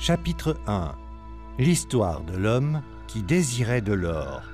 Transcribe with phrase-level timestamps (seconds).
[0.00, 0.94] Chapitre 1
[1.58, 4.44] L'histoire de l'homme qui désirait de l'or.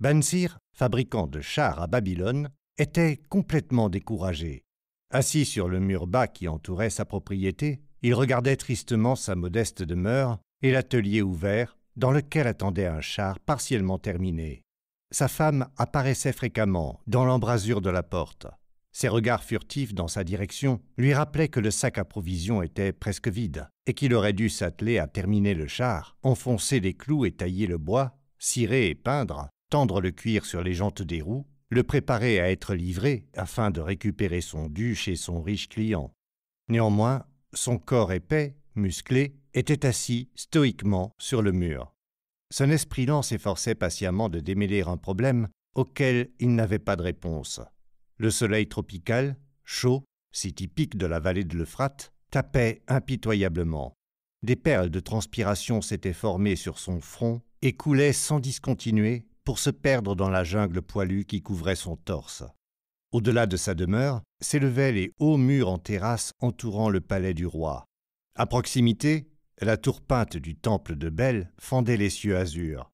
[0.00, 4.64] Bansir, fabricant de chars à Babylone, était complètement découragé.
[5.12, 10.40] Assis sur le mur bas qui entourait sa propriété, il regardait tristement sa modeste demeure
[10.60, 14.62] et l'atelier ouvert dans lequel attendait un char partiellement terminé.
[15.12, 18.48] Sa femme apparaissait fréquemment dans l'embrasure de la porte.
[18.92, 23.28] Ses regards furtifs dans sa direction lui rappelaient que le sac à provisions était presque
[23.28, 27.66] vide et qu'il aurait dû s'atteler à terminer le char, enfoncer les clous et tailler
[27.66, 32.38] le bois, cirer et peindre, tendre le cuir sur les jantes des roues, le préparer
[32.38, 36.12] à être livré afin de récupérer son dû chez son riche client.
[36.68, 41.94] Néanmoins, son corps épais, musclé, était assis stoïquement sur le mur.
[42.50, 47.62] Son esprit lent s'efforçait patiemment de démêler un problème auquel il n'avait pas de réponse.
[48.22, 53.94] Le soleil tropical, chaud, si typique de la vallée de l'Euphrate, tapait impitoyablement.
[54.44, 59.70] Des perles de transpiration s'étaient formées sur son front et coulaient sans discontinuer pour se
[59.70, 62.44] perdre dans la jungle poilue qui couvrait son torse.
[63.10, 67.86] Au-delà de sa demeure s'élevaient les hauts murs en terrasse entourant le palais du roi.
[68.36, 69.26] À proximité,
[69.60, 72.88] la tour peinte du temple de Belle fendait les cieux azur.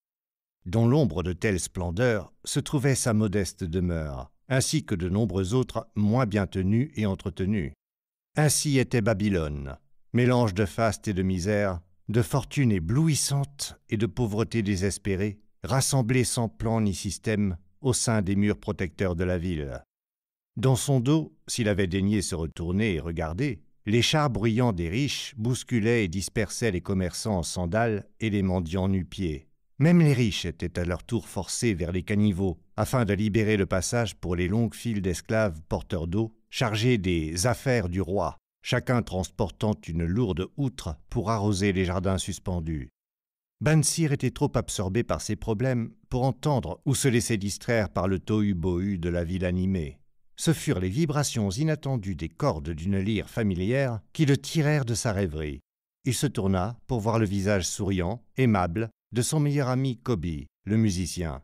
[0.65, 5.89] Dans l'ombre de telle splendeur se trouvait sa modeste demeure, ainsi que de nombreux autres
[5.95, 7.73] moins bien tenus et entretenus.
[8.37, 9.77] Ainsi était Babylone,
[10.13, 16.49] mélange de faste et de misère, de fortune éblouissante et de pauvreté désespérée, rassemblée sans
[16.49, 19.83] plan ni système au sein des murs protecteurs de la ville.
[20.57, 25.35] Dans son dos, s'il avait daigné se retourner et regarder, les chars bruyants des riches
[25.37, 29.48] bousculaient et dispersaient les commerçants en sandales et les mendiants nu-pieds.
[29.81, 33.67] Même les riches étaient à leur tour forcés vers les caniveaux, afin de libérer le
[33.67, 39.75] passage pour les longues files d'esclaves porteurs d'eau, chargés des affaires du roi, chacun transportant
[39.87, 42.91] une lourde outre pour arroser les jardins suspendus.
[43.61, 48.19] Bansir était trop absorbé par ses problèmes pour entendre ou se laisser distraire par le
[48.19, 50.01] tohu-bohu de la ville animée.
[50.37, 55.13] Ce furent les vibrations inattendues des cordes d'une lyre familière qui le tirèrent de sa
[55.13, 55.61] rêverie.
[56.05, 60.77] Il se tourna pour voir le visage souriant, aimable, de son meilleur ami Kobe, le
[60.77, 61.41] musicien.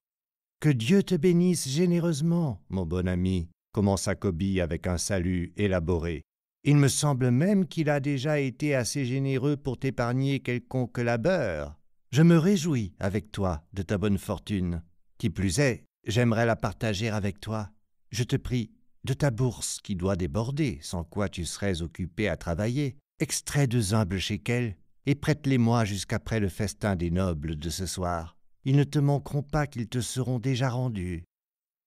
[0.61, 6.23] Que Dieu te bénisse généreusement, mon bon ami, commença Kobe avec un salut élaboré.
[6.65, 11.79] Il me semble même qu'il a déjà été assez généreux pour t'épargner quelconque labeur.
[12.11, 14.83] Je me réjouis avec toi de ta bonne fortune.
[15.19, 17.71] Qui plus est, j'aimerais la partager avec toi.
[18.11, 18.71] Je te prie,
[19.05, 23.93] de ta bourse qui doit déborder, sans quoi tu serais occupé à travailler, extrais deux
[23.93, 24.77] humbles shekels
[25.07, 28.37] et prête-les-moi jusqu'après le festin des nobles de ce soir.
[28.65, 31.25] Ils ne te manqueront pas qu'ils te seront déjà rendus.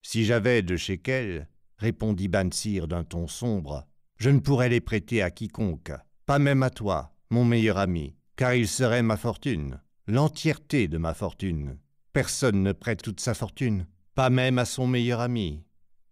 [0.04, 1.48] Si j'avais de shekels,
[1.78, 5.92] répondit Bansir d'un ton sombre, je ne pourrais les prêter à quiconque,
[6.26, 11.14] pas même à toi, mon meilleur ami, car il serait ma fortune, l'entièreté de ma
[11.14, 11.78] fortune.
[12.14, 15.64] Personne ne prête toute sa fortune, pas même à son meilleur ami.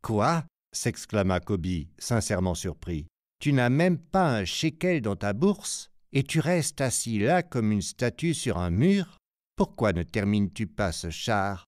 [0.01, 0.45] Quoi?
[0.71, 3.07] s'exclama Kobi, sincèrement surpris.
[3.39, 5.89] Tu n'as même pas un shekel dans ta bourse?
[6.13, 9.17] Et tu restes assis là comme une statue sur un mur
[9.55, 11.65] Pourquoi ne termines-tu pas ce char?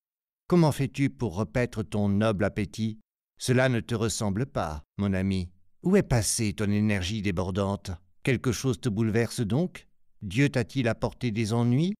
[0.47, 2.99] Comment fais-tu pour repaître ton noble appétit?
[3.37, 5.49] Cela ne te ressemble pas, mon ami.
[5.83, 7.91] Où est passée ton énergie débordante?
[8.23, 9.87] Quelque chose te bouleverse donc?
[10.21, 11.93] Dieu t'a-t-il apporté des ennuis?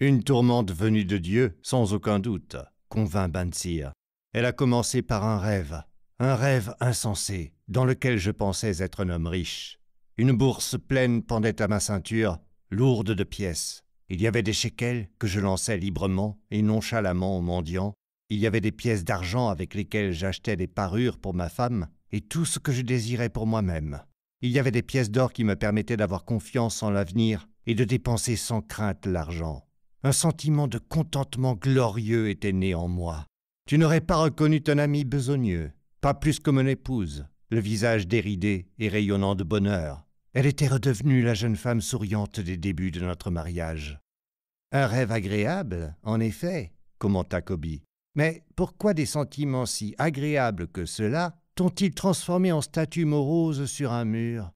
[0.00, 2.56] Une tourmente venue de Dieu, sans aucun doute,
[2.88, 3.92] convint Bansir.
[4.34, 5.82] Elle a commencé par un rêve,
[6.18, 9.80] un rêve insensé, dans lequel je pensais être un homme riche.
[10.18, 12.38] Une bourse pleine pendait à ma ceinture,
[12.70, 13.84] lourde de pièces.
[14.08, 17.92] Il y avait des shekels que je lançais librement et nonchalamment aux mendiants.
[18.30, 22.22] Il y avait des pièces d'argent avec lesquelles j'achetais des parures pour ma femme et
[22.22, 24.00] tout ce que je désirais pour moi-même.
[24.40, 27.84] Il y avait des pièces d'or qui me permettaient d'avoir confiance en l'avenir et de
[27.84, 29.66] dépenser sans crainte l'argent.
[30.02, 33.26] Un sentiment de contentement glorieux était né en moi.
[33.68, 38.70] Tu n'aurais pas reconnu ton ami besogneux, pas plus que mon épouse, le visage déridé
[38.78, 40.05] et rayonnant de bonheur.
[40.36, 43.98] Elle était redevenue la jeune femme souriante des débuts de notre mariage.
[44.70, 47.80] Un rêve agréable, en effet, commenta Kobe.
[48.16, 54.04] Mais pourquoi des sentiments si agréables que cela t'ont-ils transformé en statue morose sur un
[54.04, 54.52] mur?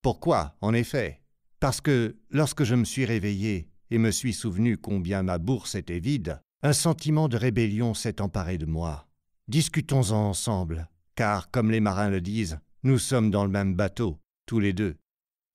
[0.00, 1.20] Pourquoi, en effet?
[1.60, 6.00] Parce que, lorsque je me suis réveillé et me suis souvenu combien ma bourse était
[6.00, 9.06] vide, un sentiment de rébellion s'est emparé de moi.
[9.46, 14.58] Discutons-en ensemble, car, comme les marins le disent, nous sommes dans le même bateau, tous
[14.58, 14.96] les deux.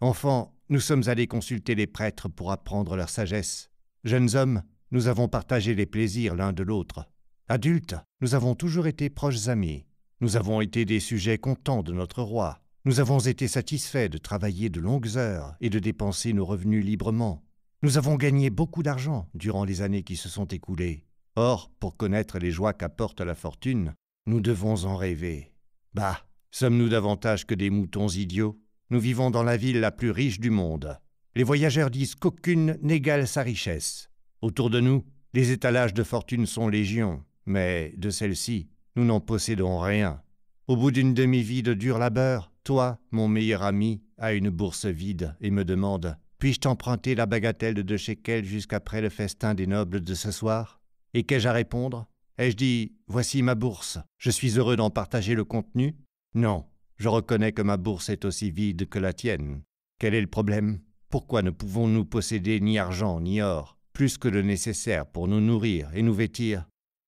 [0.04, 3.70] Enfants, nous sommes allés consulter les prêtres pour apprendre leur sagesse.
[4.04, 4.62] Jeunes hommes,
[4.92, 7.06] nous avons partagé les plaisirs l'un de l'autre.
[7.48, 9.86] Adultes, nous avons toujours été proches amis.
[10.20, 12.60] Nous avons été des sujets contents de notre roi.
[12.84, 17.42] Nous avons été satisfaits de travailler de longues heures et de dépenser nos revenus librement.
[17.82, 21.06] Nous avons gagné beaucoup d'argent durant les années qui se sont écoulées.
[21.38, 23.94] Or, pour connaître les joies qu'apporte la fortune,
[24.26, 25.54] nous devons en rêver.
[25.94, 28.60] Bah, sommes-nous davantage que des moutons idiots?
[28.90, 31.00] Nous vivons dans la ville la plus riche du monde.
[31.36, 34.10] Les voyageurs disent qu'aucune n'égale sa richesse.
[34.42, 35.04] Autour de nous,
[35.34, 40.22] les étalages de fortune sont légion, mais de celle-ci, nous n'en possédons rien.
[40.68, 45.36] Au bout d'une demi-vie de dur labeur, toi, mon meilleur ami, as une bourse vide
[45.42, 50.02] et me demande Puis-je t'emprunter la bagatelle de deux shekels jusqu'après le festin des nobles
[50.02, 50.80] de ce soir?
[51.14, 52.08] Et qu'ai-je à répondre?
[52.38, 55.96] Ai-je dit Voici ma bourse, je suis heureux d'en partager le contenu?
[56.36, 56.66] Non,
[56.98, 59.62] je reconnais que ma bourse est aussi vide que la tienne.
[60.00, 60.80] Quel est le problème?
[61.10, 65.90] Pourquoi ne pouvons-nous posséder ni argent ni or, plus que le nécessaire pour nous nourrir
[65.94, 66.68] et nous vêtir?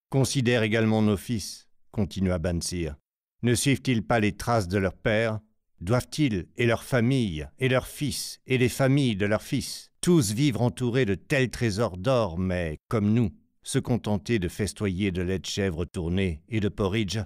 [0.10, 1.66] Considère également nos fils
[1.96, 2.98] continua Bansir.
[3.42, 5.40] Ne suivent-ils pas les traces de leur père
[5.80, 10.62] Doivent-ils, et leurs familles, et leurs fils, et les familles de leurs fils, tous vivre
[10.62, 13.32] entourés de tels trésors d'or, mais, comme nous,
[13.64, 17.20] se contenter de festoyer de lait de chèvre tourné et de porridge?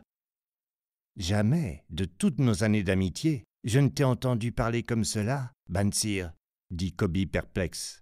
[1.17, 6.31] Jamais, de toutes nos années d'amitié, je ne t'ai entendu parler comme cela, Bansir,
[6.71, 8.01] dit Kobi perplexe.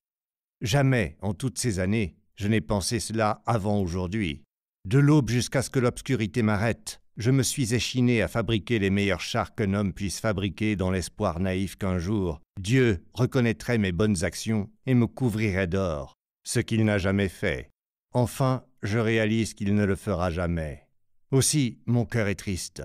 [0.61, 4.43] Jamais, en toutes ces années, je n'ai pensé cela avant aujourd'hui.
[4.85, 9.21] De l'aube jusqu'à ce que l'obscurité m'arrête, je me suis échiné à fabriquer les meilleurs
[9.21, 14.69] chars qu'un homme puisse fabriquer dans l'espoir naïf qu'un jour Dieu reconnaîtrait mes bonnes actions
[14.85, 17.69] et me couvrirait d'or, ce qu'il n'a jamais fait.
[18.13, 20.87] Enfin, je réalise qu'il ne le fera jamais.
[21.31, 22.83] Aussi, mon cœur est triste.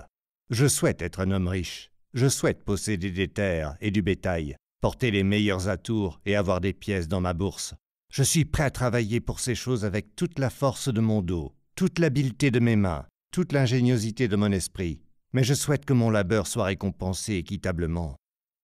[0.53, 5.09] Je souhaite être un homme riche, je souhaite posséder des terres et du bétail, porter
[5.09, 7.73] les meilleurs atours et avoir des pièces dans ma bourse.
[8.13, 11.55] Je suis prêt à travailler pour ces choses avec toute la force de mon dos,
[11.75, 15.01] toute l'habileté de mes mains, toute l'ingéniosité de mon esprit,
[15.33, 18.15] mais je souhaite que mon labeur soit récompensé équitablement.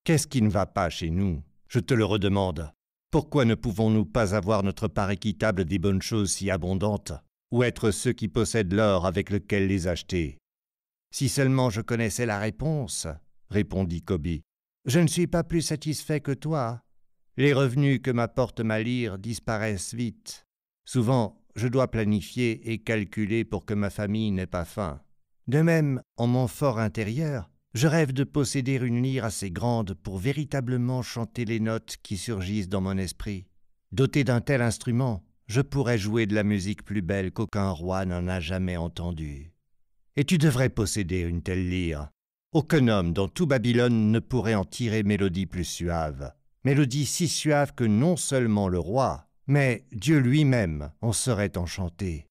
[0.04, 1.42] Qu'est-ce qui ne va pas chez nous?
[1.66, 2.70] Je te le redemande.
[3.10, 7.14] Pourquoi ne pouvons-nous pas avoir notre part équitable des bonnes choses si abondantes,
[7.50, 10.39] ou être ceux qui possèdent l'or avec lequel les acheter?
[11.12, 13.06] Si seulement je connaissais la réponse,
[13.50, 14.42] répondit Kobi.
[14.86, 16.82] Je ne suis pas plus satisfait que toi.
[17.36, 20.46] Les revenus que m'apporte ma lyre disparaissent vite.
[20.84, 25.00] Souvent, je dois planifier et calculer pour que ma famille n'ait pas faim.
[25.46, 30.18] De même, en mon fort intérieur, je rêve de posséder une lyre assez grande pour
[30.18, 33.46] véritablement chanter les notes qui surgissent dans mon esprit.
[33.92, 38.28] Doté d'un tel instrument, je pourrais jouer de la musique plus belle qu'aucun roi n'en
[38.28, 39.52] a jamais entendue.
[40.20, 42.10] Et tu devrais posséder une telle lyre.
[42.52, 46.34] Aucun homme dans tout Babylone ne pourrait en tirer mélodie plus suave.
[46.62, 52.26] Mélodie si suave que non seulement le roi, mais Dieu lui-même en serait enchanté.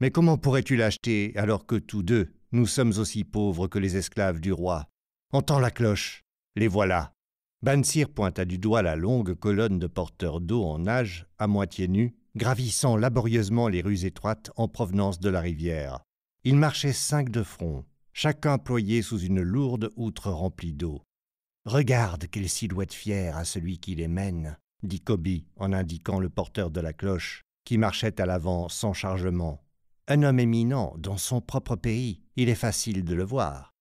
[0.00, 4.38] Mais comment pourrais-tu l'acheter alors que tous deux, nous sommes aussi pauvres que les esclaves
[4.38, 4.86] du roi?
[5.32, 6.22] Entends la cloche.
[6.54, 7.12] Les voilà.
[7.60, 12.14] Bansir pointa du doigt la longue colonne de porteurs d'eau en nage, à moitié nus,
[12.36, 16.04] gravissant laborieusement les rues étroites en provenance de la rivière.
[16.44, 21.02] Ils marchaient cinq de front, chacun ployé sous une lourde outre remplie d'eau.
[21.64, 26.72] Regarde quelle silhouette fière à celui qui les mène, dit Kobi en indiquant le porteur
[26.72, 29.62] de la cloche, qui marchait à l'avant sans chargement.
[30.08, 33.72] Un homme éminent dans son propre pays, il est facile de le voir.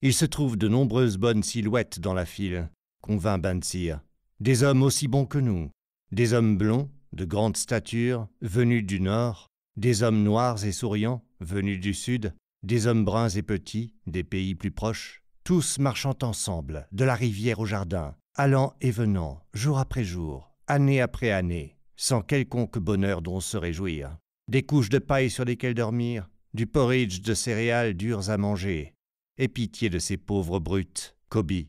[0.00, 2.70] Il se trouve de nombreuses bonnes silhouettes dans la file,
[3.02, 4.00] convint Bansir.
[4.38, 5.70] Des hommes aussi bons que nous,
[6.12, 11.80] des hommes blonds, de grande stature, venus du nord, des hommes noirs et souriants, venus
[11.80, 17.04] du sud, des hommes bruns et petits, des pays plus proches, tous marchant ensemble, de
[17.04, 22.78] la rivière au jardin, allant et venant, jour après jour, année après année, sans quelconque
[22.78, 24.16] bonheur dont se réjouir.
[24.48, 28.94] Des couches de paille sur lesquelles dormir, du porridge de céréales dures à manger.
[29.38, 31.68] Et pitié de ces pauvres brutes, Kobi.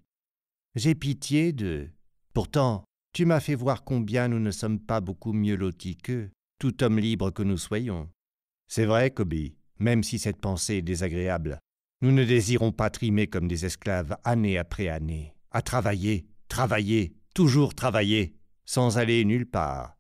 [0.76, 1.90] J'ai pitié de.
[2.34, 6.84] Pourtant, tu m'as fait voir combien nous ne sommes pas beaucoup mieux lotis qu'eux, tout
[6.84, 8.10] homme libre que nous soyons.
[8.68, 11.60] C'est vrai, Kobi, même si cette pensée est désagréable.
[12.02, 17.76] Nous ne désirons pas trimer comme des esclaves année après année, à travailler, Travailler, toujours
[17.76, 18.36] travailler,
[18.66, 19.98] sans aller nulle part.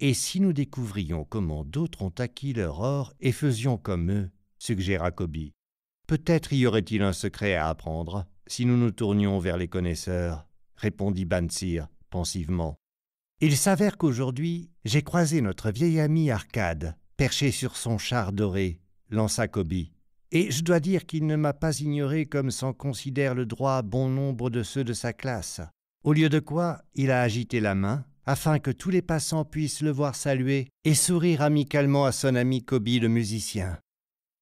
[0.00, 5.12] Et si nous découvrions comment d'autres ont acquis leur or et faisions comme eux, suggéra
[5.12, 5.52] Kobi,
[6.06, 10.46] peut-être y aurait-il un secret à apprendre si nous nous tournions vers les connaisseurs,
[10.76, 12.76] répondit Bansir pensivement.
[13.40, 19.48] Il s'avère qu'aujourd'hui j'ai croisé notre vieil ami Arcade, perché sur son char doré, lança
[19.48, 19.92] Kobi.
[20.30, 24.08] Et je dois dire qu'il ne m'a pas ignoré comme s'en considère le droit bon
[24.08, 25.60] nombre de ceux de sa classe.
[26.04, 29.80] Au lieu de quoi, il a agité la main, afin que tous les passants puissent
[29.80, 33.78] le voir saluer et sourire amicalement à son ami Kobi le musicien.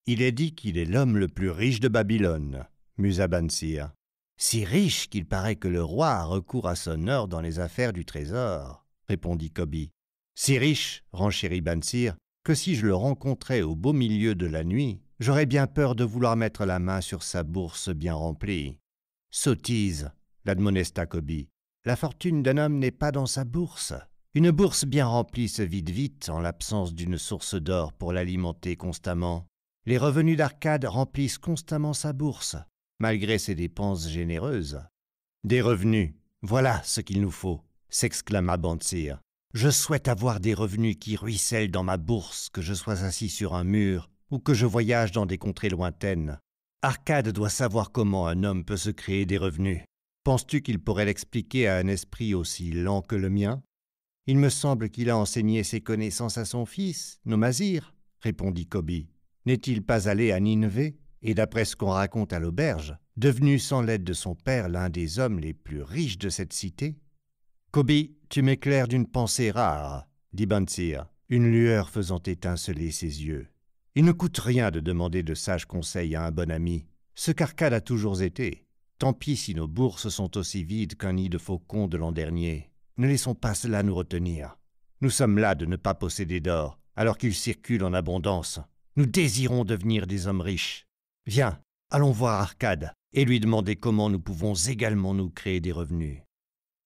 [0.06, 2.66] Il est dit qu'il est l'homme le plus riche de Babylone,
[2.98, 3.92] musa Bansir.
[4.36, 7.92] Si riche qu'il paraît que le roi a recours à son or dans les affaires
[7.92, 8.81] du trésor,
[9.12, 9.90] répondit Kobi.
[10.34, 15.02] Si riche, renchérit Bansir, que si je le rencontrais au beau milieu de la nuit,
[15.20, 18.78] j'aurais bien peur de vouloir mettre la main sur sa bourse bien remplie.
[19.30, 20.10] Sottise,
[20.46, 21.48] l'admonesta Kobi.
[21.84, 23.92] La fortune d'un homme n'est pas dans sa bourse.
[24.32, 29.46] Une bourse bien remplie se vide vite en l'absence d'une source d'or pour l'alimenter constamment.
[29.84, 32.56] Les revenus d'Arcade remplissent constamment sa bourse,
[32.98, 34.80] malgré ses dépenses généreuses.
[35.44, 37.60] Des revenus, voilà ce qu'il nous faut,
[37.92, 39.20] s'exclama Bantsir.
[39.54, 43.54] Je souhaite avoir des revenus qui ruissellent dans ma bourse, que je sois assis sur
[43.54, 46.38] un mur ou que je voyage dans des contrées lointaines.
[46.80, 49.82] Arcade doit savoir comment un homme peut se créer des revenus.
[50.24, 53.62] Penses-tu qu'il pourrait l'expliquer à un esprit aussi lent que le mien?
[54.26, 59.10] Il me semble qu'il a enseigné ses connaissances à son fils, Nomazir, répondit Kobi.
[59.44, 64.04] N'est-il pas allé à Nineveh et d'après ce qu'on raconte à l'auberge, devenu sans l'aide
[64.04, 66.96] de son père l'un des hommes les plus riches de cette cité?
[67.72, 73.48] Kobi, tu m'éclaires d'une pensée rare, dit Bansir, une lueur faisant étinceler ses yeux.
[73.94, 77.72] Il ne coûte rien de demander de sages conseils à un bon ami, ce qu'Arcade
[77.72, 78.66] a toujours été.
[78.98, 82.70] Tant pis si nos bourses sont aussi vides qu'un nid de faucons de l'an dernier.
[82.98, 84.58] Ne laissons pas cela nous retenir.
[85.00, 88.60] Nous sommes là de ne pas posséder d'or, alors qu'il circule en abondance.
[88.96, 90.86] Nous désirons devenir des hommes riches.
[91.24, 96.20] Viens, allons voir Arcade et lui demander comment nous pouvons également nous créer des revenus.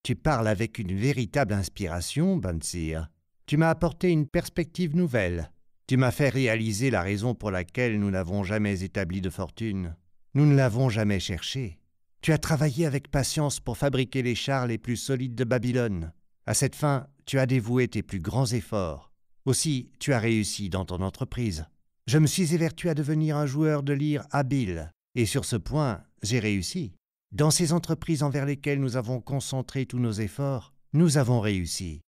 [0.07, 3.09] Tu parles avec une véritable inspiration, Bansir.
[3.47, 5.51] Tu m'as apporté une perspective nouvelle.
[5.89, 9.97] Tu m'as fait réaliser la raison pour laquelle nous n'avons jamais établi de fortune.
[10.35, 11.81] Nous ne l'avons jamais cherchée.
[12.21, 16.13] Tu as travaillé avec patience pour fabriquer les chars les plus solides de Babylone.
[16.47, 19.11] À cette fin, tu as dévoué tes plus grands efforts.
[19.45, 21.67] Aussi, tu as réussi dans ton entreprise.
[22.07, 26.05] Je me suis évertué à devenir un joueur de lyre habile, et sur ce point,
[26.23, 26.93] j'ai réussi.
[27.37, 32.00] Dans ces entreprises envers lesquelles nous avons concentré tous nos efforts, nous avons réussi.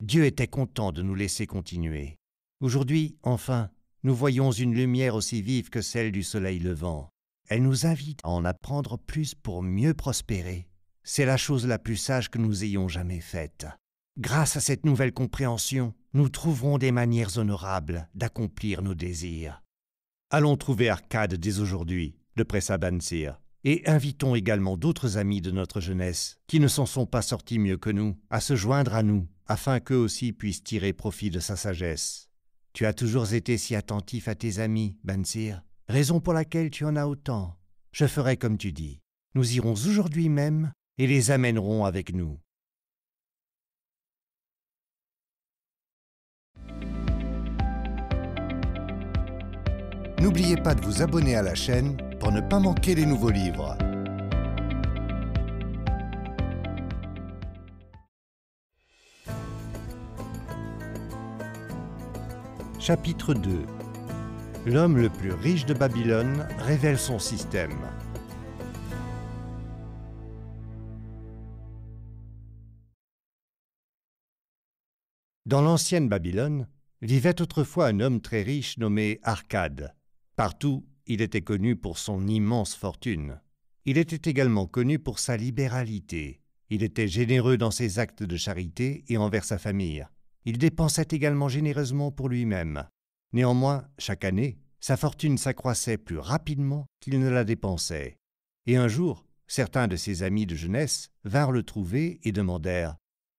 [0.00, 2.14] Dieu était content de nous laisser continuer.
[2.60, 3.68] Aujourd'hui, enfin,
[4.04, 7.08] nous voyons une lumière aussi vive que celle du soleil levant.
[7.48, 10.68] Elle nous invite à en apprendre plus pour mieux prospérer.
[11.02, 13.66] C'est la chose la plus sage que nous ayons jamais faite.
[14.20, 19.64] Grâce à cette nouvelle compréhension, nous trouverons des manières honorables d'accomplir nos désirs.
[20.30, 25.80] Allons trouver Arcade dès aujourd'hui, de pressa Bansir et invitons également d'autres amis de notre
[25.80, 29.26] jeunesse, qui ne s'en sont pas sortis mieux que nous, à se joindre à nous,
[29.48, 32.30] afin qu'eux aussi puissent tirer profit de sa sagesse.
[32.74, 36.94] Tu as toujours été si attentif à tes amis, Bansir, raison pour laquelle tu en
[36.94, 37.56] as autant.
[37.90, 39.00] Je ferai comme tu dis.
[39.34, 42.38] Nous irons aujourd'hui même et les amènerons avec nous.
[50.20, 53.76] N'oubliez pas de vous abonner à la chaîne pour ne pas manquer les nouveaux livres.
[62.80, 63.66] Chapitre 2
[64.64, 67.76] L'homme le plus riche de Babylone révèle son système.
[75.44, 76.66] Dans l'ancienne Babylone,
[77.02, 79.94] vivait autrefois un homme très riche nommé Arcade.
[80.36, 83.40] Partout, il était connu pour son immense fortune.
[83.86, 86.42] Il était également connu pour sa libéralité.
[86.68, 90.06] Il était généreux dans ses actes de charité et envers sa famille.
[90.44, 92.84] Il dépensait également généreusement pour lui-même.
[93.32, 98.18] Néanmoins, chaque année, sa fortune s'accroissait plus rapidement qu'il ne la dépensait.
[98.66, 102.96] Et un jour, certains de ses amis de jeunesse vinrent le trouver et demandèrent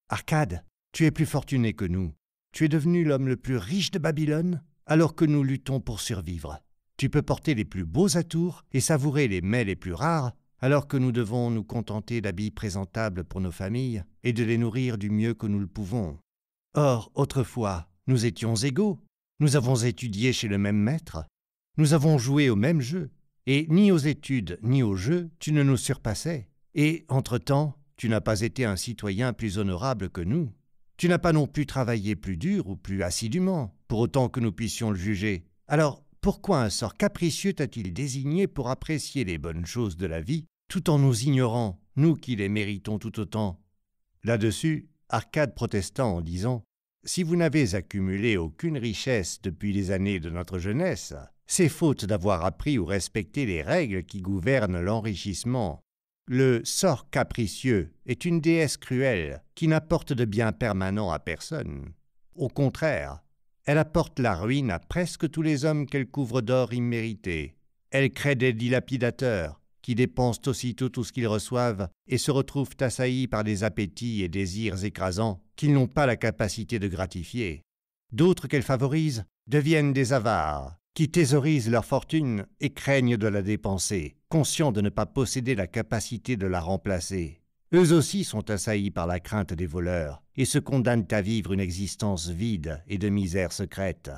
[0.10, 0.64] Arcade,
[0.94, 2.14] tu es plus fortuné que nous.
[2.54, 6.60] Tu es devenu l'homme le plus riche de Babylone alors que nous luttons pour survivre.
[6.98, 10.88] Tu peux porter les plus beaux atours et savourer les mets les plus rares, alors
[10.88, 15.12] que nous devons nous contenter d'habits présentables pour nos familles et de les nourrir du
[15.12, 16.18] mieux que nous le pouvons.
[16.74, 19.00] Or, autrefois, nous étions égaux,
[19.40, 21.24] nous avons étudié chez le même maître,
[21.78, 23.12] nous avons joué au même jeu,
[23.46, 28.22] et ni aux études ni aux jeux tu ne nous surpassais, et, entre-temps, tu n'as
[28.22, 30.52] pas été un citoyen plus honorable que nous.
[30.98, 34.52] Tu n'as pas non plus travaillé plus dur ou plus assidûment, pour autant que nous
[34.52, 35.46] puissions le juger.
[35.68, 40.44] Alors, pourquoi un sort capricieux t'a-t-il désigné pour apprécier les bonnes choses de la vie,
[40.68, 43.64] tout en nous ignorant, nous qui les méritons tout autant?
[44.26, 46.66] Là-dessus, Arcade protesta en disant
[47.06, 51.14] Si vous n'avez accumulé aucune richesse depuis les années de notre jeunesse,
[51.46, 55.80] c'est faute d'avoir appris ou respecté les règles qui gouvernent l'enrichissement.
[56.26, 61.94] Le sort capricieux est une déesse cruelle qui n'apporte de bien permanent à personne.
[62.36, 63.24] Au contraire,
[63.68, 67.58] Elle apporte la ruine à presque tous les hommes qu'elle couvre d'or immérité.
[67.92, 73.28] Elle crée des dilapidateurs, qui dépensent aussitôt tout ce qu'ils reçoivent et se retrouvent assaillis
[73.28, 77.62] par des appétits et désirs écrasants qu'ils n'ont pas la capacité de gratifier.
[78.14, 84.16] D'autres qu'elle favorise deviennent des avares, qui thésaurisent leur fortune et craignent de la dépenser,
[84.30, 87.42] conscients de ne pas posséder la capacité de la remplacer.
[87.74, 91.60] Eux aussi sont assaillis par la crainte des voleurs et se condamnent à vivre une
[91.60, 94.10] existence vide et de misère secrète.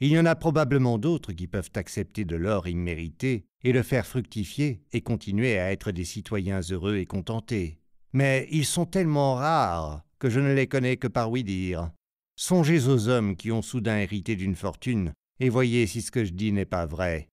[0.00, 4.06] Il y en a probablement d'autres qui peuvent accepter de l'or immérité et le faire
[4.06, 7.80] fructifier et continuer à être des citoyens heureux et contentés.
[8.12, 11.90] Mais ils sont tellement rares que je ne les connais que par oui-dire.
[12.36, 16.32] Songez aux hommes qui ont soudain hérité d'une fortune et voyez si ce que je
[16.32, 17.28] dis n'est pas vrai.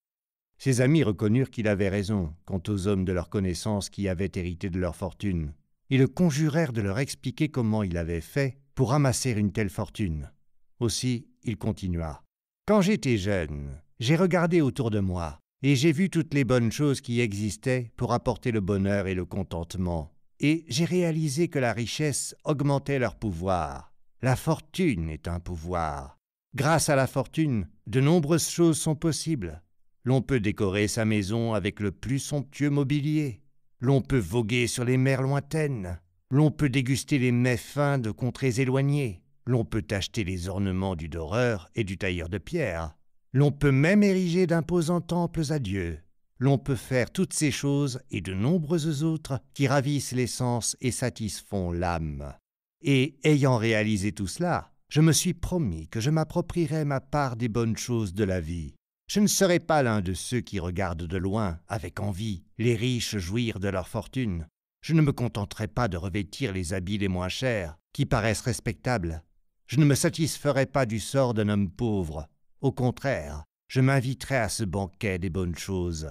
[0.64, 4.70] Ses amis reconnurent qu'il avait raison quant aux hommes de leur connaissance qui avaient hérité
[4.70, 5.52] de leur fortune.
[5.90, 10.32] Ils le conjurèrent de leur expliquer comment il avait fait pour amasser une telle fortune.
[10.80, 12.24] Aussi, il continua.
[12.66, 17.02] Quand j'étais jeune, j'ai regardé autour de moi, et j'ai vu toutes les bonnes choses
[17.02, 22.38] qui existaient pour apporter le bonheur et le contentement, et j'ai réalisé que la richesse
[22.46, 23.94] augmentait leur pouvoir.
[24.22, 26.18] La fortune est un pouvoir.
[26.56, 29.62] Grâce à la fortune, de nombreuses choses sont possibles.
[30.06, 33.42] L'on peut décorer sa maison avec le plus somptueux mobilier.
[33.80, 36.00] L'on peut voguer sur les mers lointaines.
[36.30, 39.22] L'on peut déguster les mets fins de contrées éloignées.
[39.46, 42.96] L'on peut acheter les ornements du doreur et du tailleur de pierre.
[43.32, 46.00] L'on peut même ériger d'imposants temples à Dieu.
[46.38, 50.92] L'on peut faire toutes ces choses et de nombreuses autres qui ravissent les sens et
[50.92, 52.34] satisfont l'âme.
[52.82, 57.48] Et ayant réalisé tout cela, je me suis promis que je m'approprierais ma part des
[57.48, 58.76] bonnes choses de la vie.
[59.14, 63.18] Je ne serai pas l'un de ceux qui regardent de loin, avec envie, les riches
[63.18, 64.48] jouir de leur fortune.
[64.82, 69.22] Je ne me contenterai pas de revêtir les habits les moins chers, qui paraissent respectables,
[69.68, 72.28] je ne me satisferai pas du sort d'un homme pauvre.
[72.62, 76.10] Au contraire, je m'inviterai à ce banquet des bonnes choses.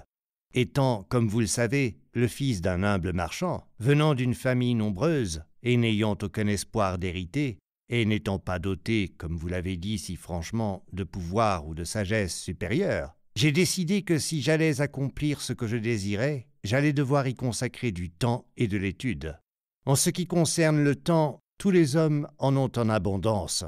[0.54, 5.76] Étant, comme vous le savez, le fils d'un humble marchand, venant d'une famille nombreuse, et
[5.76, 7.58] n'ayant aucun espoir d'hériter,
[7.92, 12.34] et n'étant pas doté, comme vous l'avez dit si franchement, de pouvoir ou de sagesse
[12.34, 17.92] supérieure, j'ai décidé que si j'allais accomplir ce que je désirais, j'allais devoir y consacrer
[17.92, 19.38] du temps et de l'étude.
[19.84, 23.64] En ce qui concerne le temps, tous les hommes en ont en abondance.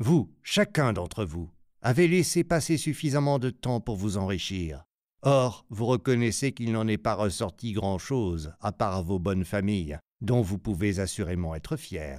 [0.00, 1.48] Vous, chacun d'entre vous,
[1.80, 4.82] avez laissé passer suffisamment de temps pour vous enrichir.
[5.22, 10.42] Or, vous reconnaissez qu'il n'en est pas ressorti grand-chose, à part vos bonnes familles, dont
[10.42, 12.18] vous pouvez assurément être fiers.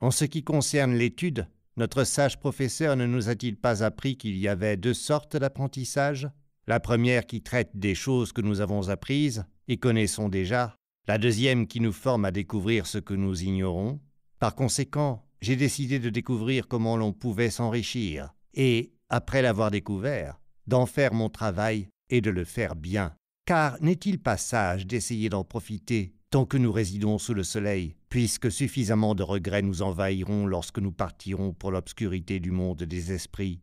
[0.00, 4.48] En ce qui concerne l'étude, notre sage professeur ne nous a-t-il pas appris qu'il y
[4.48, 6.28] avait deux sortes d'apprentissage
[6.66, 10.76] La première qui traite des choses que nous avons apprises et connaissons déjà,
[11.08, 14.00] la deuxième qui nous forme à découvrir ce que nous ignorons,
[14.38, 20.86] par conséquent, j'ai décidé de découvrir comment l'on pouvait s'enrichir, et, après l'avoir découvert, d'en
[20.86, 23.14] faire mon travail et de le faire bien.
[23.46, 28.50] Car n'est-il pas sage d'essayer d'en profiter tant que nous résidons sous le soleil, puisque
[28.50, 33.60] suffisamment de regrets nous envahiront lorsque nous partirons pour l'obscurité du monde des esprits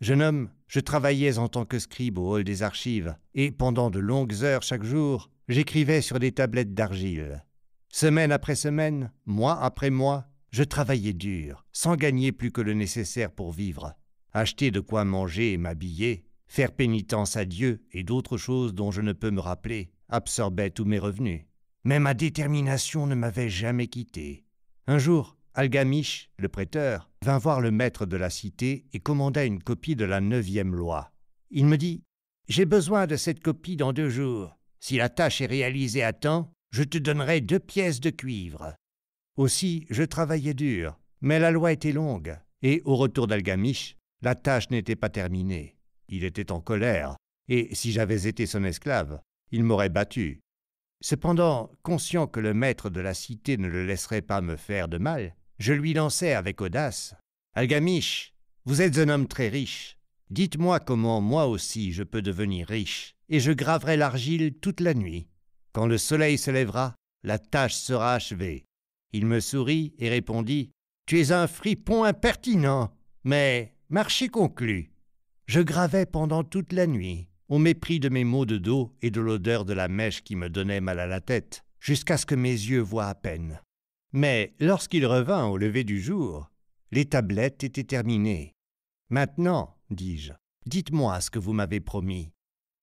[0.00, 3.98] Jeune homme, je travaillais en tant que scribe au hall des archives, et pendant de
[3.98, 7.44] longues heures chaque jour, j'écrivais sur des tablettes d'argile.
[7.90, 13.30] Semaine après semaine, mois après mois, je travaillais dur, sans gagner plus que le nécessaire
[13.30, 13.94] pour vivre.
[14.32, 19.00] Acheter de quoi manger et m'habiller, faire pénitence à Dieu et d'autres choses dont je
[19.00, 21.46] ne peux me rappeler, absorbait tous mes revenus.
[21.86, 24.44] Mais ma détermination ne m'avait jamais quitté.
[24.88, 29.62] Un jour, Algamish, le prêteur, vint voir le maître de la cité et commanda une
[29.62, 31.12] copie de la neuvième loi.
[31.52, 32.02] Il me dit
[32.48, 34.58] J'ai besoin de cette copie dans deux jours.
[34.80, 38.74] Si la tâche est réalisée à temps, je te donnerai deux pièces de cuivre.
[39.36, 44.70] Aussi, je travaillais dur, mais la loi était longue, et au retour d'Algamish, la tâche
[44.70, 45.76] n'était pas terminée.
[46.08, 47.14] Il était en colère,
[47.46, 49.20] et si j'avais été son esclave,
[49.52, 50.40] il m'aurait battu.
[51.00, 54.98] Cependant, conscient que le maître de la cité ne le laisserait pas me faire de
[54.98, 57.14] mal, je lui lançai avec audace.
[57.54, 59.98] Algamish, vous êtes un homme très riche.
[60.30, 65.28] Dites-moi comment moi aussi je peux devenir riche, et je graverai l'argile toute la nuit.
[65.72, 68.64] Quand le soleil se lèvera, la tâche sera achevée.
[69.12, 70.72] Il me sourit et répondit
[71.06, 72.92] Tu es un fripon impertinent,
[73.24, 74.90] mais marché conclu.
[75.46, 79.20] Je gravais pendant toute la nuit, au mépris de mes maux de dos et de
[79.20, 82.50] l'odeur de la mèche qui me donnait mal à la tête, jusqu'à ce que mes
[82.50, 83.60] yeux voient à peine.
[84.12, 86.50] Mais lorsqu'il revint au lever du jour,
[86.90, 88.52] les tablettes étaient terminées.
[89.10, 90.32] Maintenant, dis-je,
[90.66, 92.32] dites-moi ce que vous m'avez promis.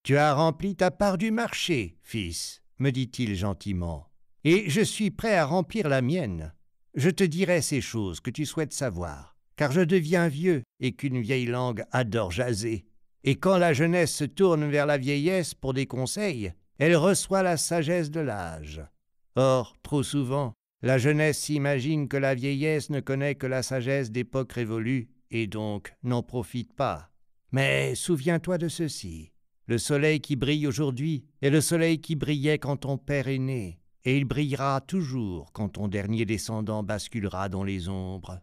[0.04, 4.10] Tu as rempli ta part du marché, fils me dit-il gentiment,
[4.44, 6.54] et je suis prêt à remplir la mienne.
[6.96, 9.34] Je te dirai ces choses que tu souhaites savoir.
[9.56, 12.86] car je deviens vieux et qu'une vieille langue adore jaser.
[13.24, 17.58] Et quand la jeunesse se tourne vers la vieillesse pour des conseils, elle reçoit la
[17.58, 18.82] sagesse de l'âge.
[19.36, 24.52] Or, trop souvent, la jeunesse s'imagine que la vieillesse ne connaît que la sagesse d'époques
[24.52, 27.10] révolues, et donc n'en profite pas.
[27.52, 29.32] Mais souviens-toi de ceci.
[29.66, 33.80] Le soleil qui brille aujourd'hui est le soleil qui brillait quand ton père est né,
[34.04, 38.42] et il brillera toujours quand ton dernier descendant basculera dans les ombres.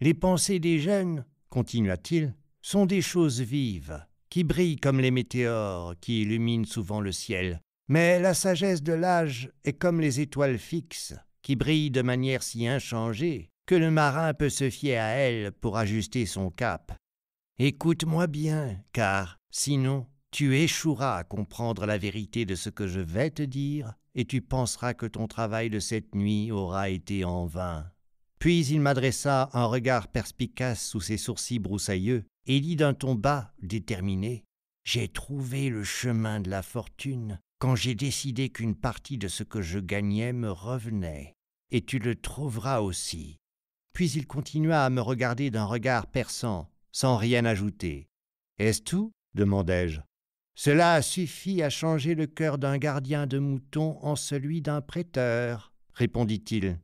[0.00, 6.22] Les pensées des jeunes, continua-t-il, sont des choses vives, qui brillent comme les météores qui
[6.22, 7.60] illuminent souvent le ciel.
[7.88, 12.66] Mais la sagesse de l'âge est comme les étoiles fixes, qui brillent de manière si
[12.66, 16.96] inchangée que le marin peut se fier à elles pour ajuster son cap.
[17.58, 23.28] Écoute-moi bien, car sinon tu échoueras à comprendre la vérité de ce que je vais
[23.28, 27.84] te dire, et tu penseras que ton travail de cette nuit aura été en vain.
[28.42, 33.54] Puis il m'adressa un regard perspicace sous ses sourcils broussailleux, et dit d'un ton bas,
[33.62, 34.42] déterminé
[34.82, 39.62] J'ai trouvé le chemin de la fortune quand j'ai décidé qu'une partie de ce que
[39.62, 41.36] je gagnais me revenait,
[41.70, 43.36] et tu le trouveras aussi.
[43.92, 48.08] Puis il continua à me regarder d'un regard perçant, sans rien ajouter.
[48.58, 49.12] Est-ce tout?
[49.34, 50.00] demandai-je.
[50.56, 56.80] Cela suffit à changer le cœur d'un gardien de moutons en celui d'un prêteur, répondit-il.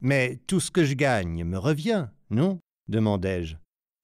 [0.00, 2.60] Mais tout ce que je gagne me revient, non?
[2.88, 3.56] demandai-je.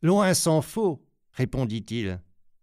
[0.02, 2.20] Loin s'en faut, répondit-il.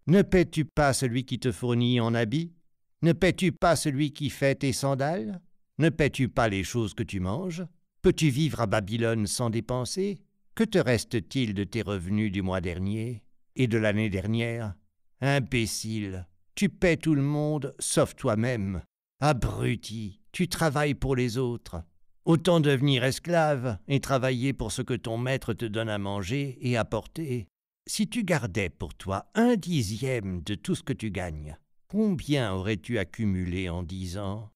[0.07, 2.53] Ne paies-tu pas celui qui te fournit en habits?
[3.01, 5.41] Ne paies-tu pas celui qui fait tes sandales?
[5.77, 7.65] Ne paies-tu pas les choses que tu manges?
[8.01, 10.19] Peux-tu vivre à Babylone sans dépenser?
[10.53, 13.23] Que te reste-t-il de tes revenus du mois dernier
[13.55, 14.75] et de l'année dernière?
[15.21, 18.83] Imbécile tu paies tout le monde sauf toi-même.
[19.19, 21.83] Abruti, tu travailles pour les autres.
[22.23, 26.77] Autant devenir esclave et travailler pour ce que ton maître te donne à manger et
[26.77, 27.47] à porter.
[27.87, 31.57] Si tu gardais pour toi un dixième de tout ce que tu gagnes,
[31.87, 34.51] combien aurais-tu accumulé en dix ans?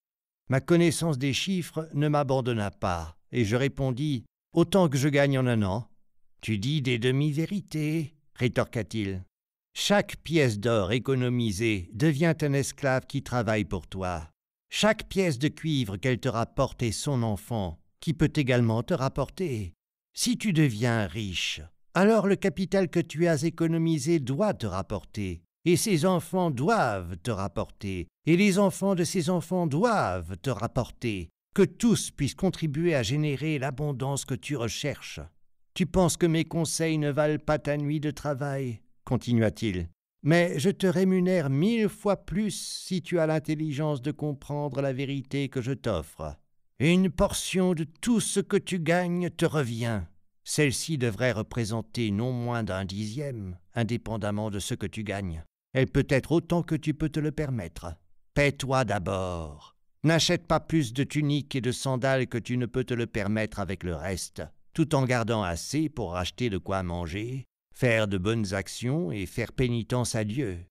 [0.48, 5.48] Ma connaissance des chiffres ne m'abandonna pas, et je répondis Autant que je gagne en
[5.48, 5.90] un an.
[6.42, 9.26] Tu dis des demi-vérités, rétorqua-t-il.
[9.74, 14.30] Chaque pièce d'or économisée devient un esclave qui travaille pour toi.
[14.70, 19.74] Chaque pièce de cuivre qu'elle te rapporte est son enfant, qui peut également te rapporter.
[20.14, 21.62] Si tu deviens riche,
[21.94, 27.32] alors le capital que tu as économisé doit te rapporter, et ses enfants doivent te
[27.32, 33.04] rapporter, et les enfants de ses enfants doivent te rapporter, que tous puissent contribuer à
[33.04, 35.22] générer l'abondance que tu recherches.
[35.74, 38.82] Tu penses que mes conseils ne valent pas ta nuit de travail?
[39.06, 39.88] continua-t-il,
[40.26, 45.50] mais je te rémunère mille fois plus si tu as l'intelligence de comprendre la vérité
[45.50, 46.36] que je t'offre.
[46.80, 50.02] Une portion de tout ce que tu gagnes te revient.
[50.44, 55.44] Celle-ci devrait représenter non moins d'un dixième, indépendamment de ce que tu gagnes.
[55.74, 57.96] Elle peut être autant que tu peux te le permettre.
[58.34, 59.76] Paie-toi d'abord.
[60.04, 63.60] N'achète pas plus de tuniques et de sandales que tu ne peux te le permettre
[63.60, 64.42] avec le reste,
[64.74, 69.52] tout en gardant assez pour acheter de quoi manger, faire de bonnes actions et faire
[69.52, 70.66] pénitence à Dieu.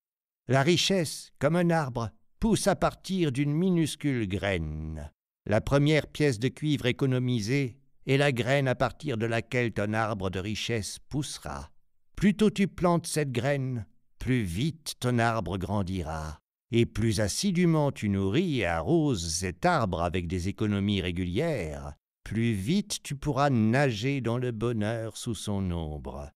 [0.49, 5.11] La richesse, comme un arbre, pousse à partir d'une minuscule graine.
[5.47, 10.31] La première pièce de cuivre économisée est la graine à partir de laquelle ton arbre
[10.31, 11.71] de richesse poussera.
[12.17, 13.87] Plus tôt tu plantes cette graine,
[14.19, 16.39] plus vite ton arbre grandira.
[16.71, 21.93] Et plus assidûment tu nourris et arroses cet arbre avec des économies régulières,
[22.25, 26.31] plus vite tu pourras nager dans le bonheur sous son ombre.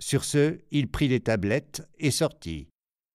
[0.00, 2.68] Sur ce, il prit les tablettes et sortit.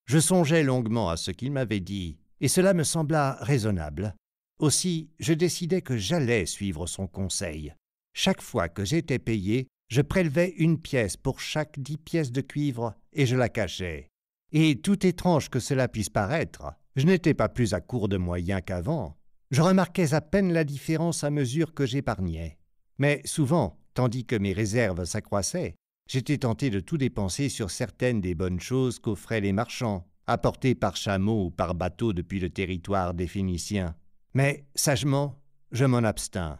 [0.06, 4.16] Je songeai longuement à ce qu'il m'avait dit, et cela me sembla raisonnable.
[4.60, 7.74] Aussi, je décidai que j'allais suivre son conseil.
[8.14, 12.94] Chaque fois que j'étais payé, je prélevais une pièce pour chaque dix pièces de cuivre
[13.14, 14.10] et je la cachais.
[14.52, 18.62] Et tout étrange que cela puisse paraître, je n'étais pas plus à court de moyens
[18.66, 19.18] qu'avant.
[19.52, 22.58] Je remarquais à peine la différence à mesure que j'épargnais.
[22.98, 25.76] Mais souvent, tandis que mes réserves s'accroissaient,
[26.08, 30.96] J'étais tenté de tout dépenser sur certaines des bonnes choses qu'offraient les marchands, apportés par
[30.96, 33.96] chameau ou par bateau depuis le territoire des Phéniciens.
[34.34, 35.42] Mais, sagement,
[35.72, 36.60] je m'en abstins.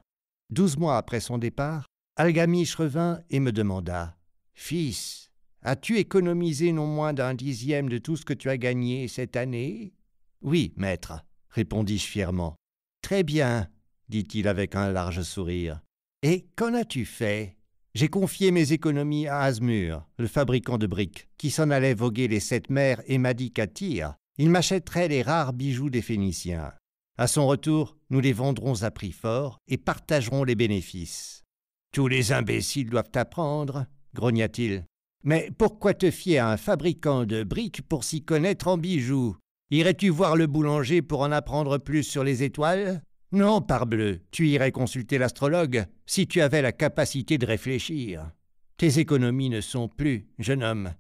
[0.50, 1.86] Douze mois après son départ,
[2.18, 4.18] Algamiche revint et me demanda
[4.54, 5.30] Fils,
[5.62, 9.94] as-tu économisé non moins d'un dixième de tout ce que tu as gagné cette année?
[10.42, 12.56] Oui, maître, répondis-je fièrement.
[13.02, 13.68] Très bien,
[14.10, 15.82] dit-il avec un large sourire.
[16.24, 17.58] Et qu'en as-tu fait?
[17.96, 22.42] J'ai confié mes économies à Asmur, le fabricant de briques, qui s'en allait voguer les
[22.42, 26.74] sept mers et m'a dit qu'à Tyr, il m'achèterait les rares bijoux des Phéniciens.
[27.18, 31.44] À son retour, nous les vendrons à prix fort et partagerons les bénéfices.
[31.94, 34.84] Tous les imbéciles doivent apprendre, grogna-t-il.
[35.24, 39.38] Mais pourquoi te fier à un fabricant de briques pour s'y connaître en bijoux?
[39.72, 43.02] Irais-tu voir le boulanger pour en apprendre plus sur les étoiles?
[43.36, 48.32] Non, parbleu, tu irais consulter l'astrologue si tu avais la capacité de réfléchir.
[48.78, 50.94] Tes économies ne sont plus, jeune homme.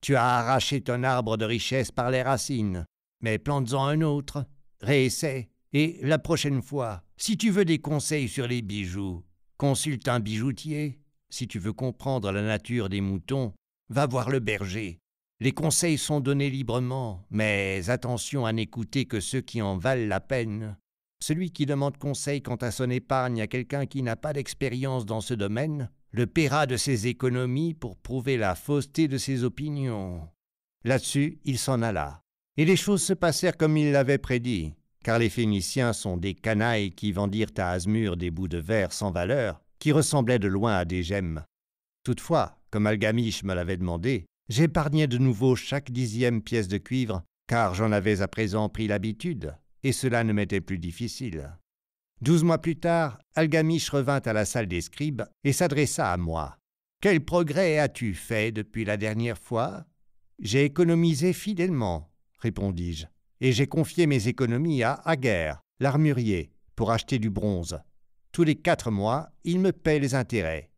[0.00, 2.84] Tu as arraché ton arbre de richesse par les racines.
[3.22, 4.46] Mais plantes-en un autre,
[4.80, 9.24] réessaie, et la prochaine fois, si tu veux des conseils sur les bijoux,
[9.56, 11.00] consulte un bijoutier.
[11.28, 13.52] Si tu veux comprendre la nature des moutons,
[13.88, 15.00] va voir le berger.
[15.40, 20.20] Les conseils sont donnés librement, mais attention à n'écouter que ceux qui en valent la
[20.20, 20.76] peine.
[21.22, 25.20] Celui qui demande conseil quant à son épargne à quelqu'un qui n'a pas d'expérience dans
[25.20, 30.28] ce domaine le paiera de ses économies pour prouver la fausseté de ses opinions.
[30.84, 32.22] Là-dessus, il s'en alla.
[32.56, 36.90] Et les choses se passèrent comme il l'avait prédit, car les Phéniciens sont des canailles
[36.90, 40.84] qui vendirent à Asmur des bouts de verre sans valeur, qui ressemblaient de loin à
[40.84, 41.44] des gemmes.
[42.02, 47.72] Toutefois, comme Algamiche me l'avait demandé, J'épargnais de nouveau chaque dixième pièce de cuivre, car
[47.76, 51.56] j'en avais à présent pris l'habitude, et cela ne m'était plus difficile.
[52.20, 56.56] Douze mois plus tard, Algamiche revint à la salle des scribes et s'adressa à moi.
[57.00, 59.86] Quel progrès as-tu fait depuis la dernière fois
[60.38, 63.06] J'ai économisé fidèlement, répondis-je,
[63.40, 67.78] et j'ai confié mes économies à Aguerre, l'armurier, pour acheter du bronze.
[68.32, 70.70] Tous les quatre mois, il me paie les intérêts.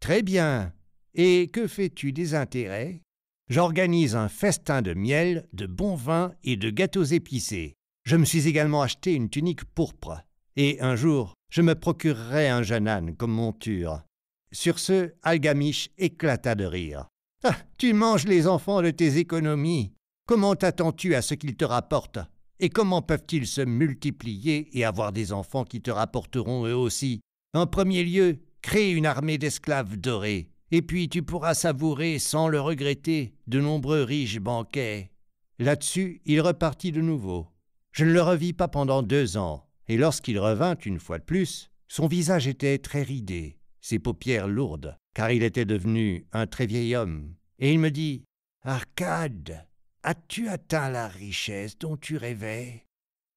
[0.00, 0.72] Très bien.
[1.14, 3.02] Et que fais-tu des intérêts?
[3.48, 7.74] J'organise un festin de miel, de bons vins et de gâteaux épicés.
[8.10, 10.20] Je me suis également acheté une tunique pourpre.
[10.56, 14.02] Et un jour, je me procurerai un jeune âne comme monture.
[14.50, 17.06] Sur ce, Algamiche éclata de rire.
[17.44, 19.92] Ah, tu manges les enfants de tes économies.
[20.26, 22.18] Comment t'attends-tu à ce qu'ils te rapportent?
[22.58, 27.20] Et comment peuvent-ils se multiplier et avoir des enfants qui te rapporteront eux aussi?
[27.54, 32.60] En premier lieu, crée une armée d'esclaves dorés et puis tu pourras savourer sans le
[32.60, 35.12] regretter de nombreux riches banquets.
[35.60, 37.46] Là-dessus, il repartit de nouveau.
[37.92, 41.70] Je ne le revis pas pendant deux ans, et lorsqu'il revint une fois de plus,
[41.88, 46.94] son visage était très ridé, ses paupières lourdes, car il était devenu un très vieil
[46.94, 48.24] homme, et il me dit
[48.62, 49.66] Arcade,
[50.02, 52.86] as-tu atteint la richesse dont tu rêvais?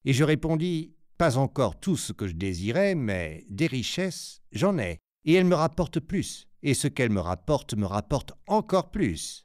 [0.04, 4.98] Et je répondis Pas encore tout ce que je désirais, mais des richesses, j'en ai,
[5.24, 9.42] et elles me rapportent plus, et ce qu'elle me rapporte me rapporte encore plus.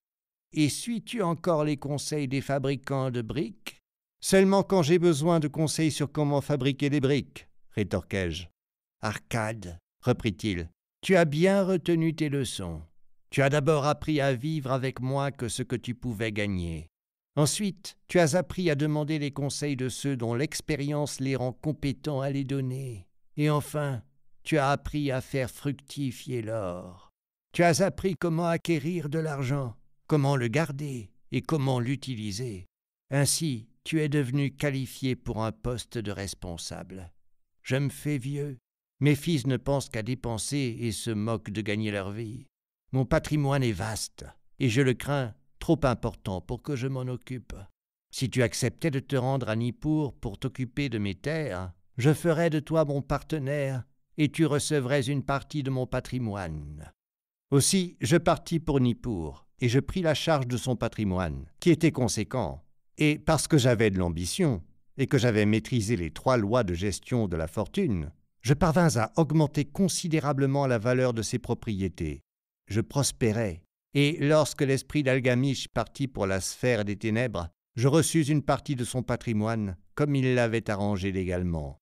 [0.54, 3.79] Et suis-tu encore les conseils des fabricants de briques?
[4.22, 8.48] Seulement quand j'ai besoin de conseils sur comment fabriquer des briques, rétorquai-je.
[9.02, 10.70] Arcade, reprit-il,
[11.02, 12.82] tu as bien retenu tes leçons.
[13.30, 16.88] Tu as d'abord appris à vivre avec moi que ce que tu pouvais gagner.
[17.38, 22.20] Ensuite, tu as appris à demander les conseils de ceux dont l'expérience les rend compétents
[22.20, 23.08] à les donner.
[23.38, 24.02] Et enfin,
[24.44, 27.12] tu as appris à faire fructifier l'or.
[27.54, 29.76] Tu as appris comment acquérir de l'argent,
[30.08, 32.66] comment le garder et comment l'utiliser.
[33.12, 37.12] Ainsi, tu es devenu qualifié pour un poste de responsable.
[37.64, 38.60] Je me fais vieux.
[39.00, 42.46] Mes fils ne pensent qu'à dépenser et se moquent de gagner leur vie.
[42.92, 44.28] Mon patrimoine est vaste,
[44.60, 47.56] et je le crains trop important pour que je m'en occupe.
[48.12, 52.52] Si tu acceptais de te rendre à Nippur pour t'occuper de mes terres, je ferais
[52.52, 53.86] de toi mon partenaire,
[54.18, 56.94] et tu recevrais une partie de mon patrimoine.
[57.50, 61.92] Aussi, je partis pour Nippur, et je pris la charge de son patrimoine, qui était
[61.92, 62.64] conséquent.
[63.00, 64.62] Et parce que j'avais de l'ambition,
[64.98, 69.12] et que j'avais maîtrisé les trois lois de gestion de la fortune, je parvins à
[69.16, 72.22] augmenter considérablement la valeur de ses propriétés.
[72.68, 78.44] Je prospérais, et lorsque l'esprit d'Algamish partit pour la sphère des ténèbres, je reçus une
[78.44, 81.80] partie de son patrimoine, comme il l'avait arrangé légalement.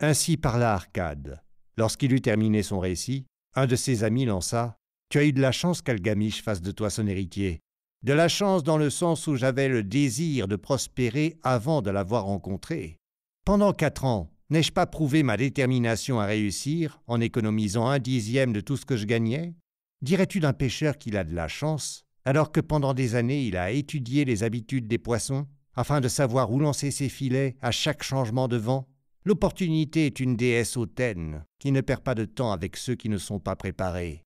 [0.00, 1.40] Ainsi parla Arcade.
[1.76, 4.78] Lorsqu'il eut terminé son récit, un de ses amis lança
[5.10, 7.62] tu as eu de la chance qu'Algamish fasse de toi son héritier.
[8.04, 12.26] De la chance dans le sens où j'avais le désir de prospérer avant de l'avoir
[12.26, 12.96] rencontré.
[13.44, 18.60] Pendant quatre ans, n'ai-je pas prouvé ma détermination à réussir en économisant un dixième de
[18.60, 19.52] tout ce que je gagnais?
[20.00, 23.72] Dirais-tu d'un pêcheur qu'il a de la chance, alors que pendant des années il a
[23.72, 28.46] étudié les habitudes des poissons, afin de savoir où lancer ses filets à chaque changement
[28.46, 28.86] de vent?
[29.24, 33.18] L'opportunité est une déesse hautaine, qui ne perd pas de temps avec ceux qui ne
[33.18, 34.22] sont pas préparés.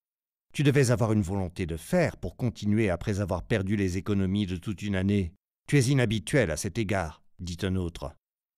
[0.52, 4.56] Tu devais avoir une volonté de faire pour continuer après avoir perdu les économies de
[4.56, 5.32] toute une année.
[5.66, 8.14] Tu es inhabituel à cet égard, dit un autre.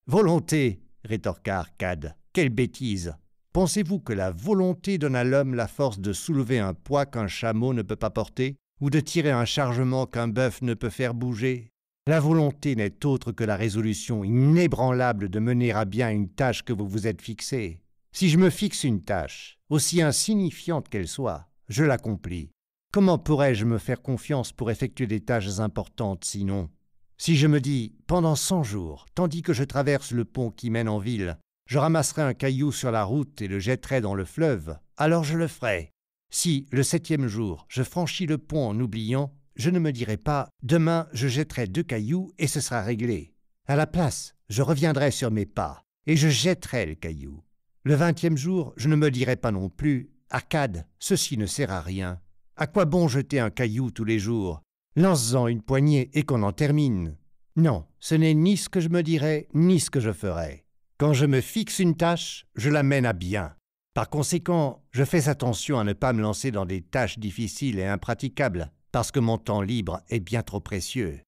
[0.09, 2.17] Volonté, rétorqua Arcade.
[2.33, 3.15] Quelle bêtise.
[3.53, 7.73] Pensez-vous que la volonté donne à l'homme la force de soulever un poids qu'un chameau
[7.73, 11.71] ne peut pas porter, ou de tirer un chargement qu'un bœuf ne peut faire bouger?
[12.09, 16.73] La volonté n'est autre que la résolution inébranlable de mener à bien une tâche que
[16.73, 17.81] vous vous êtes fixée.
[18.11, 22.51] Si je me fixe une tâche, aussi insignifiante qu'elle soit, je l'accomplis.
[22.93, 26.71] Comment pourrais-je me faire confiance pour effectuer des tâches importantes sinon?
[27.17, 30.89] Si je me dis, pendant cent jours, tandis que je traverse le pont qui mène
[30.89, 34.77] en ville, je ramasserai un caillou sur la route et le jetterai dans le fleuve,
[34.97, 35.91] alors je le ferai.
[36.31, 40.49] Si, le septième jour, je franchis le pont en oubliant, je ne me dirai pas
[40.63, 43.35] Demain je jetterai deux cailloux et ce sera réglé.
[43.67, 47.43] À la place, je reviendrai sur mes pas et je jetterai le caillou.
[47.85, 51.81] Le vingtième jour, je ne me dirai pas non plus Arcade, ceci ne sert à
[51.81, 52.21] rien.
[52.57, 54.63] À quoi bon jeter un caillou tous les jours?
[54.97, 57.17] Lance-en une poignée et qu'on en termine.
[57.55, 60.67] Non, ce n'est ni ce que je me dirai, ni ce que je ferai.
[60.99, 63.55] Quand je me fixe une tâche, je la mène à bien.
[63.95, 67.87] Par conséquent, je fais attention à ne pas me lancer dans des tâches difficiles et
[67.87, 71.21] impraticables, parce que mon temps libre est bien trop précieux.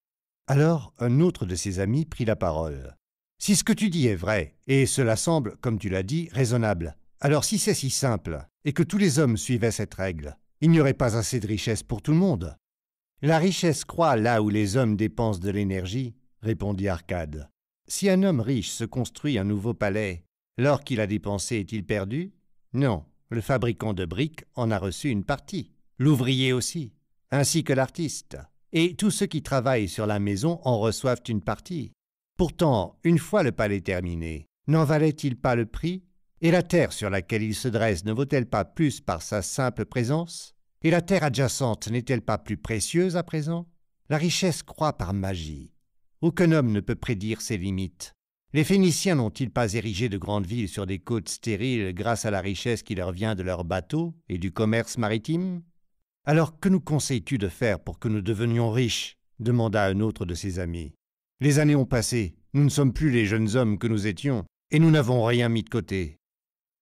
[0.49, 2.97] Alors, un autre de ses amis prit la parole.
[3.39, 6.97] Si ce que tu dis est vrai, et cela semble, comme tu l'as dit, raisonnable,
[7.27, 10.79] alors si c'est si simple, et que tous les hommes suivaient cette règle, il n'y
[10.79, 12.57] aurait pas assez de richesse pour tout le monde.
[13.21, 17.51] La richesse croît là où les hommes dépensent de l'énergie, répondit Arcade.
[17.89, 20.23] Si un homme riche se construit un nouveau palais,
[20.57, 22.33] l'or qu'il a dépensé est-il perdu?
[22.73, 26.93] Non, le fabricant de briques en a reçu une partie, l'ouvrier aussi,
[27.33, 28.39] ainsi que l'artiste,
[28.71, 31.91] et tous ceux qui travaillent sur la maison en reçoivent une partie.
[32.37, 36.05] Pourtant, une fois le palais terminé, n'en valait-il pas le prix?
[36.43, 39.87] Et la terre sur laquelle il se dresse ne vaut-elle pas plus par sa simple
[39.87, 40.55] présence?
[40.83, 43.67] Et la terre adjacente n'est-elle pas plus précieuse à présent?
[44.11, 45.73] La richesse croît par magie.
[46.21, 48.13] Aucun homme ne peut prédire ses limites.
[48.53, 52.41] Les Phéniciens n'ont-ils pas érigé de grandes villes sur des côtes stériles grâce à la
[52.41, 55.63] richesse qui leur vient de leurs bateaux et du commerce maritime?
[56.25, 59.17] Alors que nous conseilles-tu de faire pour que nous devenions riches?
[59.39, 60.93] demanda un autre de ses amis.
[61.41, 64.79] Les années ont passé, nous ne sommes plus les jeunes hommes que nous étions, et
[64.79, 66.19] nous n'avons rien mis de côté.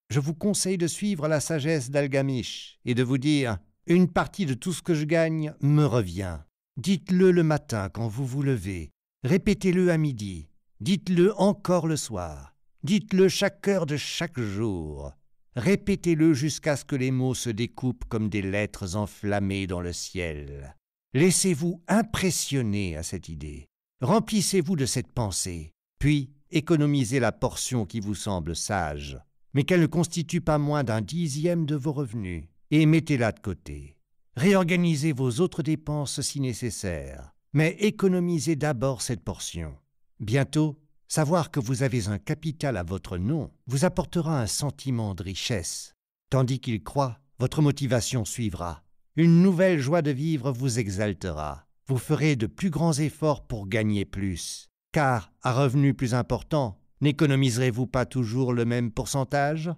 [0.09, 4.53] Je vous conseille de suivre la sagesse d'Algamish et de vous dire Une partie de
[4.53, 6.39] tout ce que je gagne me revient.
[6.77, 8.91] Dites-le le matin quand vous vous levez,
[9.23, 10.49] répétez-le à midi,
[10.81, 15.13] dites-le encore le soir, dites-le chaque heure de chaque jour.
[15.55, 20.75] Répétez-le jusqu'à ce que les mots se découpent comme des lettres enflammées dans le ciel.
[21.13, 23.67] Laissez-vous impressionner à cette idée.
[24.01, 29.17] Remplissez-vous de cette pensée, puis économisez la portion qui vous semble sage,
[29.55, 33.97] mais qu'elle ne constitue pas moins d'un dixième de vos revenus, et mettez-la de côté.
[34.35, 39.73] Réorganisez vos autres dépenses si nécessaire, mais économisez d'abord cette portion.
[40.19, 45.23] Bientôt, savoir que vous avez un capital à votre nom vous apportera un sentiment de
[45.23, 45.95] richesse.
[46.29, 48.83] Tandis qu'il croit, votre motivation suivra.
[49.15, 54.05] Une nouvelle joie de vivre vous exaltera vous ferez de plus grands efforts pour gagner
[54.05, 54.69] plus.
[54.91, 59.71] Car, à revenus plus importants, n'économiserez-vous pas toujours le même pourcentage?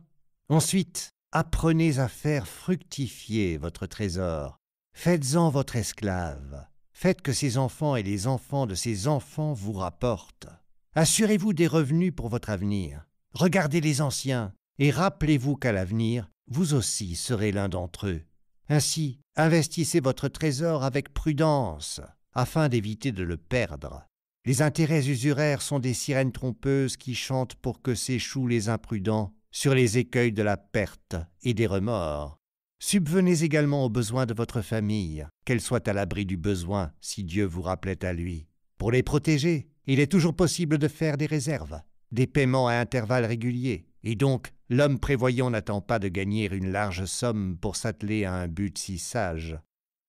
[0.50, 4.58] Ensuite, apprenez à faire fructifier votre trésor.
[4.94, 6.66] Faites-en votre esclave.
[6.94, 10.48] Faites que ses enfants et les enfants de ses enfants vous rapportent.
[10.96, 13.06] Assurez-vous des revenus pour votre avenir.
[13.34, 18.24] Regardez les anciens et rappelez-vous qu'à l'avenir, vous aussi serez l'un d'entre eux.
[18.70, 22.02] Ainsi, investissez votre trésor avec prudence,
[22.34, 24.07] afin d'éviter de le perdre.
[24.48, 29.76] Les intérêts usuraires sont des sirènes trompeuses qui chantent pour que s'échouent les imprudents sur
[29.76, 32.40] les écueils de la perte et des remords.
[32.80, 37.44] Subvenez également aux besoins de votre famille, qu'elle soit à l'abri du besoin si Dieu
[37.44, 38.48] vous rappelait à lui.
[38.78, 41.82] Pour les protéger, il est toujours possible de faire des réserves,
[42.14, 47.06] des paiements à intervalles réguliers, et donc L'homme prévoyant n'attend pas de gagner une large
[47.06, 49.58] somme pour s'atteler à un but si sage.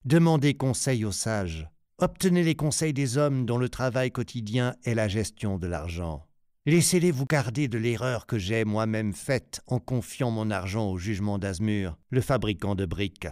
[0.05, 1.69] Demandez conseil aux sages.
[2.01, 6.25] Obtenez les conseils des hommes dont le travail quotidien est la gestion de l'argent.
[6.65, 11.39] Laissez-les vous garder de l'erreur que j'ai moi-même faite en confiant mon argent au jugement
[11.39, 13.27] d'Azmur, le fabricant de briques.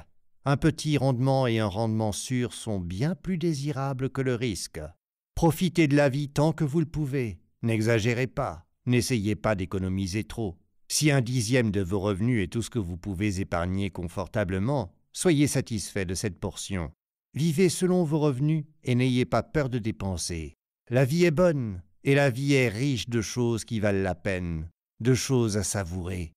[0.45, 4.81] Un petit rendement et un rendement sûr sont bien plus désirables que le risque.
[5.37, 7.39] Profitez de la vie tant que vous le pouvez.
[7.63, 8.67] N'exagérez pas.
[8.85, 10.57] N'essayez pas d'économiser trop.
[10.89, 15.47] Si un dixième de vos revenus est tout ce que vous pouvez épargner confortablement, soyez
[15.47, 16.91] satisfait de cette portion.
[17.37, 20.55] Vivez selon vos revenus et n'ayez pas peur de dépenser.
[20.89, 24.71] La vie est bonne et la vie est riche de choses qui valent la peine,
[25.01, 26.33] de choses à savourer.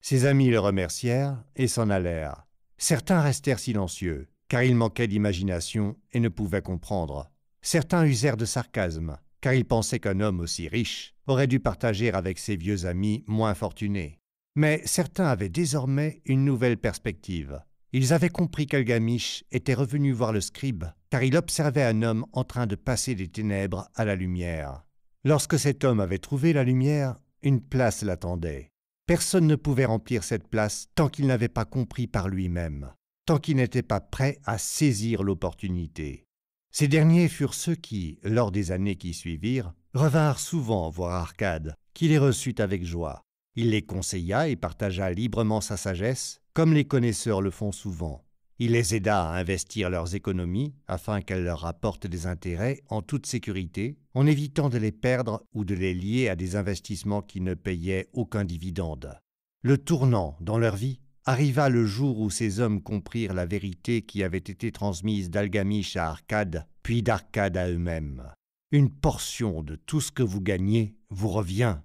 [0.00, 2.46] Ses amis le remercièrent et s'en allèrent.
[2.78, 7.28] Certains restèrent silencieux, car ils manquaient d'imagination et ne pouvaient comprendre.
[7.60, 12.38] Certains usèrent de sarcasme, car ils pensaient qu'un homme aussi riche aurait dû partager avec
[12.38, 14.20] ses vieux amis moins fortunés.
[14.54, 17.60] Mais certains avaient désormais une nouvelle perspective.
[17.92, 22.44] Ils avaient compris qu'Algamish était revenu voir le scribe, car il observait un homme en
[22.44, 24.84] train de passer des ténèbres à la lumière.
[25.24, 28.70] Lorsque cet homme avait trouvé la lumière, une place l'attendait.
[29.06, 32.92] Personne ne pouvait remplir cette place tant qu'il n'avait pas compris par lui-même.
[33.26, 36.26] tant qu'ils n'étaient pas prêts à saisir l'opportunité.
[36.72, 42.08] Ces derniers furent ceux qui, lors des années qui suivirent, revinrent souvent voir Arcade, qui
[42.08, 43.22] les reçut avec joie.
[43.54, 48.24] Il les conseilla et partagea librement sa sagesse, comme les connaisseurs le font souvent.
[48.58, 53.24] Il les aida à investir leurs économies afin qu'elles leur rapportent des intérêts en toute
[53.24, 57.54] sécurité, en évitant de les perdre ou de les lier à des investissements qui ne
[57.54, 59.18] payaient aucun dividende.
[59.62, 64.22] Le tournant dans leur vie arriva le jour où ces hommes comprirent la vérité qui
[64.22, 68.30] avait été transmise d'Algamish à Arcade, puis d'Arcade à eux-mêmes.
[68.72, 71.78] Une portion de tout ce que vous gagnez vous revient.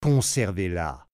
[0.00, 1.08] Conservez-la.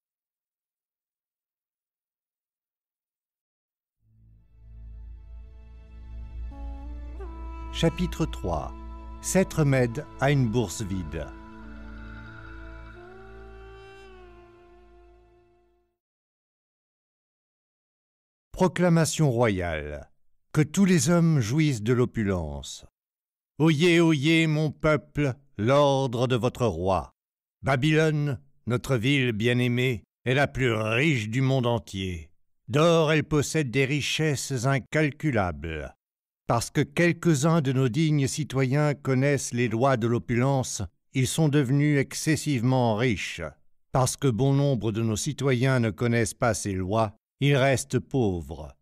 [7.81, 8.75] Chapitre 3
[9.23, 11.29] Sept remèdes à une bourse vide.
[18.51, 20.11] Proclamation royale.
[20.53, 22.85] Que tous les hommes jouissent de l'opulence.
[23.61, 27.13] Oyez, oyez, mon peuple, l'ordre de votre roi.
[27.63, 32.29] Babylone, notre ville bien-aimée, est la plus riche du monde entier.
[32.67, 35.95] D'or, elle possède des richesses incalculables.
[36.49, 40.81] Parce que quelques-uns de nos dignes citoyens connaissent les lois de l'opulence,
[41.13, 43.43] ils sont devenus excessivement riches.
[43.93, 48.75] Parce que bon nombre de nos citoyens ne connaissent pas ces lois, il reste pauvre.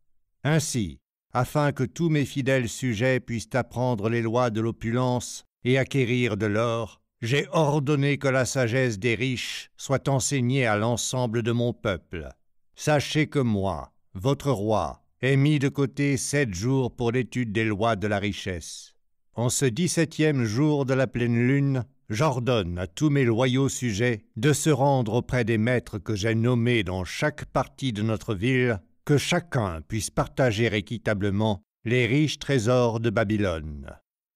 [0.44, 1.00] Ainsi,
[1.32, 6.46] afin que tous mes fidèles sujets puissent apprendre les lois de l'opulence et acquérir de
[6.46, 12.28] l'or, j'ai ordonné que la sagesse des riches soit enseignée à l'ensemble de mon peuple.
[12.76, 17.96] Sachez que moi, votre roi, ai mis de côté sept jours pour l'étude des lois
[17.96, 18.94] de la richesse.
[19.34, 24.52] En ce dix-septième jour de la pleine lune, j'ordonne à tous mes loyaux sujets de
[24.52, 29.18] se rendre auprès des maîtres que j'ai nommés dans chaque partie de notre ville, que
[29.18, 33.90] chacun puisse partager équitablement les riches trésors de Babylone.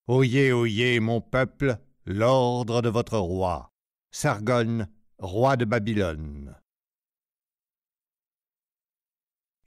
[0.08, 3.70] Oyez, oyez, mon peuple, l'ordre de votre roi.
[4.10, 4.86] Sargon,
[5.18, 6.56] roi de Babylone.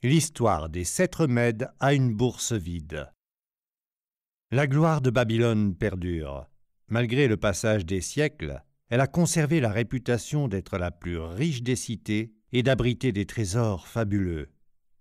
[0.04, 3.10] L'histoire des sept remèdes à une bourse vide.
[4.50, 6.46] La gloire de Babylone perdure.
[6.88, 11.74] Malgré le passage des siècles, elle a conservé la réputation d'être la plus riche des
[11.74, 14.50] cités et d'abriter des trésors fabuleux.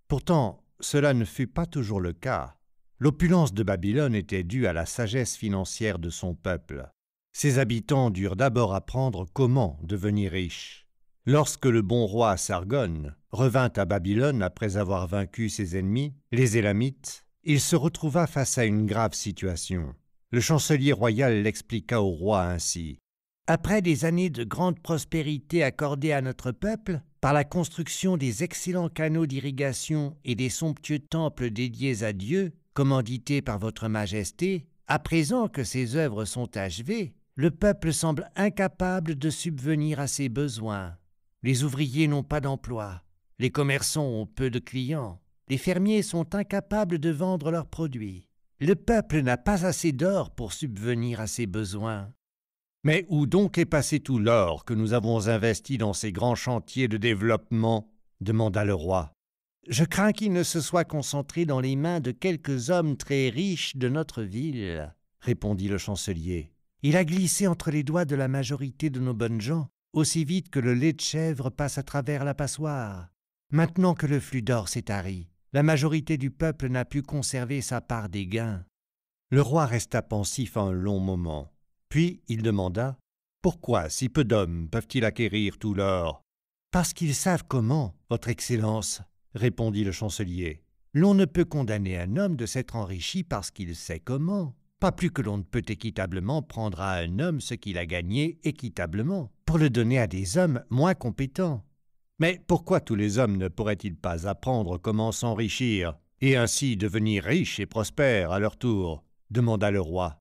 [0.08, 2.56] Pourtant, cela ne fut pas toujours le cas.
[2.98, 6.90] L'opulence de Babylone était due à la sagesse financière de son peuple.
[7.34, 10.83] Ses habitants durent d'abord apprendre comment devenir riches.
[11.26, 17.26] Lorsque le bon roi Sargon revint à Babylone après avoir vaincu ses ennemis, les Élamites,
[17.46, 19.96] il se retrouva face à une grave situation.
[20.32, 23.00] Le chancelier royal l'expliqua au roi ainsi.
[23.48, 28.90] Après des années de grande prospérité accordées à notre peuple, par la construction des excellents
[28.90, 35.48] canaux d'irrigation et des somptueux temples dédiés à Dieu, commandités par votre Majesté, à présent
[35.48, 40.98] que ces œuvres sont achevées, le peuple semble incapable de subvenir à ses besoins.
[41.44, 43.04] Les ouvriers n'ont pas d'emploi,
[43.38, 48.30] les commerçants ont peu de clients, les fermiers sont incapables de vendre leurs produits.
[48.62, 52.14] Le peuple n'a pas assez d'or pour subvenir à ses besoins.
[52.86, 56.88] Mais où donc est passé tout l'or que nous avons investi dans ces grands chantiers
[56.88, 57.92] de développement?
[58.22, 59.12] demanda le roi.
[59.68, 63.76] Je crains qu'il ne se soit concentré dans les mains de quelques hommes très riches
[63.76, 66.54] de notre ville, répondit le chancelier.
[66.84, 70.50] Il a glissé entre les doigts de la majorité de nos bonnes gens, aussi vite
[70.50, 73.10] que le lait de chèvre passe à travers la passoire.
[73.52, 77.80] Maintenant que le flux d'or s'est tari, la majorité du peuple n'a pu conserver sa
[77.80, 78.66] part des gains.
[79.30, 81.52] Le roi resta pensif un long moment.
[81.90, 82.98] Puis il demanda
[83.42, 86.22] Pourquoi si peu d'hommes peuvent-ils acquérir tout l'or?
[86.72, 89.02] Parce qu'ils savent comment, Votre Excellence,
[89.36, 90.64] répondit le chancelier.
[90.94, 95.12] L'on ne peut condamner un homme de s'être enrichi parce qu'il sait comment, pas plus
[95.12, 99.58] que l'on ne peut équitablement prendre à un homme ce qu'il a gagné équitablement, pour
[99.58, 101.64] le donner à des hommes moins compétents.
[102.20, 107.62] Mais pourquoi tous les hommes ne pourraient-ils pas apprendre comment s'enrichir, et ainsi devenir riches
[107.62, 110.18] et prospères à leur tour demanda le roi.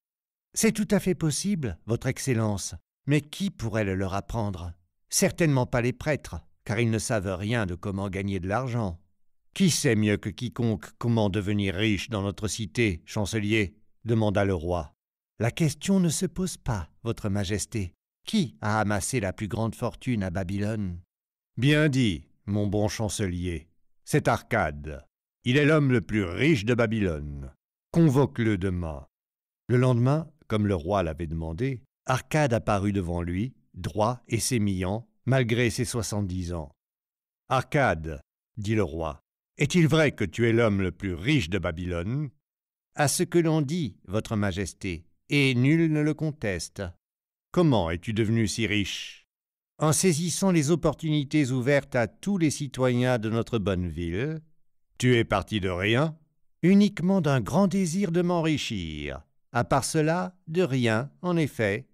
[0.55, 2.77] C'est tout à fait possible, Votre Excellence,
[3.09, 4.75] mais qui pourrait le leur apprendre?
[5.09, 9.01] Certainement pas les prêtres, car ils ne savent rien de comment gagner de l'argent.
[9.55, 13.75] Qui sait mieux que quiconque comment devenir riche dans notre cité, chancelier?
[14.05, 14.95] Demanda le roi.
[15.39, 17.95] La question ne se pose pas, Votre Majesté.
[18.25, 21.01] Qui a amassé la plus grande fortune à Babylone?
[21.57, 23.69] Bien dit, mon bon chancelier.
[24.05, 25.05] C'est Arcade.
[25.45, 27.53] Il est l'homme le plus riche de Babylone.
[27.91, 29.07] Convoque-le demain.
[29.69, 35.71] Le lendemain, comme le roi l'avait demandé, Arcade apparut devant lui, droit et sémillant, malgré
[35.71, 36.71] ses soixante-dix ans.
[37.49, 38.21] Arcade,
[38.57, 39.21] dit le roi,
[39.59, 42.31] Est-il vrai que tu es l'homme le plus riche de Babylone?
[42.95, 46.83] À ce que l'on dit, Votre Majesté, et nul ne le conteste.
[47.51, 49.27] Comment es-tu devenu si riche?
[49.79, 54.43] En saisissant les opportunités ouvertes à tous les citoyens de notre bonne ville.
[54.99, 56.17] Tu es parti de rien
[56.63, 59.23] Uniquement d'un grand désir de m'enrichir.
[59.53, 61.89] À part cela, de rien, en effet.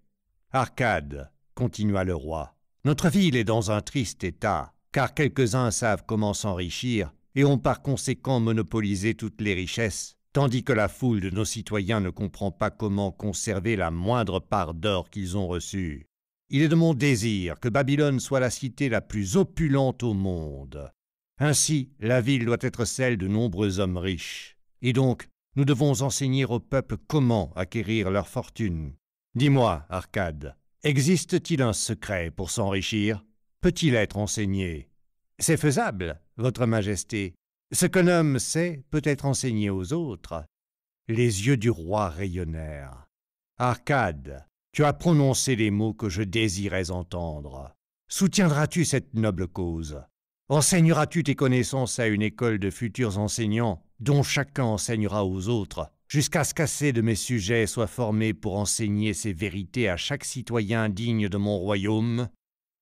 [0.51, 6.33] Arcade, continua le roi, notre ville est dans un triste état, car quelques-uns savent comment
[6.33, 11.43] s'enrichir et ont par conséquent monopolisé toutes les richesses, tandis que la foule de nos
[11.43, 16.05] citoyens ne comprend pas comment conserver la moindre part d'or qu'ils ont reçue.
[16.49, 20.93] Il est de mon désir que Babylone soit la cité la plus opulente au monde.
[21.39, 24.55] Ainsi, la ville doit être celle de nombreux hommes riches.
[24.81, 25.27] Et donc,
[25.57, 28.93] nous devons enseigner au peuple comment acquérir leur fortune.
[29.35, 33.25] Dis-moi, Arcade, existe-t-il un secret pour s'enrichir?
[33.59, 34.87] Peut-il être enseigné?
[35.37, 37.33] C'est faisable, Votre Majesté.
[37.71, 40.43] Ce qu'un homme sait peut être enseigné aux autres.
[41.07, 43.07] Les yeux du roi rayonnèrent.
[43.57, 47.75] Arcade, tu as prononcé les mots que je désirais entendre.
[48.07, 50.01] Soutiendras-tu cette noble cause?
[50.47, 56.43] Enseigneras-tu tes connaissances à une école de futurs enseignants dont chacun enseignera aux autres, jusqu'à
[56.43, 61.29] ce qu'assez de mes sujets soient formés pour enseigner ces vérités à chaque citoyen digne
[61.29, 62.29] de mon royaume?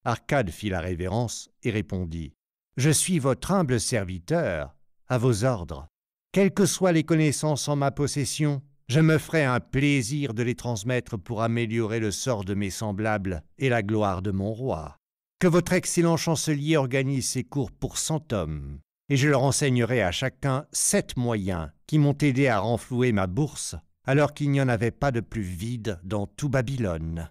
[0.05, 2.31] Arcade fit la révérence et répondit
[2.77, 4.76] Je suis votre humble serviteur,
[5.10, 5.88] à vos ordres.
[6.32, 10.55] Quelles que soient les connaissances en ma possession, je me ferai un plaisir de les
[10.55, 14.97] transmettre pour améliorer le sort de mes semblables et la gloire de mon roi
[15.39, 18.80] que votre excellent chancelier organise ses cours pour cent hommes,
[19.10, 23.76] et je leur enseignerai à chacun sept moyens qui m'ont aidé à renflouer ma bourse,
[24.05, 27.30] alors qu'il n'y en avait pas de plus vide dans tout Babylone.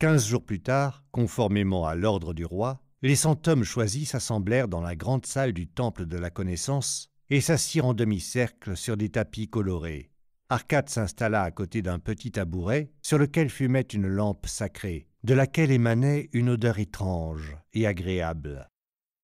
[0.00, 4.80] Quinze jours plus tard, conformément à l'ordre du roi, les cent hommes choisis s'assemblèrent dans
[4.80, 9.48] la grande salle du temple de la connaissance et s'assirent en demi-cercle sur des tapis
[9.48, 10.10] colorés.
[10.48, 15.72] Arcade s'installa à côté d'un petit tabouret sur lequel fumait une lampe sacrée, de laquelle
[15.72, 18.68] émanait une odeur étrange et agréable.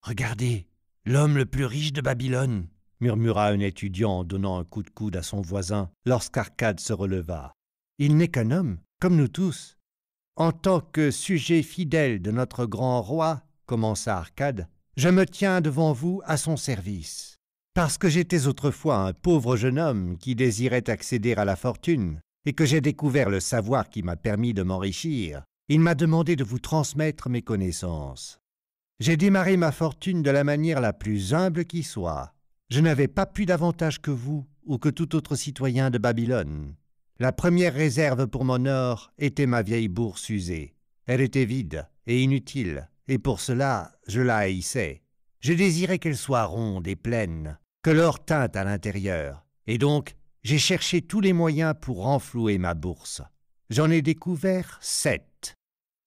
[0.02, 0.66] Regardez,
[1.06, 2.66] l'homme le plus riche de Babylone,
[3.00, 7.52] murmura un étudiant en donnant un coup de coude à son voisin lorsqu'Arcade se releva.
[7.98, 9.78] Il n'est qu'un homme, comme nous tous.
[10.34, 14.68] En tant que sujet fidèle de notre grand roi, commença Arcade,
[14.98, 17.38] je me tiens devant vous à son service.
[17.72, 22.52] Parce que j'étais autrefois un pauvre jeune homme qui désirait accéder à la fortune, et
[22.52, 26.58] que j'ai découvert le savoir qui m'a permis de m'enrichir, il m'a demandé de vous
[26.58, 28.40] transmettre mes connaissances.
[29.00, 32.34] J'ai démarré ma fortune de la manière la plus humble qui soit.
[32.68, 36.74] Je n'avais pas plus d'avantage que vous ou que tout autre citoyen de Babylone.
[37.18, 40.74] La première réserve pour mon or était ma vieille bourse usée.
[41.06, 45.02] Elle était vide et inutile, et pour cela je la haïssais.
[45.40, 50.58] Je désirais qu'elle soit ronde et pleine, que l'or teinte à l'intérieur, et donc j'ai
[50.58, 53.22] cherché tous les moyens pour renflouer ma bourse.
[53.70, 55.56] J'en ai découvert sept.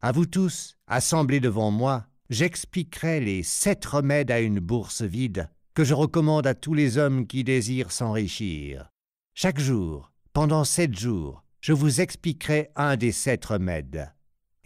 [0.02, 5.84] À vous tous, assemblés devant moi, j'expliquerai les sept remèdes à une bourse vide que
[5.84, 8.90] je recommande à tous les hommes qui désirent s'enrichir.
[9.34, 14.14] Chaque jour, pendant sept jours, je vous expliquerai un des sept remèdes.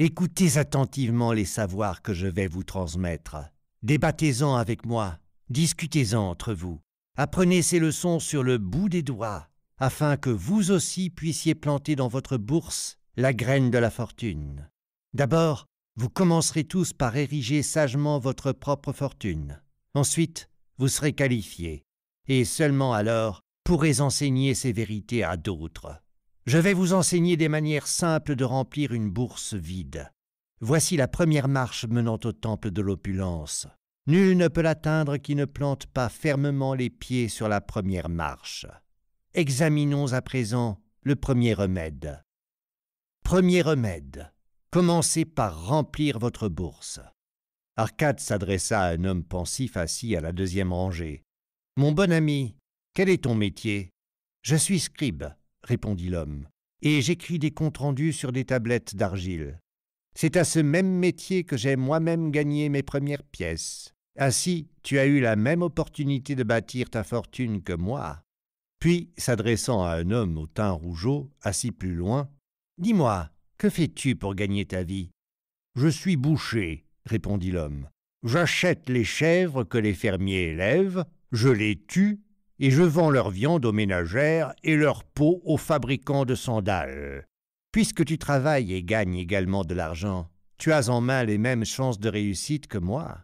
[0.01, 3.35] Écoutez attentivement les savoirs que je vais vous transmettre.
[3.83, 5.19] Débattez-en avec moi,
[5.49, 6.79] discutez-en entre vous.
[7.17, 12.07] Apprenez ces leçons sur le bout des doigts afin que vous aussi puissiez planter dans
[12.07, 14.69] votre bourse la graine de la fortune.
[15.13, 15.65] D'abord,
[15.97, 19.61] vous commencerez tous par ériger sagement votre propre fortune.
[19.95, 21.83] Ensuite, vous serez qualifiés,
[22.29, 26.01] et seulement alors pourrez enseigner ces vérités à d'autres.
[26.49, 30.11] Je vais vous enseigner des manières simples de remplir une bourse vide.
[30.61, 33.67] Voici la première marche menant au temple de l'opulence.
[34.07, 38.65] Nul ne peut l'atteindre qui ne plante pas fermement les pieds sur la première marche.
[39.35, 42.23] Examinons à présent le premier remède.
[43.23, 44.33] Premier remède.
[44.71, 46.99] Commencez par remplir votre bourse.
[47.77, 51.21] Arcade s'adressa à un homme pensif assis à la deuxième rangée.
[51.77, 52.55] Mon bon ami,
[52.95, 53.91] quel est ton métier?
[54.41, 55.25] Je suis scribe,
[55.69, 56.47] répondit l'homme,
[56.81, 59.59] et j'écris des comptes rendus sur des tablettes d'argile.
[60.15, 63.93] C'est à ce même métier que j'ai moi-même gagné mes premières pièces.
[64.17, 68.21] Ainsi, tu as eu la même opportunité de bâtir ta fortune que moi.
[68.79, 72.29] Puis, s'adressant à un homme au teint rougeau, assis plus loin,
[72.79, 75.11] Dis-moi, que fais-tu pour gagner ta vie
[75.75, 77.89] Je suis boucher, répondit l'homme.
[78.23, 81.03] J'achète les chèvres que les fermiers élèvent,
[81.33, 82.21] je les tue,
[82.59, 87.25] et je vends leur viande aux ménagères et leur peau aux fabricants de sandales.
[87.71, 91.99] Puisque tu travailles et gagnes également de l'argent, tu as en main les mêmes chances
[91.99, 93.19] de réussite que moi.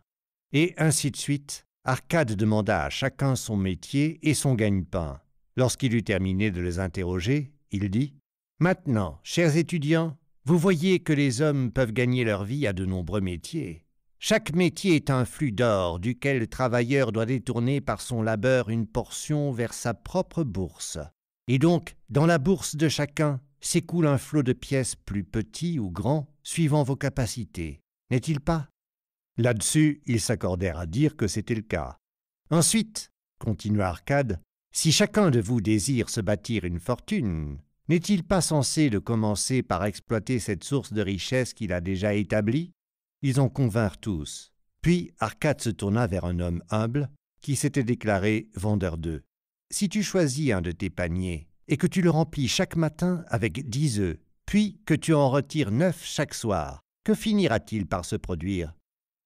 [0.54, 5.20] Et ainsi de suite, Arcade demanda à chacun son métier et son gagne-pain.
[5.58, 8.16] Lorsqu'il eut terminé de les interroger, il dit
[8.60, 13.22] Maintenant, chers étudiants, vous voyez que les hommes peuvent gagner leur vie à de nombreux
[13.22, 13.85] métiers.
[14.20, 18.88] Chaque métier est un flux d'or duquel le travailleur doit détourner par son labeur une
[18.88, 20.98] portion vers sa propre bourse.
[21.48, 25.92] Et donc, dans la bourse de chacun s'écoule un flot de pièces plus petits ou
[25.92, 27.82] grands, suivant vos capacités.
[28.12, 28.70] N'est-il pas?
[29.38, 31.98] Là-dessus, ils s'accordèrent à dire que c'était le cas.
[32.50, 34.40] Ensuite, continua Arcade,
[34.72, 37.58] si chacun de vous désire se bâtir une fortune,
[37.90, 42.72] n'est-il pas censé de commencer par exploiter cette source de richesse qu'il a déjà établie?
[43.28, 44.52] Ils en convinrent tous.
[44.84, 47.10] Puis Arcade se tourna vers un homme humble
[47.42, 49.24] qui s'était déclaré vendeur d'œufs.
[49.74, 53.68] Si tu choisis un de tes paniers et que tu le remplis chaque matin avec
[53.68, 58.76] dix œufs, puis que tu en retires neuf chaque soir, que finira-t-il par se produire?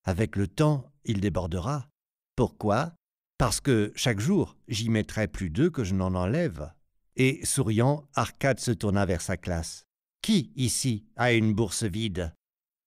[0.05, 1.89] Avec le temps, il débordera.
[2.37, 2.93] Pourquoi?
[3.37, 6.71] Parce que chaque jour, j'y mettrai plus d'eux que je n'en enlève.
[7.17, 9.83] Et souriant, Arcade se tourna vers sa classe.
[10.21, 12.33] Qui, ici, a une bourse vide?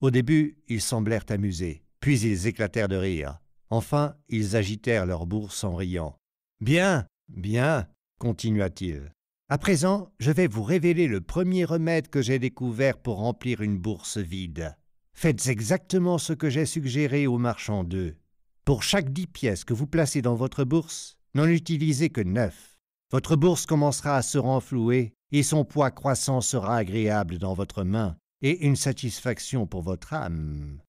[0.03, 3.39] Au début, ils semblèrent amusés, puis ils éclatèrent de rire.
[3.71, 6.17] Enfin, ils agitèrent leur bourse en riant.
[6.61, 7.87] Bien, bien,
[8.19, 9.13] continua-t-il.
[9.49, 13.79] À présent, je vais vous révéler le premier remède que j'ai découvert pour remplir une
[13.79, 14.77] bourse vide.
[15.15, 18.17] Faites exactement ce que j'ai suggéré aux marchands d'œufs.
[18.65, 22.77] Pour chaque dix pièces que vous placez dans votre bourse, n'en utilisez que neuf.
[23.13, 28.17] Votre bourse commencera à se renflouer et son poids croissant sera agréable dans votre main
[28.43, 30.81] et une satisfaction pour votre âme.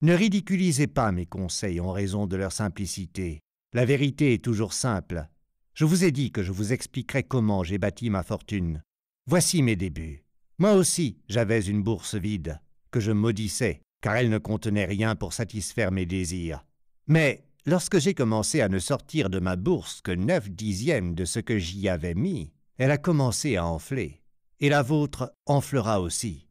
[0.00, 3.40] Ne ridiculisez pas mes conseils en raison de leur simplicité.
[3.72, 5.26] La vérité est toujours simple.
[5.74, 8.82] Je vous ai dit que je vous expliquerai comment j'ai bâti ma fortune.
[9.26, 10.24] Voici mes débuts.
[10.58, 15.32] Moi aussi, j'avais une bourse vide que je maudissais, car elle ne contenait rien pour
[15.32, 16.64] satisfaire mes désirs.
[17.06, 21.40] Mais lorsque j'ai commencé à ne sortir de ma bourse que neuf dixièmes de ce
[21.40, 24.22] que j'y avais mis, elle a commencé à enfler,
[24.60, 26.47] et la vôtre enflera aussi.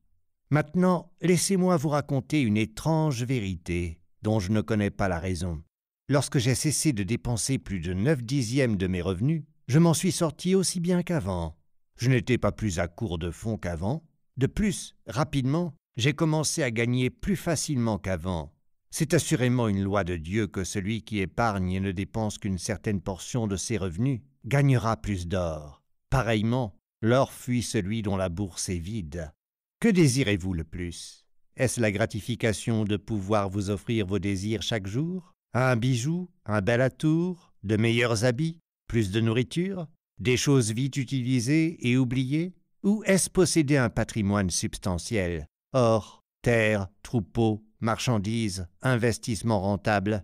[0.50, 5.62] Maintenant, laissez-moi vous raconter une étrange vérité dont je ne connais pas la raison.
[6.08, 10.14] Lorsque j'ai cessé de dépenser plus de neuf dixièmes de mes revenus, je m'en suis
[10.14, 11.58] sorti aussi bien qu'avant.
[11.98, 14.06] Je n'étais pas plus à court de fonds qu'avant.
[14.38, 18.54] De plus, rapidement, j'ai commencé à gagner plus facilement qu'avant.
[18.89, 23.02] C'est assurément une loi de Dieu que celui qui épargne et ne dépense qu'une certaine
[23.02, 25.84] portion de ses revenus gagnera plus d'or.
[26.10, 29.34] Pareillement, l'or fuit celui dont la bourse est vide.
[29.80, 31.23] Que désirez-vous le plus?
[31.55, 35.36] Est-ce la gratification de pouvoir vous offrir vos désirs chaque jour?
[35.53, 38.57] Un bijou, un bel atour, de meilleurs habits,
[38.88, 39.88] plus de nourriture,
[40.19, 42.55] des choses vite utilisées et oubliées?
[42.82, 50.23] Ou est-ce posséder un patrimoine substantiel, Or, terre, troupeaux, marchandises, investissements rentables.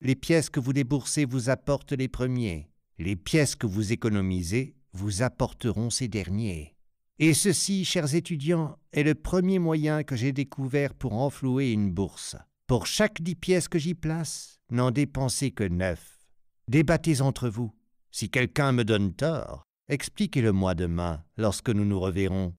[0.00, 2.68] Les pièces que vous déboursez vous apportent les premiers.
[2.98, 6.77] Les pièces que vous économisez vous apporteront ces derniers.
[7.20, 12.36] Et ceci, chers étudiants, est le premier moyen que j'ai découvert pour enflouer une bourse.
[12.68, 16.18] Pour chaque dix pièces que j'y place, n'en dépensez que neuf.
[16.68, 17.74] Débattez entre vous.
[18.12, 22.54] Si quelqu'un me donne tort, expliquez-le-moi demain, lorsque nous nous reverrons.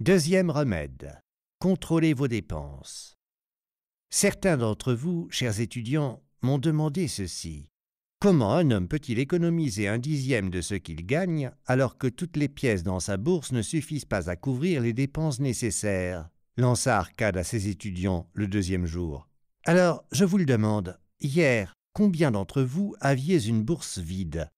[0.00, 1.18] Deuxième remède.
[1.60, 3.16] Contrôlez vos dépenses.
[4.10, 7.70] Certains d'entre vous, chers étudiants, m'ont demandé ceci.
[8.24, 12.48] Comment un homme peut-il économiser un dixième de ce qu'il gagne alors que toutes les
[12.48, 16.30] pièces dans sa bourse ne suffisent pas à couvrir les dépenses nécessaires?
[16.56, 19.28] Lança Arcade à ses étudiants le deuxième jour.
[19.66, 24.48] Alors, je vous le demande, hier, combien d'entre vous aviez une bourse vide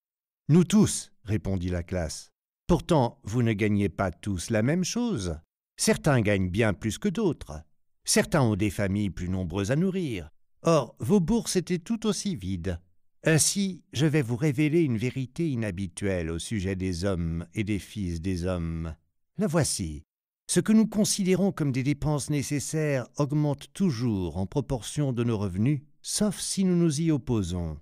[0.48, 2.30] Nous tous, répondit la classe.
[2.68, 5.40] Pourtant, vous ne gagnez pas tous la même chose.
[5.76, 7.64] Certains gagnent bien plus que d'autres.
[8.04, 10.30] Certains ont des familles plus nombreuses à nourrir.
[10.62, 12.78] Or, vos bourses étaient tout aussi vides.
[13.28, 18.20] Ainsi, je vais vous révéler une vérité inhabituelle au sujet des hommes et des fils
[18.20, 18.94] des hommes.
[19.36, 20.04] La voici.
[20.48, 25.80] Ce que nous considérons comme des dépenses nécessaires augmente toujours en proportion de nos revenus,
[26.02, 27.78] sauf si nous nous y opposons.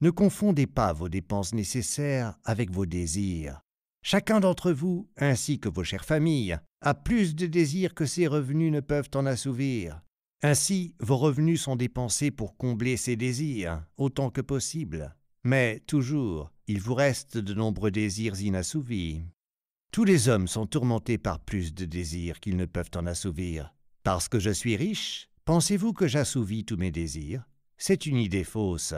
[0.00, 3.60] Ne confondez pas vos dépenses nécessaires avec vos désirs.
[4.02, 8.72] Chacun d'entre vous, ainsi que vos chères familles, a plus de désirs que ses revenus
[8.72, 10.02] ne peuvent en assouvir.
[10.42, 15.14] Ainsi, vos revenus sont dépensés pour combler ces désirs, autant que possible.
[15.44, 19.22] Mais toujours, il vous reste de nombreux désirs inassouvis.
[19.92, 23.74] Tous les hommes sont tourmentés par plus de désirs qu'ils ne peuvent en assouvir.
[24.02, 27.44] Parce que je suis riche, pensez-vous que j'assouvis tous mes désirs?
[27.76, 28.94] C'est une idée fausse.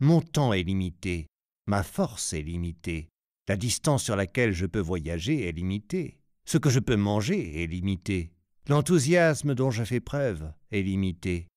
[0.00, 1.26] Mon temps est limité,
[1.66, 3.10] ma force est limitée,
[3.48, 6.20] la distance sur laquelle je peux voyager est limitée.
[6.46, 8.32] Ce que je peux manger est limité.
[8.68, 11.48] L'enthousiasme dont je fais preuve est limité.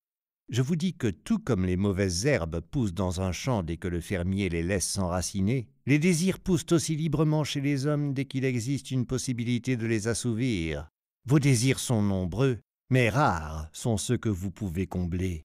[0.50, 3.88] Je vous dis que tout comme les mauvaises herbes poussent dans un champ dès que
[3.88, 8.46] le fermier les laisse s'enraciner, les désirs poussent aussi librement chez les hommes dès qu'il
[8.46, 10.90] existe une possibilité de les assouvir.
[11.26, 15.44] Vos désirs sont nombreux, mais rares sont ceux que vous pouvez combler.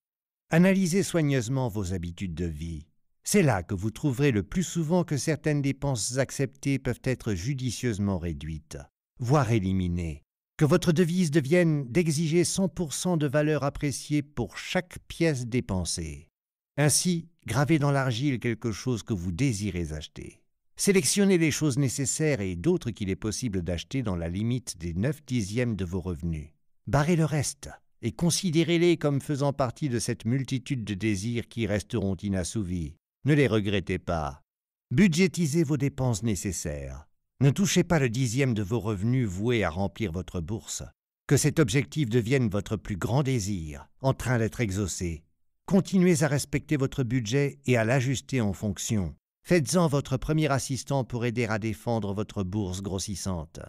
[0.51, 2.87] Analysez soigneusement vos habitudes de vie.
[3.25, 8.19] C'est là que vous trouverez le plus souvent que certaines dépenses acceptées peuvent être judicieusement
[8.19, 8.79] réduites,
[9.21, 10.25] voire éliminées
[10.59, 16.29] que votre devise devienne d'exiger 100% de valeur appréciée pour chaque pièce dépensée.
[16.77, 20.43] Ainsi, gravez dans l'argile quelque chose que vous désirez acheter.
[20.77, 25.25] Sélectionnez les choses nécessaires et d'autres qu'il est possible d'acheter dans la limite des 9
[25.25, 26.49] dixièmes de vos revenus.
[26.89, 27.71] Barrez le reste
[28.03, 32.97] et considérez-les comme faisant partie de cette multitude de désirs qui resteront inassouvis.
[33.25, 34.43] Ne les regrettez pas.
[34.91, 37.08] Budgétisez vos dépenses nécessaires.
[37.41, 40.83] Ne touchez pas le dixième de vos revenus voués à remplir votre bourse.
[41.29, 45.23] Que cet objectif devienne votre plus grand désir, en train d'être exaucé.
[45.65, 49.15] Continuez à respecter votre budget et à l'ajuster en fonction.
[49.47, 53.61] Faites-en votre premier assistant pour aider à défendre votre bourse grossissante.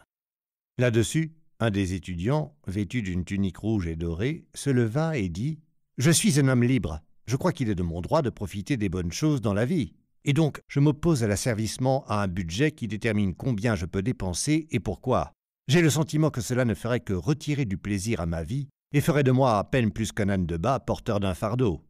[0.79, 5.59] Là-dessus, un des étudiants, vêtu d'une tunique rouge et dorée, se leva et dit
[5.99, 7.01] Je suis un homme libre.
[7.27, 9.93] Je crois qu'il est de mon droit de profiter des bonnes choses dans la vie.
[10.29, 14.67] Et donc, je m'oppose à l'asservissement à un budget qui détermine combien je peux dépenser
[14.69, 15.33] et pourquoi.
[15.67, 19.01] J'ai le sentiment que cela ne ferait que retirer du plaisir à ma vie et
[19.01, 21.83] ferait de moi à peine plus qu'un âne de bas porteur d'un fardeau.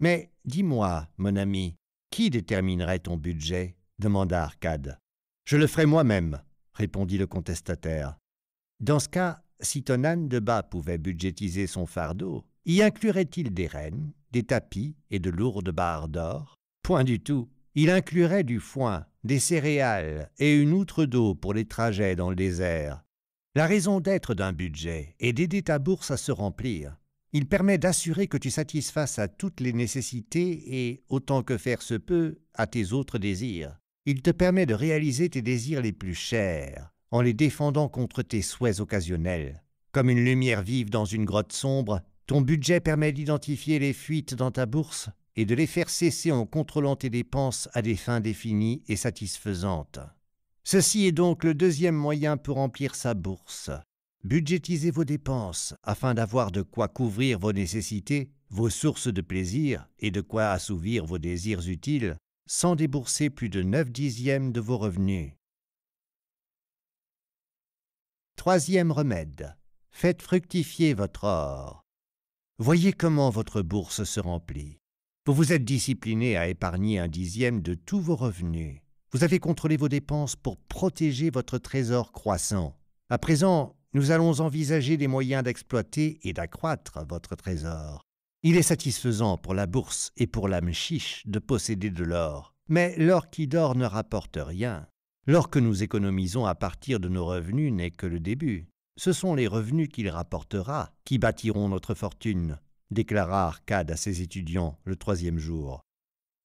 [0.00, 1.76] Mais dis-moi, mon ami,
[2.10, 3.78] qui déterminerait ton budget?
[3.98, 4.98] demanda Arcade.
[5.46, 6.42] Je le ferai moi-même,
[6.74, 8.18] répondit le contestataire.
[8.80, 13.66] Dans ce cas, si ton âne de bas pouvait budgétiser son fardeau, y inclurait-il des
[13.66, 16.54] rennes, des tapis et de lourdes barres d'or?
[16.82, 17.48] Point du tout.
[17.80, 22.34] Il inclurait du foin, des céréales et une outre d'eau pour les trajets dans le
[22.34, 23.04] désert.
[23.54, 26.96] La raison d'être d'un budget est d'aider ta bourse à se remplir.
[27.32, 31.94] Il permet d'assurer que tu satisfasses à toutes les nécessités et, autant que faire se
[31.94, 33.78] peut, à tes autres désirs.
[34.06, 38.42] Il te permet de réaliser tes désirs les plus chers, en les défendant contre tes
[38.42, 39.62] souhaits occasionnels.
[39.92, 44.50] Comme une lumière vive dans une grotte sombre, ton budget permet d'identifier les fuites dans
[44.50, 48.82] ta bourse et de les faire cesser en contrôlant tes dépenses à des fins définies
[48.88, 50.00] et satisfaisantes.
[50.64, 53.70] Ceci est donc le deuxième moyen pour remplir sa bourse.
[54.24, 60.10] Budgétisez vos dépenses afin d'avoir de quoi couvrir vos nécessités, vos sources de plaisir et
[60.10, 62.16] de quoi assouvir vos désirs utiles
[62.48, 65.34] sans débourser plus de 9 dixièmes de vos revenus.
[68.34, 69.56] Troisième remède.
[69.92, 71.84] Faites fructifier votre or.
[72.58, 74.80] Voyez comment votre bourse se remplit.
[75.28, 78.80] Vous vous êtes discipliné à épargner un dixième de tous vos revenus.
[79.12, 82.78] Vous avez contrôlé vos dépenses pour protéger votre trésor croissant.
[83.10, 88.06] À présent, nous allons envisager des moyens d'exploiter et d'accroître votre trésor.
[88.42, 92.96] Il est satisfaisant pour la bourse et pour l'âme chiche de posséder de l'or, mais
[92.96, 94.86] l'or qui dort ne rapporte rien.
[95.26, 98.70] L'or que nous économisons à partir de nos revenus n'est que le début.
[98.96, 102.58] Ce sont les revenus qu'il rapportera qui bâtiront notre fortune
[102.90, 105.82] déclara Arcade à ses étudiants le troisième jour.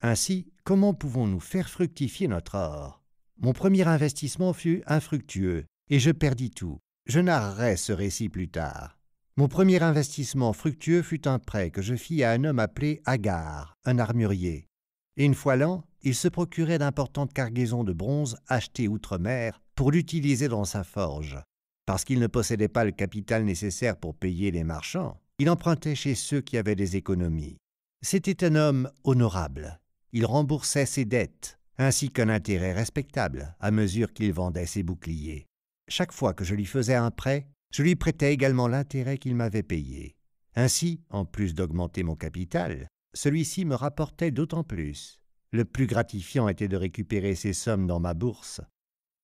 [0.01, 3.03] Ainsi, comment pouvons-nous faire fructifier notre or?
[3.39, 6.79] Mon premier investissement fut infructueux, et je perdis tout.
[7.05, 8.97] Je narrerai ce récit plus tard.
[9.35, 13.73] Mon premier investissement fructueux fut un prêt que je fis à un homme appelé Agar,
[13.85, 14.67] un armurier.
[15.15, 20.65] Une fois l'an, il se procurait d'importantes cargaisons de bronze achetées outre-mer pour l'utiliser dans
[20.65, 21.39] sa forge.
[21.85, 26.15] Parce qu'il ne possédait pas le capital nécessaire pour payer les marchands, il empruntait chez
[26.15, 27.57] ceux qui avaient des économies.
[28.01, 29.81] C'était un homme honorable.
[30.13, 35.47] Il remboursait ses dettes, ainsi qu'un intérêt respectable à mesure qu'il vendait ses boucliers.
[35.89, 39.63] Chaque fois que je lui faisais un prêt, je lui prêtais également l'intérêt qu'il m'avait
[39.63, 40.15] payé.
[40.55, 45.19] Ainsi, en plus d'augmenter mon capital, celui-ci me rapportait d'autant plus.
[45.51, 48.61] Le plus gratifiant était de récupérer ces sommes dans ma bourse.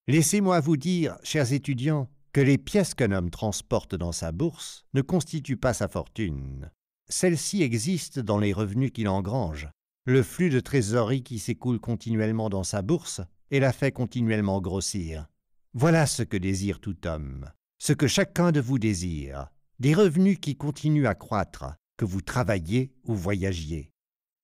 [0.10, 5.02] Laissez-moi vous dire, chers étudiants, que les pièces qu'un homme transporte dans sa bourse ne
[5.02, 6.72] constituent pas sa fortune.
[7.08, 9.68] Celles-ci existent dans les revenus qu'il engrange,
[10.06, 13.22] le flux de trésorerie qui s'écoule continuellement dans sa bourse
[13.52, 15.28] et la fait continuellement grossir.
[15.74, 17.50] Voilà ce que désire tout homme,
[17.80, 19.50] ce que chacun de vous désire,
[19.80, 21.66] des revenus qui continuent à croître,
[21.98, 23.92] que vous travailliez ou voyagiez.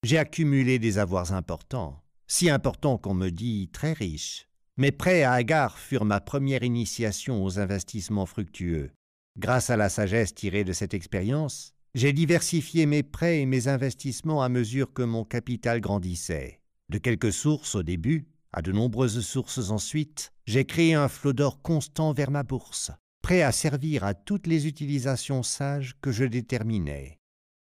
[0.04, 5.32] J'ai accumulé des avoirs importants, si importants qu'on me dit très riches, mes prêts à
[5.32, 8.92] Agar furent ma première initiation aux investissements fructueux.
[9.38, 14.44] Grâce à la sagesse tirée de cette expérience, j'ai diversifié mes prêts et mes investissements
[14.44, 16.60] à mesure que mon capital grandissait.
[16.90, 21.62] De quelques sources au début, à de nombreuses sources ensuite, j'ai créé un flot d'or
[21.62, 27.18] constant vers ma bourse, prêt à servir à toutes les utilisations sages que je déterminais.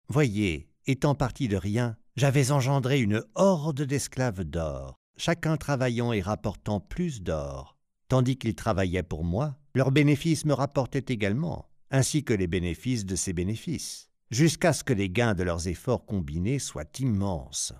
[0.09, 6.80] Voyez, étant parti de rien, j'avais engendré une horde d'esclaves d'or, chacun travaillant et rapportant
[6.80, 7.78] plus d'or.
[8.07, 13.15] Tandis qu'ils travaillaient pour moi, leurs bénéfices me rapportaient également, ainsi que les bénéfices de
[13.15, 17.74] ces bénéfices, jusqu'à ce que les gains de leurs efforts combinés soient immenses.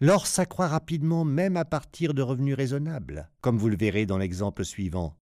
[0.00, 4.64] L'or s'accroît rapidement même à partir de revenus raisonnables, comme vous le verrez dans l'exemple
[4.64, 5.16] suivant.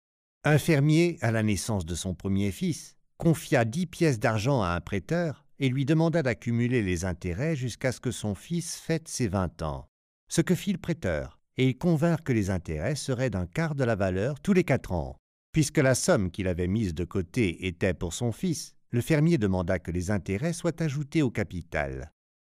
[0.45, 4.81] Un fermier, à la naissance de son premier fils, confia dix pièces d'argent à un
[4.81, 9.63] prêteur et lui demanda d'accumuler les intérêts jusqu'à ce que son fils fête ses vingt
[9.63, 9.87] ans.
[10.29, 13.85] Ce que fit le prêteur, et il convint que les intérêts seraient d'un quart de
[13.85, 15.17] la valeur tous les quatre ans.
[15.53, 19.79] Puisque la somme qu'il avait mise de côté était pour son fils, le fermier demanda
[19.79, 22.11] que les intérêts soient ajoutés au capital.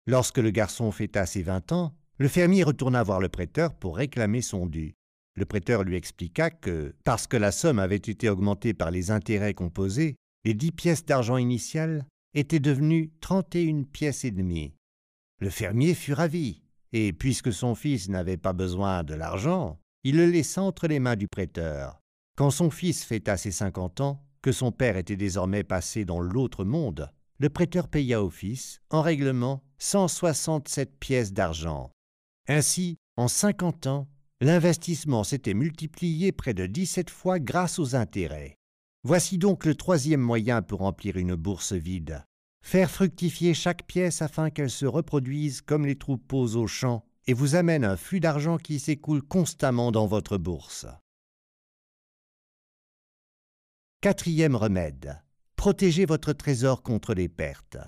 [0.07, 4.43] Lorsque le garçon fêta ses vingt ans, le fermier retourna voir le prêteur pour réclamer
[4.43, 4.95] son dû.
[5.37, 9.55] Le prêteur lui expliqua que, parce que la somme avait été augmentée par les intérêts
[9.55, 14.75] composés, les dix pièces d'argent initiales étaient devenues trente et une pièces et demie.
[15.41, 20.27] Le fermier fut ravi, et puisque son fils n'avait pas besoin de l'argent, il le
[20.27, 22.01] laissa entre les mains du prêteur.
[22.37, 26.65] Quand son fils fêta ses cinquante ans, que son père était désormais passé dans l'autre
[26.65, 31.93] monde, le prêteur paya au fils, en règlement, cent soixante-sept pièces d'argent.
[32.49, 34.09] Ainsi, en cinquante ans,
[34.41, 38.57] l'investissement s'était multiplié près de dix-sept fois grâce aux intérêts.
[39.05, 42.25] Voici donc le troisième moyen pour remplir une bourse vide.
[42.61, 47.55] Faire fructifier chaque pièce afin qu'elle se reproduise comme les troupeaux au champ et vous
[47.55, 50.87] amène un flux d'argent qui s'écoule constamment dans votre bourse.
[54.01, 55.23] Quatrième remède.
[55.57, 57.79] Protégez votre trésor contre les pertes.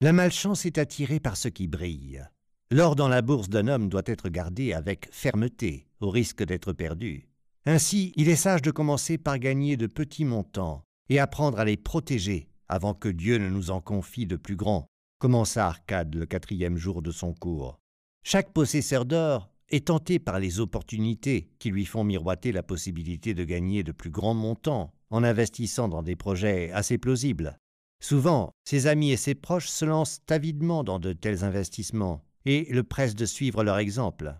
[0.00, 2.24] La malchance est attirée par ce qui brille.
[2.70, 7.28] L'or dans la bourse d'un homme doit être gardé avec fermeté, au risque d'être perdu.
[7.66, 11.76] Ainsi, il est sage de commencer par gagner de petits montants et apprendre à les
[11.76, 14.86] protéger avant que Dieu ne nous en confie de plus grands,
[15.18, 17.78] commença Arcade le quatrième jour de son cours.
[18.24, 23.44] Chaque possesseur d'or est tenté par les opportunités qui lui font miroiter la possibilité de
[23.44, 27.58] gagner de plus grands montants en investissant dans des projets assez plausibles.
[28.02, 32.84] Souvent, ses amis et ses proches se lancent avidement dans de tels investissements, et le
[32.84, 34.34] presse de suivre leur exemple.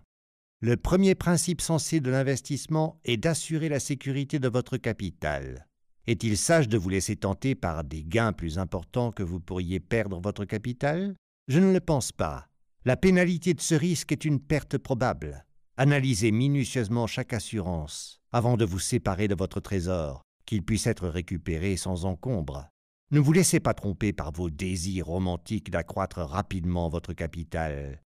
[0.59, 5.67] Le premier principe sensé de l'investissement est d'assurer la sécurité de votre capital.
[6.05, 10.19] Est-il sage de vous laisser tenter par des gains plus importants que vous pourriez perdre
[10.19, 11.15] votre capital?
[11.47, 12.47] Je ne le pense pas.
[12.83, 15.45] La pénalité de ce risque est une perte probable.
[15.77, 21.77] Analysez minutieusement chaque assurance avant de vous séparer de votre trésor, qu'il puisse être récupéré
[21.77, 22.67] sans encombre.
[23.11, 28.01] Ne vous laissez pas tromper par vos désirs romantiques d'accroître rapidement votre capital.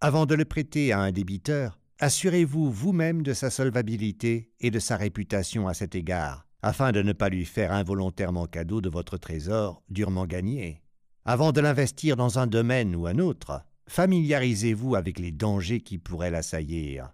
[0.00, 4.96] Avant de le prêter à un débiteur, assurez-vous vous-même de sa solvabilité et de sa
[4.96, 9.82] réputation à cet égard, afin de ne pas lui faire involontairement cadeau de votre trésor
[9.88, 10.82] durement gagné.
[11.24, 16.30] Avant de l'investir dans un domaine ou un autre, familiarisez-vous avec les dangers qui pourraient
[16.30, 17.12] l'assaillir.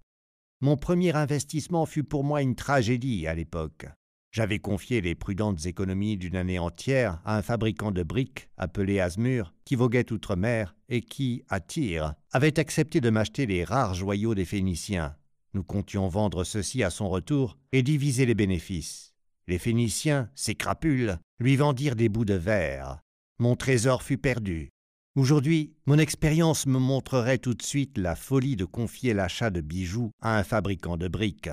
[0.60, 3.86] Mon premier investissement fut pour moi une tragédie à l'époque.
[4.32, 9.54] J'avais confié les prudentes économies d'une année entière à un fabricant de briques appelé Asmur,
[9.64, 14.44] qui voguait outre-mer et qui, à Tyr, avait accepté de m'acheter les rares joyaux des
[14.44, 15.16] Phéniciens.
[15.54, 19.15] Nous comptions vendre ceux-ci à son retour et diviser les bénéfices.
[19.48, 23.00] Les Phéniciens, ces crapules, lui vendirent des bouts de verre.
[23.38, 24.70] Mon trésor fut perdu.
[25.14, 30.10] Aujourd'hui, mon expérience me montrerait tout de suite la folie de confier l'achat de bijoux
[30.20, 31.50] à un fabricant de briques.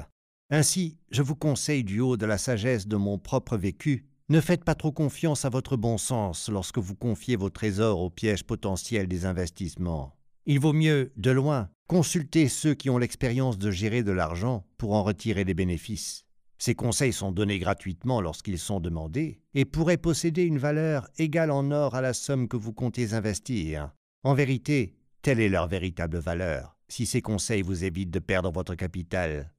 [0.50, 4.64] Ainsi, je vous conseille du haut de la sagesse de mon propre vécu, ne faites
[4.64, 9.08] pas trop confiance à votre bon sens lorsque vous confiez vos trésors au piège potentiel
[9.08, 10.16] des investissements.
[10.46, 14.94] Il vaut mieux, de loin, consulter ceux qui ont l'expérience de gérer de l'argent pour
[14.94, 16.22] en retirer des bénéfices.
[16.66, 21.72] Ces conseils sont donnés gratuitement lorsqu'ils sont demandés et pourraient posséder une valeur égale en
[21.72, 23.91] or à la somme que vous comptez investir.
[24.24, 28.76] En vérité, telle est leur véritable valeur, si ces conseils vous évitent de perdre votre
[28.76, 29.51] capital.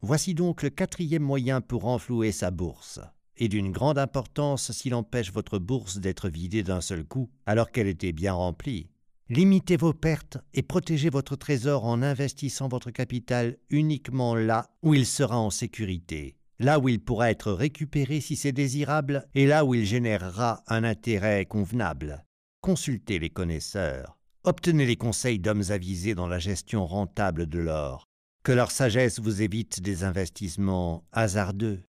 [0.00, 2.98] Voici donc le quatrième moyen pour renflouer sa bourse,
[3.36, 7.86] et d'une grande importance s'il empêche votre bourse d'être vidée d'un seul coup alors qu'elle
[7.86, 8.90] était bien remplie.
[9.28, 15.06] Limitez vos pertes et protégez votre trésor en investissant votre capital uniquement là où il
[15.06, 19.74] sera en sécurité, là où il pourra être récupéré si c'est désirable et là où
[19.74, 22.24] il générera un intérêt convenable.
[22.60, 24.18] Consultez les connaisseurs.
[24.44, 28.08] Obtenez les conseils d'hommes avisés dans la gestion rentable de l'or
[28.48, 31.82] que leur sagesse vous évite des investissements hasardeux.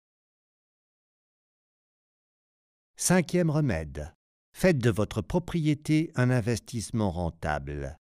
[2.96, 4.12] Cinquième remède.
[4.54, 8.00] Faites de votre propriété un investissement rentable.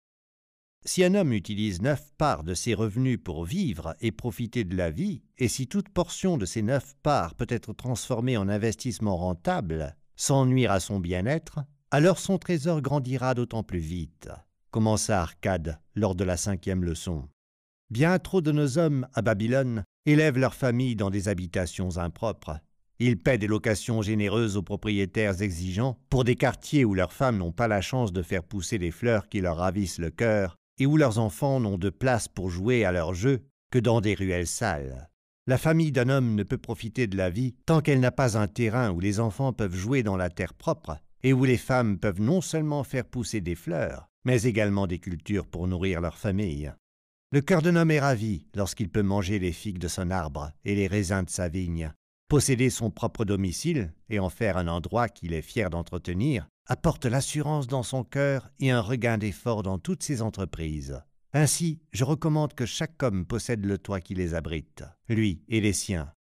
[0.84, 4.90] Si un homme utilise neuf parts de ses revenus pour vivre et profiter de la
[4.90, 9.96] vie, et si toute portion de ces neuf parts peut être transformée en investissement rentable,
[10.16, 11.60] sans nuire à son bien-être,
[11.92, 14.28] alors son trésor grandira d'autant plus vite,
[14.72, 17.28] commença Arcade lors de la cinquième leçon.
[17.90, 22.58] Bien trop de nos hommes à Babylone élèvent leurs familles dans des habitations impropres.
[22.98, 27.52] Ils paient des locations généreuses aux propriétaires exigeants pour des quartiers où leurs femmes n'ont
[27.52, 30.96] pas la chance de faire pousser des fleurs qui leur ravissent le cœur et où
[30.96, 35.08] leurs enfants n'ont de place pour jouer à leurs jeux que dans des ruelles sales.
[35.46, 38.48] La famille d'un homme ne peut profiter de la vie tant qu'elle n'a pas un
[38.48, 42.20] terrain où les enfants peuvent jouer dans la terre propre et où les femmes peuvent
[42.20, 46.72] non seulement faire pousser des fleurs, mais également des cultures pour nourrir leur famille.
[47.30, 50.74] Le cœur d'un homme est ravi lorsqu'il peut manger les figues de son arbre et
[50.74, 51.92] les raisins de sa vigne.
[52.26, 57.66] Posséder son propre domicile et en faire un endroit qu'il est fier d'entretenir apporte l'assurance
[57.66, 61.00] dans son cœur et un regain d'effort dans toutes ses entreprises.
[61.32, 65.72] Ainsi, je recommande que chaque homme possède le toit qui les abrite, lui et les
[65.72, 66.12] siens.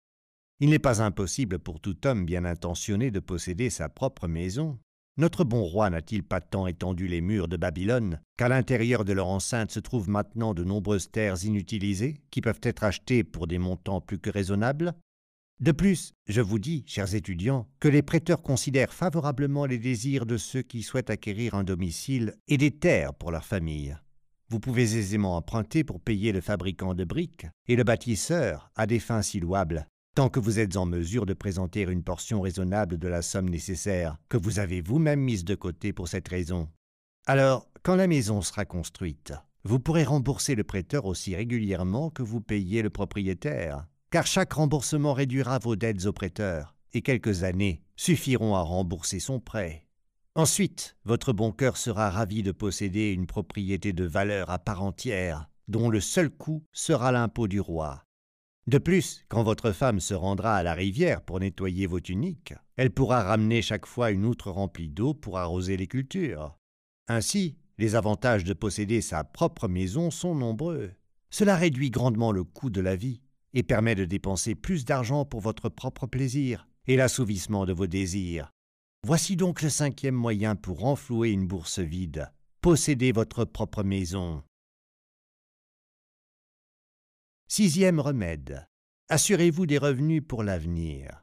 [0.60, 4.78] Il n'est pas impossible pour tout homme bien intentionné de posséder sa propre maison,
[5.18, 9.28] notre bon roi n'a-t-il pas tant étendu les murs de Babylone qu'à l'intérieur de leur
[9.28, 14.00] enceinte se trouvent maintenant de nombreuses terres inutilisées qui peuvent être achetées pour des montants
[14.00, 14.94] plus que raisonnables?
[15.62, 20.36] De plus, je vous dis, chers étudiants, que les prêteurs considèrent favorablement les désirs de
[20.36, 23.96] ceux qui souhaitent acquérir un domicile et des terres pour leur famille.
[24.48, 28.98] Vous pouvez aisément emprunter pour payer le fabricant de briques et le bâtisseur à des
[28.98, 33.08] fins si louables tant que vous êtes en mesure de présenter une portion raisonnable de
[33.08, 36.68] la somme nécessaire que vous avez vous-même mise de côté pour cette raison.
[37.26, 39.32] Alors, quand la maison sera construite,
[39.64, 45.14] vous pourrez rembourser le prêteur aussi régulièrement que vous payez le propriétaire, car chaque remboursement
[45.14, 49.86] réduira vos dettes au prêteur, et quelques années suffiront à rembourser son prêt.
[50.34, 55.48] Ensuite, votre bon cœur sera ravi de posséder une propriété de valeur à part entière,
[55.66, 58.04] dont le seul coût sera l'impôt du roi.
[58.66, 62.90] De plus, quand votre femme se rendra à la rivière pour nettoyer vos tuniques, elle
[62.90, 66.58] pourra ramener chaque fois une outre remplie d'eau pour arroser les cultures.
[67.08, 70.92] Ainsi, les avantages de posséder sa propre maison sont nombreux.
[71.30, 73.22] Cela réduit grandement le coût de la vie
[73.54, 78.50] et permet de dépenser plus d'argent pour votre propre plaisir et l'assouvissement de vos désirs.
[79.04, 82.30] Voici donc le cinquième moyen pour renflouer une bourse vide.
[82.60, 84.42] Possédez votre propre maison.
[87.48, 88.66] Sixième remède.
[89.08, 91.22] Assurez-vous des revenus pour l'avenir.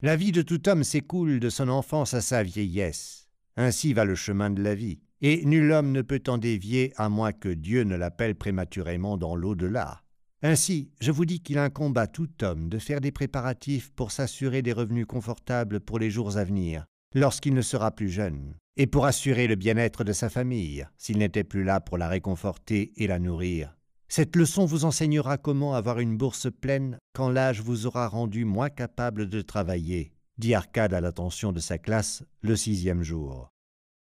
[0.00, 3.28] La vie de tout homme s'écoule de son enfance à sa vieillesse.
[3.56, 7.08] Ainsi va le chemin de la vie, et nul homme ne peut en dévier à
[7.08, 10.01] moins que Dieu ne l'appelle prématurément dans l'au-delà.
[10.44, 14.60] Ainsi, je vous dis qu'il incombe à tout homme de faire des préparatifs pour s'assurer
[14.60, 16.84] des revenus confortables pour les jours à venir,
[17.14, 21.44] lorsqu'il ne sera plus jeune, et pour assurer le bien-être de sa famille, s'il n'était
[21.44, 23.76] plus là pour la réconforter et la nourrir.
[24.08, 28.68] Cette leçon vous enseignera comment avoir une bourse pleine quand l'âge vous aura rendu moins
[28.68, 33.48] capable de travailler, dit Arcade à l'attention de sa classe le sixième jour.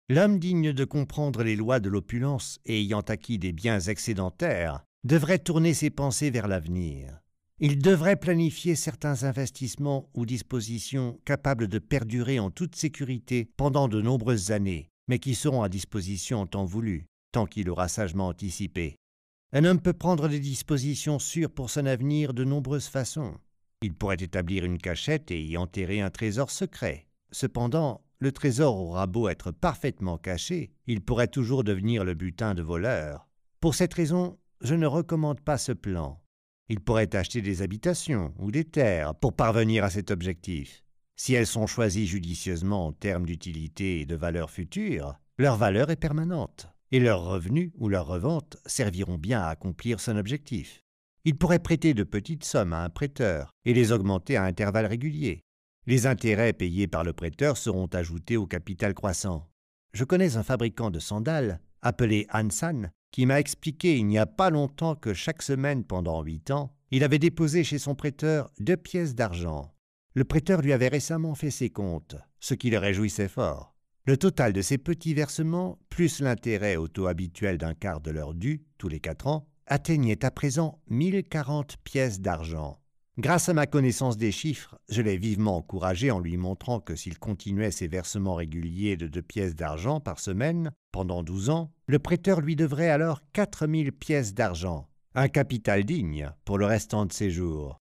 [0.07, 5.39] L'homme digne de comprendre les lois de l'opulence et ayant acquis des biens excédentaires devrait
[5.39, 7.19] tourner ses pensées vers l'avenir.
[7.59, 14.01] Il devrait planifier certains investissements ou dispositions capables de perdurer en toute sécurité pendant de
[14.01, 18.95] nombreuses années, mais qui seront à disposition en temps voulu, tant qu'il aura sagement anticipé.
[19.51, 23.35] Un homme peut prendre des dispositions sûres pour son avenir de nombreuses façons.
[23.81, 27.07] Il pourrait établir une cachette et y enterrer un trésor secret.
[27.31, 32.61] Cependant, le trésor aura beau être parfaitement caché, il pourrait toujours devenir le butin de
[32.61, 33.27] voleurs.
[33.59, 36.19] Pour cette raison, je ne recommande pas ce plan.
[36.69, 40.83] Il pourrait acheter des habitations ou des terres pour parvenir à cet objectif.
[41.15, 45.97] Si elles sont choisies judicieusement en termes d'utilité et de valeur future, leur valeur est
[45.97, 50.83] permanente et leurs revenus ou leurs reventes serviront bien à accomplir son objectif.
[51.25, 55.41] Il pourrait prêter de petites sommes à un prêteur et les augmenter à intervalles réguliers.
[55.85, 59.49] Les intérêts payés par le prêteur seront ajoutés au capital croissant.
[59.93, 64.49] Je connais un fabricant de sandales, appelé Hansan, qui m'a expliqué il n'y a pas
[64.49, 69.13] longtemps que chaque semaine pendant huit ans, il avait déposé chez son prêteur deux pièces
[69.13, 69.71] d'argent.
[70.15, 73.75] Le prêteur lui avait récemment fait ses comptes, ce qui le réjouissait fort.
[74.05, 78.33] Le total de ces petits versements, plus l'intérêt au taux habituel d'un quart de leur
[78.33, 82.82] dû, tous les quatre ans, atteignait à présent 1040 pièces d'argent.
[83.19, 87.19] Grâce à ma connaissance des chiffres, je l'ai vivement encouragé en lui montrant que s'il
[87.19, 92.41] continuait ses versements réguliers de deux pièces d'argent par semaine pendant douze ans, le prêteur
[92.41, 97.77] lui devrait alors 4000 pièces d'argent, un capital digne pour le restant de ses jours.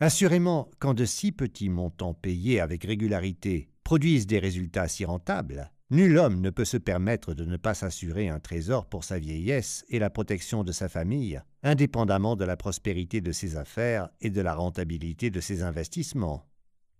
[0.00, 6.18] Assurément, quand de si petits montants payés avec régularité produisent des résultats si rentables, nul
[6.18, 9.98] homme ne peut se permettre de ne pas s'assurer un trésor pour sa vieillesse et
[9.98, 14.54] la protection de sa famille, indépendamment de la prospérité de ses affaires et de la
[14.54, 16.46] rentabilité de ses investissements.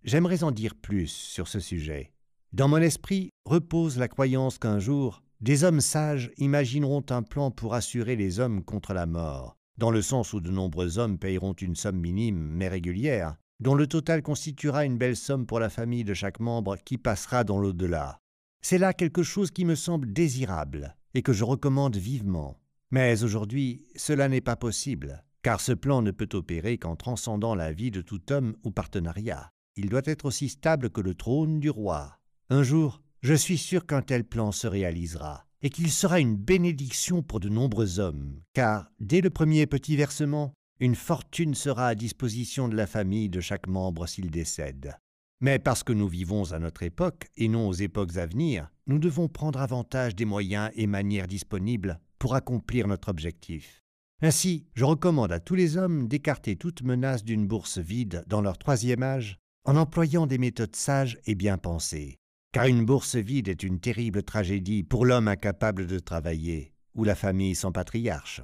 [0.03, 2.13] J'aimerais en dire plus sur ce sujet.
[2.53, 7.73] Dans mon esprit repose la croyance qu'un jour, des hommes sages imagineront un plan pour
[7.73, 11.75] assurer les hommes contre la mort, dans le sens où de nombreux hommes payeront une
[11.75, 16.13] somme minime mais régulière, dont le total constituera une belle somme pour la famille de
[16.13, 18.21] chaque membre qui passera dans l'au-delà.
[18.67, 22.59] C'est là quelque chose qui me semble désirable et que je recommande vivement.
[22.89, 27.71] Mais aujourd'hui, cela n'est pas possible, car ce plan ne peut opérer qu'en transcendant la
[27.71, 29.51] vie de tout homme ou partenariat.
[29.75, 32.17] Il doit être aussi stable que le trône du roi.
[32.49, 37.21] Un jour, je suis sûr qu'un tel plan se réalisera, et qu'il sera une bénédiction
[37.21, 42.67] pour de nombreux hommes, car dès le premier petit versement, une fortune sera à disposition
[42.67, 44.95] de la famille de chaque membre s'il décède.
[45.45, 48.97] Mais parce que nous vivons à notre époque et non aux époques à venir, nous
[48.97, 53.83] devons prendre avantage des moyens et manières disponibles pour accomplir notre objectif.
[54.23, 58.57] Ainsi, je recommande à tous les hommes d'écarter toute menace d'une bourse vide dans leur
[58.57, 62.17] troisième âge en employant des méthodes sages et bien pensées.
[62.51, 67.13] Car une bourse vide est une terrible tragédie pour l'homme incapable de travailler ou la
[67.13, 68.41] famille sans patriarche.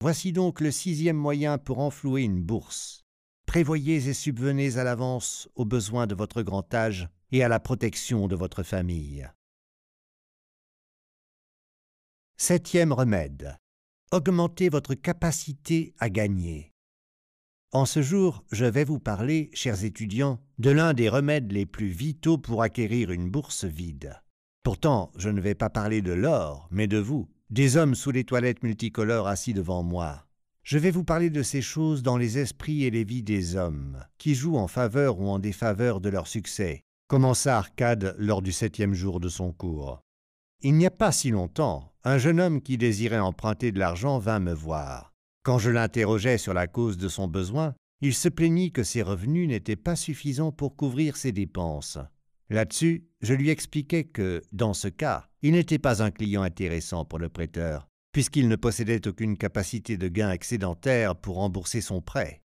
[0.00, 3.03] Voici donc le sixième moyen pour enflouer une bourse.
[3.54, 8.26] Prévoyez et subvenez à l'avance aux besoins de votre grand âge et à la protection
[8.26, 9.30] de votre famille.
[12.36, 13.56] Septième remède.
[14.10, 16.72] Augmentez votre capacité à gagner.
[17.70, 21.90] En ce jour, je vais vous parler, chers étudiants, de l'un des remèdes les plus
[21.90, 24.20] vitaux pour acquérir une bourse vide.
[24.64, 28.24] Pourtant, je ne vais pas parler de l'or, mais de vous, des hommes sous les
[28.24, 30.26] toilettes multicolores assis devant moi.
[30.64, 34.02] Je vais vous parler de ces choses dans les esprits et les vies des hommes,
[34.16, 38.94] qui jouent en faveur ou en défaveur de leur succès, commença Arcade lors du septième
[38.94, 40.00] jour de son cours.
[40.62, 44.40] Il n'y a pas si longtemps, un jeune homme qui désirait emprunter de l'argent vint
[44.40, 45.12] me voir.
[45.42, 49.46] Quand je l'interrogeais sur la cause de son besoin, il se plaignit que ses revenus
[49.46, 51.98] n'étaient pas suffisants pour couvrir ses dépenses.
[52.48, 57.18] Là-dessus, je lui expliquai que, dans ce cas, il n'était pas un client intéressant pour
[57.18, 62.42] le prêteur, puisqu'il ne possédait aucune capacité de gain excédentaire pour rembourser son prêt.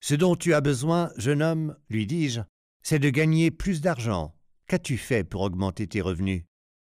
[0.00, 2.40] Ce dont tu as besoin, jeune homme, lui dis-je,
[2.84, 4.32] c'est de gagner plus d'argent.
[4.68, 6.44] Qu'as-tu fait pour augmenter tes revenus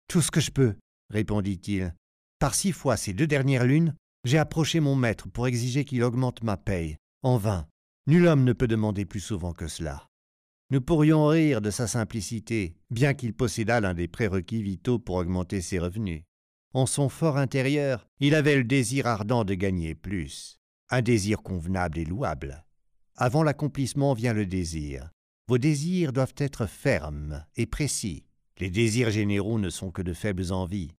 [0.08, 0.74] Tout ce que je peux,
[1.08, 1.94] répondit-il.
[2.40, 6.42] Par six fois ces deux dernières lunes, j'ai approché mon maître pour exiger qu'il augmente
[6.42, 6.96] ma paye.
[7.22, 7.68] En vain.
[8.08, 10.08] Nul homme ne peut demander plus souvent que cela.
[10.70, 15.60] Nous pourrions rire de sa simplicité, bien qu'il possédât l'un des prérequis vitaux pour augmenter
[15.60, 16.24] ses revenus.
[16.76, 20.58] En son fort intérieur, il avait le désir ardent de gagner plus,
[20.90, 22.66] un désir convenable et louable.
[23.16, 25.10] Avant l'accomplissement vient le désir.
[25.48, 28.26] Vos désirs doivent être fermes et précis.
[28.58, 30.92] Les désirs généraux ne sont que de faibles envies.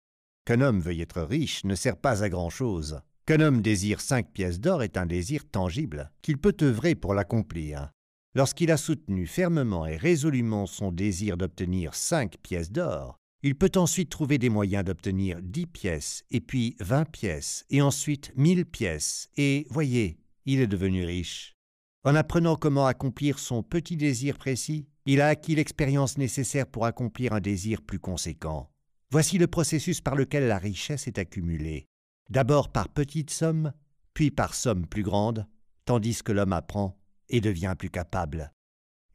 [0.45, 3.01] Qu'un homme veuille être riche ne sert pas à grand-chose.
[3.27, 7.91] Qu'un homme désire cinq pièces d'or est un désir tangible, qu'il peut œuvrer pour l'accomplir.
[8.33, 14.09] Lorsqu'il a soutenu fermement et résolument son désir d'obtenir cinq pièces d'or, il peut ensuite
[14.09, 19.67] trouver des moyens d'obtenir dix pièces, et puis vingt pièces, et ensuite mille pièces, et
[19.69, 21.55] voyez, il est devenu riche.
[22.03, 27.33] En apprenant comment accomplir son petit désir précis, il a acquis l'expérience nécessaire pour accomplir
[27.33, 28.71] un désir plus conséquent.
[29.11, 31.87] Voici le processus par lequel la richesse est accumulée
[32.29, 33.73] d'abord par petites sommes,
[34.13, 35.47] puis par sommes plus grandes,
[35.85, 38.51] tandis que l'homme apprend et devient plus capable.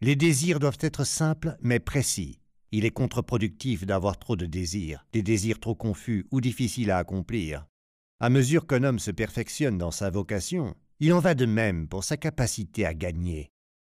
[0.01, 2.41] Les désirs doivent être simples mais précis.
[2.73, 7.67] Il est contre-productif d'avoir trop de désirs, des désirs trop confus ou difficiles à accomplir.
[8.19, 12.03] À mesure qu'un homme se perfectionne dans sa vocation, il en va de même pour
[12.03, 13.51] sa capacité à gagner.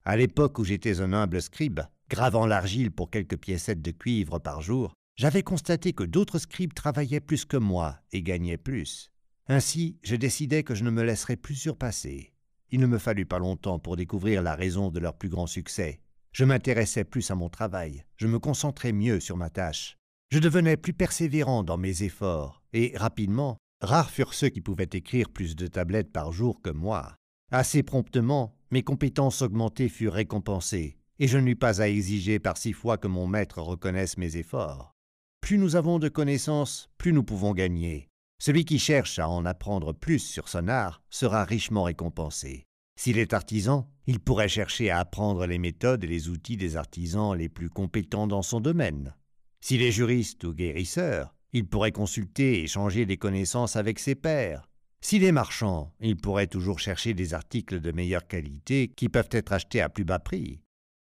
[0.04, 1.80] À l'époque où j'étais un humble scribe,
[2.10, 7.22] gravant l'argile pour quelques piécettes de cuivre par jour, j'avais constaté que d'autres scribes travaillaient
[7.22, 9.10] plus que moi et gagnaient plus.
[9.48, 12.34] Ainsi, je décidai que je ne me laisserais plus surpasser.
[12.72, 16.02] Il ne me fallut pas longtemps pour découvrir la raison de leur plus grand succès.
[16.36, 19.98] Je m'intéressais plus à mon travail, je me concentrais mieux sur ma tâche.
[20.32, 25.30] Je devenais plus persévérant dans mes efforts, et rapidement, rares furent ceux qui pouvaient écrire
[25.30, 27.16] plus de tablettes par jour que moi.
[27.54, 32.74] Assez promptement, mes compétences augmentées furent récompensées, et je n'eus pas à exiger par six
[32.74, 34.92] fois que mon maître reconnaisse mes efforts.
[35.40, 38.10] Plus nous avons de connaissances, plus nous pouvons gagner.
[38.40, 42.66] Celui qui cherche à en apprendre plus sur son art sera richement récompensé.
[42.98, 47.36] S'il est artisan, il pourrait chercher à apprendre les méthodes et les outils des artisans
[47.36, 49.14] les plus compétents dans son domaine.
[49.62, 54.70] S'il est juriste ou guérisseur, il pourrait consulter et échanger des connaissances avec ses pairs.
[55.02, 59.54] S'il est marchand, il pourrait toujours chercher des articles de meilleure qualité qui peuvent être
[59.54, 60.62] achetés à plus bas prix.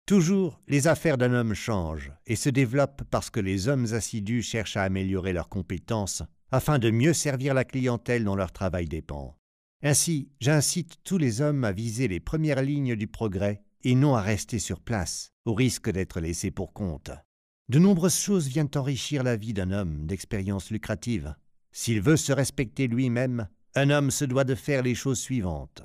[0.05, 4.77] Toujours, les affaires d'un homme changent et se développent parce que les hommes assidus cherchent
[4.77, 9.37] à améliorer leurs compétences afin de mieux servir la clientèle dont leur travail dépend.
[9.83, 14.21] Ainsi, j'incite tous les hommes à viser les premières lignes du progrès et non à
[14.21, 17.11] rester sur place, au risque d'être laissés pour compte.
[17.69, 21.35] De nombreuses choses viennent enrichir la vie d'un homme d'expérience lucrative.
[21.71, 25.81] S'il veut se respecter lui-même, un homme se doit de faire les choses suivantes.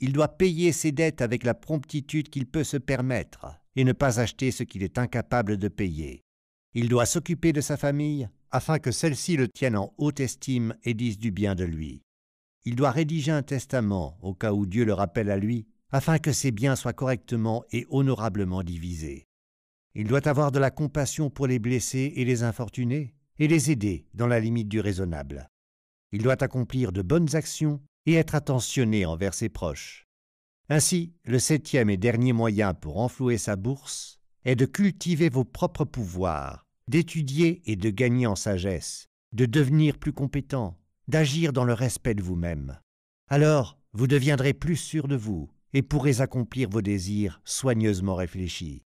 [0.00, 4.20] Il doit payer ses dettes avec la promptitude qu'il peut se permettre et ne pas
[4.20, 6.22] acheter ce qu'il est incapable de payer.
[6.74, 10.94] Il doit s'occuper de sa famille afin que celle-ci le tienne en haute estime et
[10.94, 12.02] dise du bien de lui.
[12.64, 16.32] Il doit rédiger un testament au cas où Dieu le rappelle à lui, afin que
[16.32, 19.28] ses biens soient correctement et honorablement divisés.
[19.94, 24.06] Il doit avoir de la compassion pour les blessés et les infortunés, et les aider
[24.14, 25.50] dans la limite du raisonnable.
[26.12, 30.06] Il doit accomplir de bonnes actions et être attentionné envers ses proches.
[30.68, 35.84] Ainsi, le septième et dernier moyen pour enflouer sa bourse est de cultiver vos propres
[35.84, 40.78] pouvoirs, d'étudier et de gagner en sagesse, de devenir plus compétent,
[41.08, 42.78] d'agir dans le respect de vous-même.
[43.28, 48.82] Alors, vous deviendrez plus sûr de vous et pourrez accomplir vos désirs soigneusement réfléchis.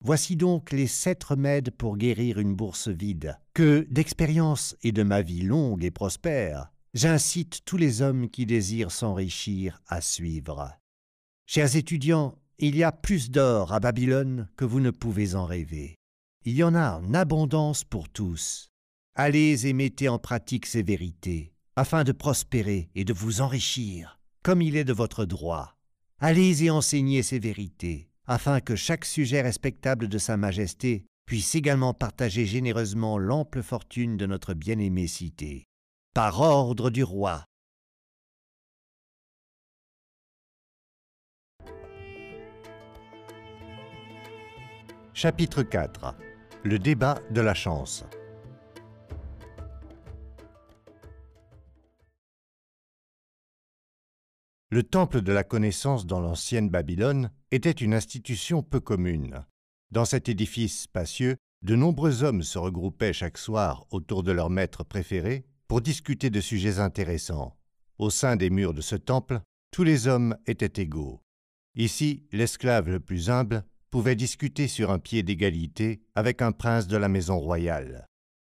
[0.00, 5.22] Voici donc les sept remèdes pour guérir une bourse vide, que, d'expérience et de ma
[5.22, 10.72] vie longue et prospère, j'incite tous les hommes qui désirent s'enrichir à suivre.
[11.46, 15.96] Chers étudiants, il y a plus d'or à Babylone que vous ne pouvez en rêver.
[16.44, 18.70] Il y en a en abondance pour tous.
[19.16, 24.60] Allez et mettez en pratique ces vérités, afin de prospérer et de vous enrichir, comme
[24.60, 25.76] il est de votre droit.
[26.18, 31.94] Allez et enseignez ces vérités, afin que chaque sujet respectable de Sa Majesté puisse également
[31.94, 35.68] partager généreusement l'ample fortune de notre bien-aimée cité.
[36.12, 37.44] Par ordre du roi,
[45.12, 46.16] Chapitre 4
[46.64, 48.04] Le débat de la chance
[54.74, 59.46] Le temple de la connaissance dans l'ancienne Babylone était une institution peu commune.
[59.92, 64.82] Dans cet édifice spacieux, de nombreux hommes se regroupaient chaque soir autour de leur maître
[64.82, 67.56] préféré pour discuter de sujets intéressants.
[67.98, 71.22] Au sein des murs de ce temple, tous les hommes étaient égaux.
[71.76, 76.96] Ici, l'esclave le plus humble pouvait discuter sur un pied d'égalité avec un prince de
[76.96, 78.08] la maison royale.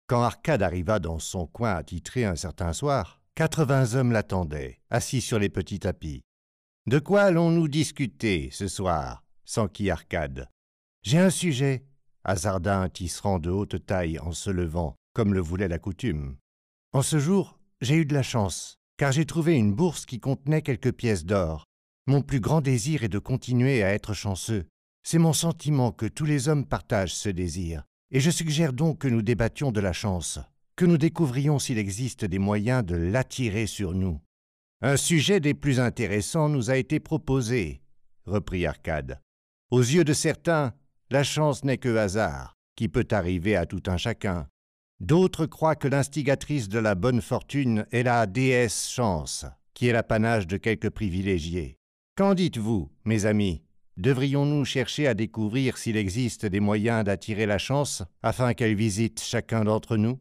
[0.08, 5.38] Quand Arcade arriva dans son coin attitré un certain soir, quatre-vingts hommes l'attendaient, assis sur
[5.38, 6.22] les petits tapis.
[6.88, 9.22] De quoi allons-nous discuter ce soir?
[9.44, 10.48] s'enquit Arcade.
[11.04, 11.84] J'ai un sujet,
[12.24, 16.36] hasarda un tisserand de haute taille en se levant, comme le voulait la coutume.
[16.92, 20.62] En ce jour, j'ai eu de la chance, car j'ai trouvé une bourse qui contenait
[20.62, 21.64] quelques pièces d'or.
[22.08, 24.66] Mon plus grand désir est de continuer à être chanceux,
[25.04, 29.06] c'est mon sentiment que tous les hommes partagent ce désir, et je suggère donc que
[29.06, 30.40] nous débattions de la chance,
[30.78, 34.20] que nous découvrions s'il existe des moyens de l'attirer sur nous.
[34.80, 37.82] Un sujet des plus intéressants nous a été proposé,
[38.26, 39.20] reprit Arcade.
[39.72, 40.72] Aux yeux de certains,
[41.10, 44.46] la chance n'est que hasard, qui peut arriver à tout un chacun.
[45.00, 50.46] D'autres croient que l'instigatrice de la bonne fortune est la déesse chance, qui est l'apanage
[50.46, 51.76] de quelques privilégiés.
[52.16, 53.64] Qu'en dites-vous, mes amis?
[53.96, 59.64] Devrions-nous chercher à découvrir s'il existe des moyens d'attirer la chance afin qu'elle visite chacun
[59.64, 60.20] d'entre nous?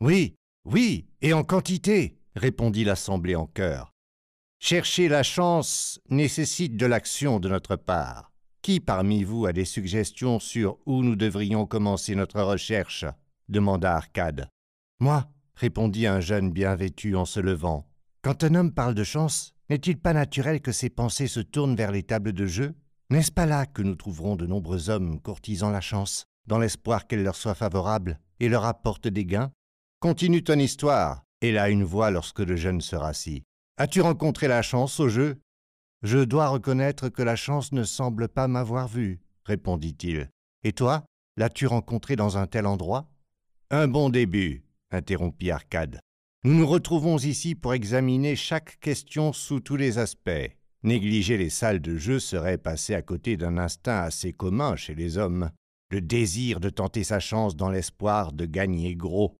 [0.00, 0.36] Oui,
[0.66, 3.94] oui, et en quantité, répondit l'assemblée en chœur.
[4.58, 8.30] Chercher la chance nécessite de l'action de notre part.
[8.60, 13.06] Qui parmi vous a des suggestions sur où nous devrions commencer notre recherche?
[13.48, 14.48] demanda Arcade.
[15.00, 15.24] Moi,
[15.54, 17.88] répondit un jeune bien vêtu en se levant.
[18.20, 21.92] Quand un homme parle de chance, n'est-il pas naturel que ses pensées se tournent vers
[21.92, 22.74] les tables de jeu?
[23.08, 27.22] N'est-ce pas là que nous trouverons de nombreux hommes courtisant la chance, dans l'espoir qu'elle
[27.22, 29.52] leur soit favorable et leur apporte des gains?
[29.98, 33.44] Continue ton histoire, là une voix lorsque le jeune se rassit.
[33.78, 35.40] As-tu rencontré la chance au jeu?
[36.02, 40.28] Je dois reconnaître que la chance ne semble pas m'avoir vu, répondit-il.
[40.64, 41.06] Et toi,
[41.38, 43.08] l'as-tu rencontrée dans un tel endroit?
[43.70, 45.98] Un bon début, interrompit Arcade.
[46.44, 50.52] Nous nous retrouvons ici pour examiner chaque question sous tous les aspects.
[50.82, 55.16] Négliger les salles de jeu serait passer à côté d'un instinct assez commun chez les
[55.16, 55.50] hommes,
[55.90, 59.34] le désir de tenter sa chance dans l'espoir de gagner gros.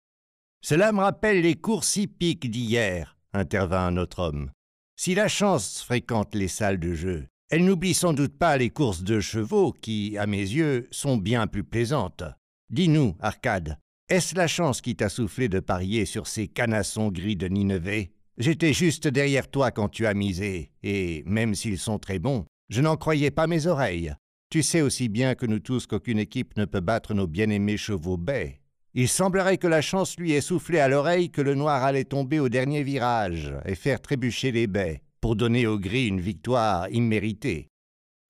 [0.68, 4.50] Cela me rappelle les courses hippiques d'hier, intervint un autre homme.
[4.96, 9.04] Si la chance fréquente les salles de jeu, elle n'oublie sans doute pas les courses
[9.04, 12.24] de chevaux qui, à mes yeux, sont bien plus plaisantes.
[12.68, 13.78] Dis-nous, Arcade,
[14.08, 18.10] est-ce la chance qui t'a soufflé de parier sur ces canassons gris de Nineveh?
[18.36, 22.82] J'étais juste derrière toi quand tu as misé, et même s'ils sont très bons, je
[22.82, 24.16] n'en croyais pas mes oreilles.
[24.50, 28.16] Tu sais aussi bien que nous tous qu'aucune équipe ne peut battre nos bien-aimés chevaux
[28.16, 28.62] baies.
[28.98, 32.40] Il semblerait que la chance lui ait soufflé à l'oreille que le noir allait tomber
[32.40, 37.68] au dernier virage et faire trébucher les baies, pour donner au gris une victoire imméritée.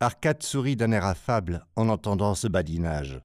[0.00, 3.20] Arcade sourit d'un air affable en entendant ce badinage.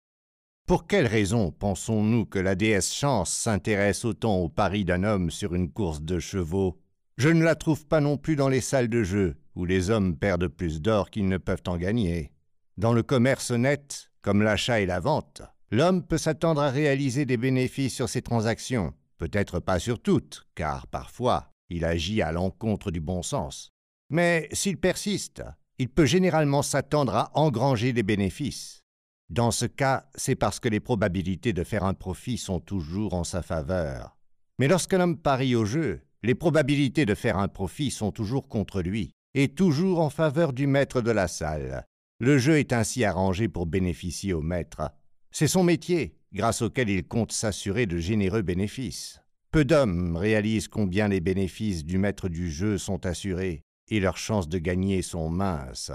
[0.67, 5.55] Pour quelle raison pensons-nous que la déesse Chance s'intéresse autant au pari d'un homme sur
[5.55, 6.79] une course de chevaux?
[7.17, 10.15] Je ne la trouve pas non plus dans les salles de jeu, où les hommes
[10.15, 12.33] perdent plus d'or qu'ils ne peuvent en gagner.
[12.77, 15.41] Dans le commerce net, comme l'achat et la vente,
[15.71, 20.87] l'homme peut s'attendre à réaliser des bénéfices sur ses transactions, peut-être pas sur toutes, car
[20.87, 23.71] parfois il agit à l'encontre du bon sens.
[24.09, 25.43] Mais s'il persiste,
[25.79, 28.81] il peut généralement s'attendre à engranger des bénéfices.
[29.29, 33.23] Dans ce cas, c'est parce que les probabilités de faire un profit sont toujours en
[33.23, 34.17] sa faveur.
[34.59, 38.81] Mais lorsqu'un homme parie au jeu, les probabilités de faire un profit sont toujours contre
[38.81, 41.85] lui, et toujours en faveur du maître de la salle.
[42.19, 44.91] Le jeu est ainsi arrangé pour bénéficier au maître.
[45.31, 49.21] C'est son métier, grâce auquel il compte s'assurer de généreux bénéfices.
[49.51, 54.47] Peu d'hommes réalisent combien les bénéfices du maître du jeu sont assurés, et leurs chances
[54.47, 55.91] de gagner sont minces.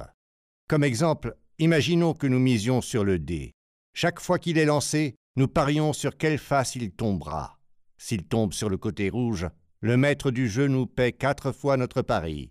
[0.69, 3.55] Comme exemple, Imaginons que nous misions sur le dé.
[3.95, 7.59] Chaque fois qu'il est lancé, nous parions sur quelle face il tombera.
[7.97, 9.49] S'il tombe sur le côté rouge,
[9.81, 12.51] le maître du jeu nous paie quatre fois notre pari.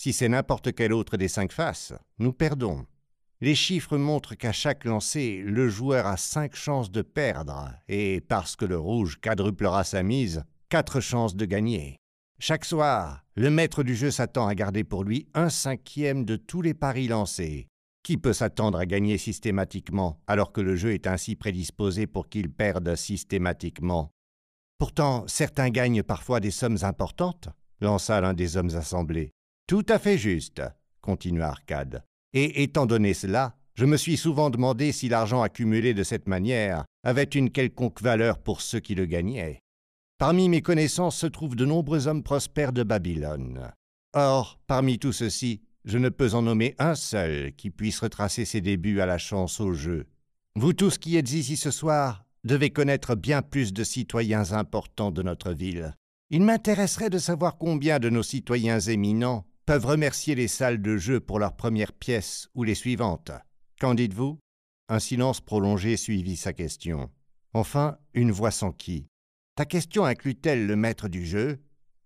[0.00, 2.86] Si c'est n'importe quelle autre des cinq faces, nous perdons.
[3.42, 8.56] Les chiffres montrent qu'à chaque lancer, le joueur a cinq chances de perdre, et parce
[8.56, 11.98] que le rouge quadruplera sa mise, quatre chances de gagner.
[12.38, 16.62] Chaque soir, le maître du jeu s'attend à garder pour lui un cinquième de tous
[16.62, 17.68] les paris lancés,
[18.02, 22.50] qui peut s'attendre à gagner systématiquement alors que le jeu est ainsi prédisposé pour qu'il
[22.50, 24.10] perde systématiquement?
[24.78, 27.50] Pourtant, certains gagnent parfois des sommes importantes,
[27.82, 29.30] lança l'un des hommes assemblés.
[29.66, 30.62] Tout à fait juste,
[31.02, 32.02] continua Arcade.
[32.38, 36.84] Et étant donné cela, je me suis souvent demandé si l'argent accumulé de cette manière
[37.02, 39.60] avait une quelconque valeur pour ceux qui le gagnaient.
[40.18, 43.72] Parmi mes connaissances se trouvent de nombreux hommes prospères de Babylone.
[44.12, 48.60] Or, parmi tous ceux-ci, je ne peux en nommer un seul qui puisse retracer ses
[48.60, 50.04] débuts à la chance au jeu.
[50.56, 55.22] Vous tous qui êtes ici ce soir devez connaître bien plus de citoyens importants de
[55.22, 55.94] notre ville.
[56.28, 61.20] Il m'intéresserait de savoir combien de nos citoyens éminents peuvent remercier les salles de jeu
[61.20, 63.32] pour leur première pièce ou les suivantes.
[63.80, 64.38] Qu'en dites-vous?
[64.88, 67.10] Un silence prolongé suivit sa question.
[67.52, 69.06] Enfin, une voix s'enquit.
[69.56, 71.58] Ta question inclut-elle le maître du jeu?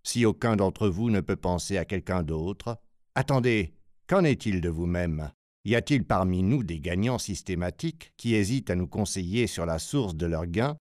[0.03, 2.81] Si aucun d'entre vous ne peut penser à quelqu'un d'autre,
[3.17, 3.75] Attendez,
[4.07, 5.33] qu'en est-il de vous-même?
[5.65, 10.15] Y a-t-il parmi nous des gagnants systématiques qui hésitent à nous conseiller sur la source
[10.15, 10.77] de leurs gains?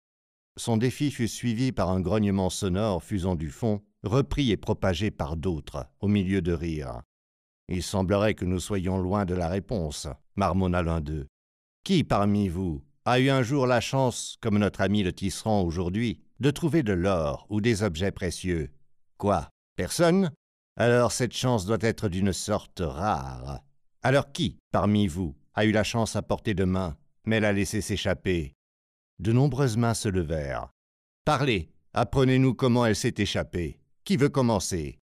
[0.56, 5.37] Son défi fut suivi par un grognement sonore fusant du fond, repris et propagé par
[5.37, 7.03] d'autres, au milieu de rires.
[7.69, 11.27] Il semblerait que nous soyons loin de la réponse, marmonna l'un d'eux.
[11.85, 16.23] Qui parmi vous a eu un jour la chance, comme notre ami le tisserand aujourd'hui,
[16.41, 18.70] de trouver de l'or ou des objets précieux?
[19.19, 20.31] Quoi Personne?
[20.77, 23.61] Alors cette chance doit être d'une sorte rare.
[24.03, 27.81] Alors qui, parmi vous, a eu la chance à portée de main, mais l'a laissé
[27.81, 28.55] s'échapper?
[29.19, 30.70] De nombreuses mains se levèrent.
[31.25, 33.77] Parlez, apprenez-nous comment elle s'est échappée.
[34.09, 35.01] Qui veut commencer?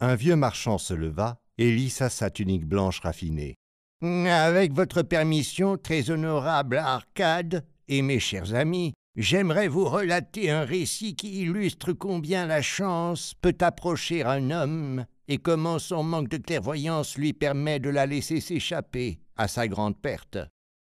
[0.00, 3.56] Un vieux marchand se leva et lissa sa tunique blanche raffinée.
[4.00, 11.16] Avec votre permission, très honorable Arcade, et mes chers amis, J'aimerais vous relater un récit
[11.16, 17.18] qui illustre combien la chance peut approcher un homme et comment son manque de clairvoyance
[17.18, 20.38] lui permet de la laisser s'échapper à sa grande perte.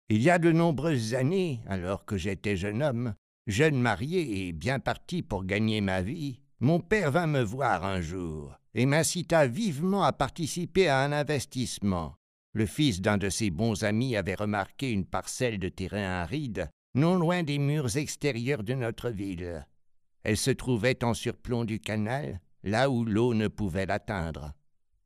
[0.07, 3.15] Il y a de nombreuses années, alors que j'étais jeune homme,
[3.47, 7.99] jeune marié et bien parti pour gagner ma vie, mon père vint me voir un
[7.99, 12.15] jour et m'incita vivement à participer à un investissement.
[12.53, 17.15] Le fils d'un de ses bons amis avait remarqué une parcelle de terrain aride non
[17.15, 19.67] loin des murs extérieurs de notre ville.
[20.23, 24.53] Elle se trouvait en surplomb du canal, là où l'eau ne pouvait l'atteindre.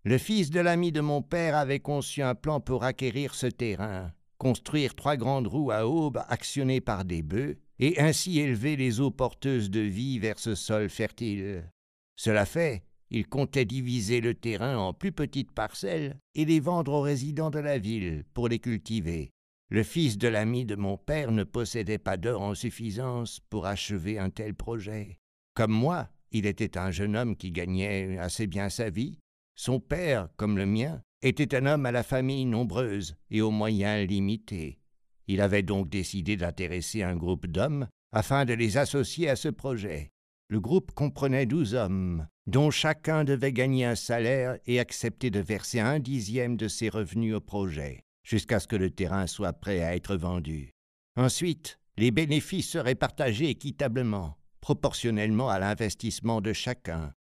[0.04, 4.12] Le fils de l'ami de mon père avait conçu un plan pour acquérir ce terrain,
[4.38, 9.12] construire trois grandes roues à aubes actionnées par des bœufs, et ainsi élever les eaux
[9.12, 11.70] porteuses de vie vers ce sol fertile.
[12.16, 17.02] Cela fait, il comptait diviser le terrain en plus petites parcelles et les vendre aux
[17.02, 19.32] résidents de la ville pour les cultiver.
[19.70, 24.18] Le fils de l'ami de mon père ne possédait pas d'or en suffisance pour achever
[24.18, 25.20] un tel projet.
[25.54, 29.20] Comme moi, il était un jeune homme qui gagnait assez bien sa vie.
[29.56, 34.08] Son père, comme le mien, était un homme à la famille nombreuse et aux moyens
[34.08, 34.80] limités.
[35.28, 40.12] Il avait donc décidé d'intéresser un groupe d'hommes afin de les associer à ce projet.
[40.50, 45.82] Le groupe comprenait douze hommes, dont chacun devait gagner un salaire et accepter de verser
[45.82, 49.96] un dixième de ses revenus au projet jusqu'à ce que le terrain soit prêt à
[49.96, 50.74] être vendu.
[51.16, 57.14] Ensuite, les bénéfices seraient partagés équitablement, proportionnellement à l'investissement de chacun.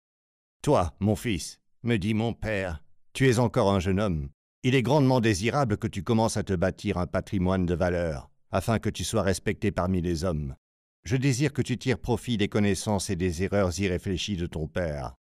[0.63, 4.29] Toi, mon fils, me dit mon père, tu es encore un jeune homme.
[4.63, 8.79] Il est grandement désirable que tu commences à te bâtir un patrimoine de valeur, afin
[8.79, 10.57] que tu sois respecté parmi les hommes.
[11.05, 15.15] Je désire que tu tires profit des connaissances et des erreurs irréfléchies de ton père.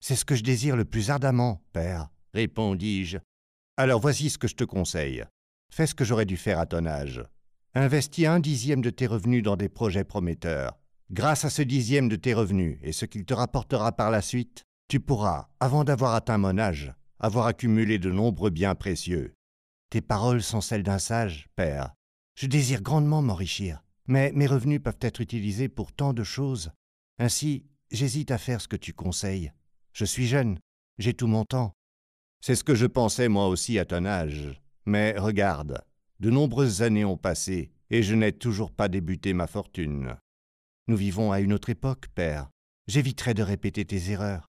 [0.00, 3.18] C'est ce que je désire le plus ardemment, père, répondis-je.
[3.76, 5.24] Alors voici ce que je te conseille.
[5.72, 7.22] Fais ce que j'aurais dû faire à ton âge.
[7.74, 10.78] Investis un dixième de tes revenus dans des projets prometteurs.
[11.10, 14.64] Grâce à ce dixième de tes revenus et ce qu'il te rapportera par la suite,
[14.88, 19.34] tu pourras, avant d'avoir atteint mon âge, avoir accumulé de nombreux biens précieux.
[19.90, 21.94] Tes paroles sont celles d'un sage, père.
[22.34, 26.72] Je désire grandement m'enrichir, mais mes revenus peuvent être utilisés pour tant de choses.
[27.18, 29.52] Ainsi, j'hésite à faire ce que tu conseilles.
[29.92, 30.58] Je suis jeune,
[30.98, 31.72] j'ai tout mon temps.
[32.40, 34.60] C'est ce que je pensais moi aussi à ton âge.
[34.84, 35.80] Mais regarde,
[36.18, 40.16] de nombreuses années ont passé, et je n'ai toujours pas débuté ma fortune.
[40.88, 42.50] Nous vivons à une autre époque, père.
[42.88, 44.48] J'éviterai de répéter tes erreurs.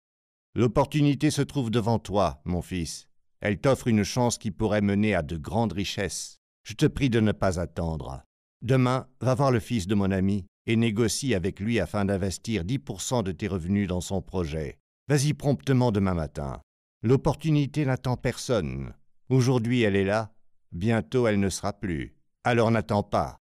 [0.54, 3.08] L'opportunité se trouve devant toi, mon fils.
[3.40, 6.38] Elle t'offre une chance qui pourrait mener à de grandes richesses.
[6.64, 8.22] Je te prie de ne pas attendre.
[8.62, 13.22] Demain, va voir le fils de mon ami et négocie avec lui afin d'investir 10%
[13.24, 14.78] de tes revenus dans son projet.
[15.08, 16.60] Vas-y promptement demain matin.
[17.02, 18.94] L'opportunité n'attend personne.
[19.28, 20.32] Aujourd'hui elle est là,
[20.70, 22.14] bientôt elle ne sera plus.
[22.44, 23.38] Alors n'attends pas.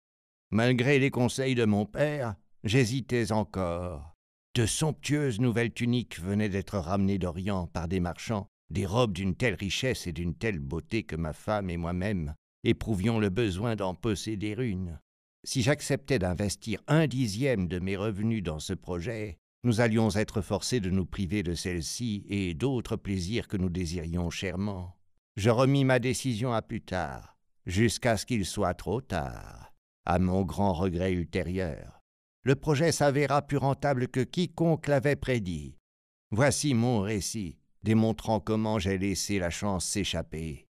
[0.51, 4.14] Malgré les conseils de mon père, J'hésitais encore.
[4.55, 9.55] De somptueuses nouvelles tuniques venaient d'être ramenées d'Orient par des marchands, des robes d'une telle
[9.55, 14.55] richesse et d'une telle beauté que ma femme et moi-même éprouvions le besoin d'en posséder
[14.57, 14.97] une.
[15.43, 20.79] Si j'acceptais d'investir un dixième de mes revenus dans ce projet, nous allions être forcés
[20.79, 24.95] de nous priver de celle-ci et d'autres plaisirs que nous désirions chèrement.
[25.35, 29.73] Je remis ma décision à plus tard, jusqu'à ce qu'il soit trop tard,
[30.05, 31.94] à mon grand regret ultérieur
[32.45, 35.75] le projet s'avéra plus rentable que quiconque l'avait prédit.
[36.29, 40.67] Voici mon récit, démontrant comment j'ai laissé la chance s'échapper.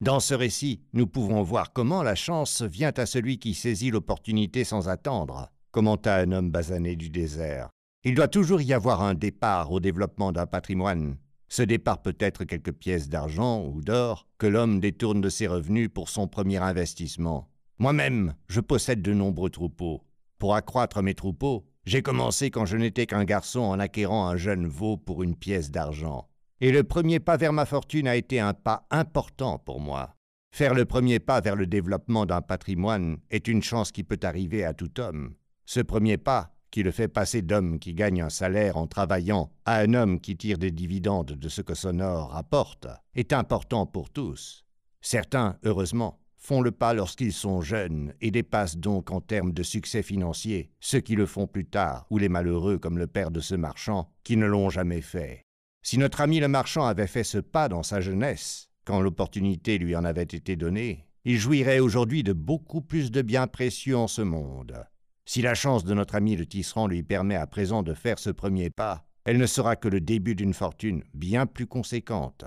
[0.00, 4.64] Dans ce récit, nous pouvons voir comment la chance vient à celui qui saisit l'opportunité
[4.64, 7.70] sans attendre, commenta un homme basané du désert.
[8.02, 11.18] Il doit toujours y avoir un départ au développement d'un patrimoine.
[11.48, 15.88] Ce départ peut être quelques pièces d'argent ou d'or que l'homme détourne de ses revenus
[15.88, 17.48] pour son premier investissement.
[17.78, 20.02] Moi-même, je possède de nombreux troupeaux.
[20.42, 24.66] Pour accroître mes troupeaux, j'ai commencé quand je n'étais qu'un garçon en acquérant un jeune
[24.66, 26.28] veau pour une pièce d'argent.
[26.60, 30.16] Et le premier pas vers ma fortune a été un pas important pour moi.
[30.50, 34.64] Faire le premier pas vers le développement d'un patrimoine est une chance qui peut arriver
[34.64, 35.36] à tout homme.
[35.64, 39.76] Ce premier pas, qui le fait passer d'homme qui gagne un salaire en travaillant à
[39.76, 44.10] un homme qui tire des dividendes de ce que son or rapporte, est important pour
[44.10, 44.64] tous.
[45.00, 50.02] Certains, heureusement, font le pas lorsqu'ils sont jeunes et dépassent donc en termes de succès
[50.02, 53.54] financier ceux qui le font plus tard, ou les malheureux comme le père de ce
[53.54, 55.42] marchand, qui ne l'ont jamais fait.
[55.84, 59.94] Si notre ami le marchand avait fait ce pas dans sa jeunesse, quand l'opportunité lui
[59.94, 64.22] en avait été donnée, il jouirait aujourd'hui de beaucoup plus de biens précieux en ce
[64.22, 64.84] monde.
[65.24, 68.30] Si la chance de notre ami le tisserand lui permet à présent de faire ce
[68.30, 72.44] premier pas, elle ne sera que le début d'une fortune bien plus conséquente.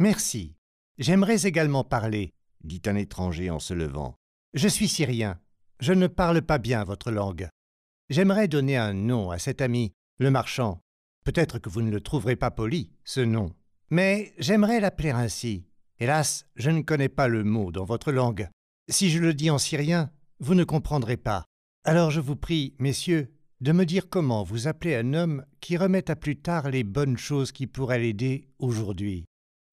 [0.00, 0.56] Merci.
[0.98, 2.33] J'aimerais également parler,
[2.64, 4.16] dit un étranger en se levant.
[4.54, 5.38] Je suis syrien.
[5.80, 7.48] Je ne parle pas bien votre langue.
[8.10, 10.80] J'aimerais donner un nom à cet ami, le marchand.
[11.24, 13.54] Peut-être que vous ne le trouverez pas poli, ce nom.
[13.90, 15.66] Mais j'aimerais l'appeler ainsi.
[15.98, 18.48] Hélas, je ne connais pas le mot dans votre langue.
[18.88, 20.10] Si je le dis en syrien,
[20.40, 21.44] vous ne comprendrez pas.
[21.84, 26.10] Alors je vous prie, messieurs, de me dire comment vous appelez un homme qui remet
[26.10, 29.24] à plus tard les bonnes choses qui pourraient l'aider aujourd'hui.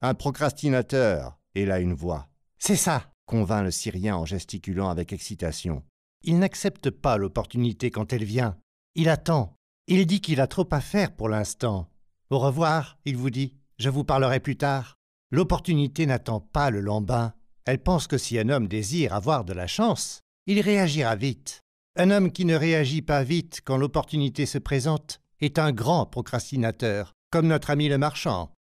[0.01, 2.30] Un procrastinateur, et là une voix.
[2.63, 5.81] C'est ça, convint le Syrien en gesticulant avec excitation.
[6.21, 8.55] Il n'accepte pas l'opportunité quand elle vient.
[8.93, 9.55] Il attend.
[9.88, 11.89] Il dit qu'il a trop à faire pour l'instant.
[12.29, 13.55] Au revoir, il vous dit.
[13.79, 14.99] Je vous parlerai plus tard.
[15.31, 17.33] L'opportunité n'attend pas le lambin.
[17.65, 21.61] Elle pense que si un homme désire avoir de la chance, il réagira vite.
[21.97, 27.13] Un homme qui ne réagit pas vite quand l'opportunité se présente est un grand procrastinateur,
[27.31, 28.51] comme notre ami le marchand.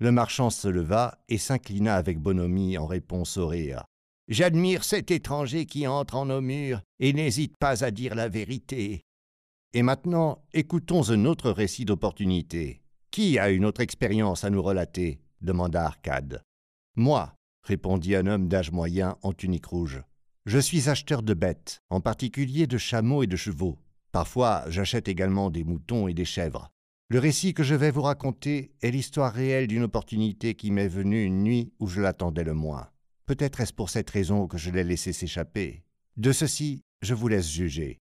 [0.00, 3.84] Le marchand se leva et s'inclina avec bonhomie en réponse au rire.
[4.28, 9.02] J'admire cet étranger qui entre en nos murs et n'hésite pas à dire la vérité.
[9.72, 12.82] Et maintenant, écoutons un autre récit d'opportunité.
[13.10, 15.20] Qui a une autre expérience à nous relater?
[15.40, 16.42] demanda Arcade.
[16.94, 17.34] Moi,
[17.64, 20.02] répondit un homme d'âge moyen en tunique rouge.
[20.46, 23.78] Je suis acheteur de bêtes, en particulier de chameaux et de chevaux.
[24.12, 26.70] Parfois, j'achète également des moutons et des chèvres.
[27.10, 31.24] Le récit que je vais vous raconter est l'histoire réelle d'une opportunité qui m'est venue
[31.24, 32.90] une nuit où je l'attendais le moins.
[33.24, 35.84] Peut-être est-ce pour cette raison que je l'ai laissé s'échapper.
[36.18, 37.96] De ceci, je vous laisse juger.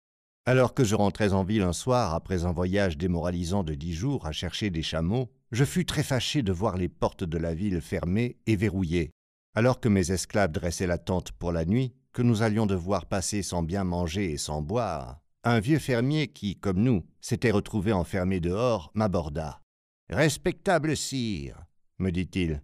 [0.48, 4.26] Alors que je rentrais en ville un soir après un voyage démoralisant de dix jours
[4.26, 7.82] à chercher des chameaux, je fus très fâché de voir les portes de la ville
[7.82, 9.12] fermées et verrouillées.
[9.54, 13.44] Alors que mes esclaves dressaient la tente pour la nuit, que nous allions devoir passer
[13.44, 18.40] sans bien manger et sans boire, un vieux fermier qui, comme nous, s'était retrouvé enfermé
[18.40, 19.62] dehors, m'aborda.
[20.10, 21.64] Respectable sire,
[22.00, 22.62] me dit-il,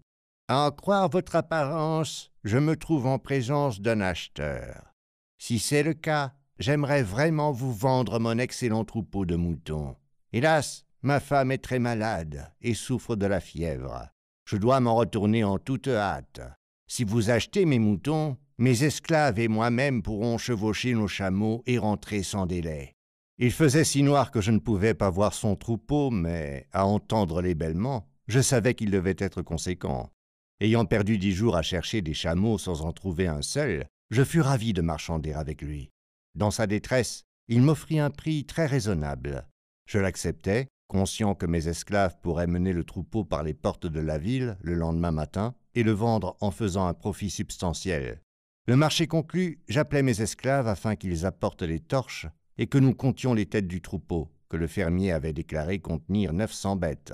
[0.47, 4.93] à en croire votre apparence, je me trouve en présence d'un acheteur.
[5.37, 9.95] Si c'est le cas, j'aimerais vraiment vous vendre mon excellent troupeau de moutons.
[10.33, 14.09] Hélas, ma femme est très malade et souffre de la fièvre.
[14.45, 16.41] Je dois m'en retourner en toute hâte.
[16.87, 22.21] Si vous achetez mes moutons, mes esclaves et moi-même pourrons chevaucher nos chameaux et rentrer
[22.21, 22.93] sans délai.
[23.39, 27.41] Il faisait si noir que je ne pouvais pas voir son troupeau, mais à entendre
[27.41, 30.11] les bêlements, je savais qu'il devait être conséquent.
[30.59, 34.41] Ayant perdu dix jours à chercher des chameaux sans en trouver un seul, je fus
[34.41, 35.89] ravi de marchander avec lui.
[36.35, 39.47] Dans sa détresse, il m'offrit un prix très raisonnable.
[39.87, 44.19] Je l'acceptai, conscient que mes esclaves pourraient mener le troupeau par les portes de la
[44.19, 48.21] ville le lendemain matin et le vendre en faisant un profit substantiel.
[48.67, 52.27] Le marché conclu, j'appelai mes esclaves afin qu'ils apportent les torches
[52.59, 56.53] et que nous comptions les têtes du troupeau, que le fermier avait déclaré contenir neuf
[56.53, 57.13] cents bêtes.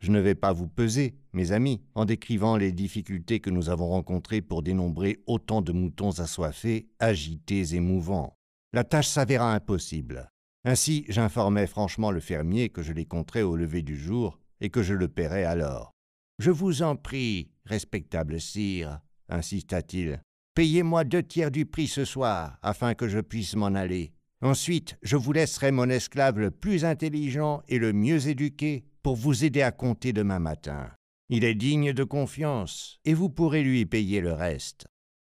[0.00, 3.88] Je ne vais pas vous peser, mes amis, en décrivant les difficultés que nous avons
[3.88, 8.34] rencontrées pour dénombrer autant de moutons assoiffés, agités et mouvants.
[8.72, 10.28] La tâche s'avéra impossible.
[10.64, 14.82] Ainsi, j'informai franchement le fermier que je les compterais au lever du jour et que
[14.82, 15.92] je le paierais alors.
[16.38, 20.22] Je vous en prie, respectable sire, insista-t-il,
[20.58, 24.12] Payez-moi deux tiers du prix ce soir, afin que je puisse m'en aller.
[24.42, 29.44] Ensuite, je vous laisserai mon esclave le plus intelligent et le mieux éduqué pour vous
[29.44, 30.90] aider à compter demain matin.
[31.28, 34.88] Il est digne de confiance, et vous pourrez lui payer le reste.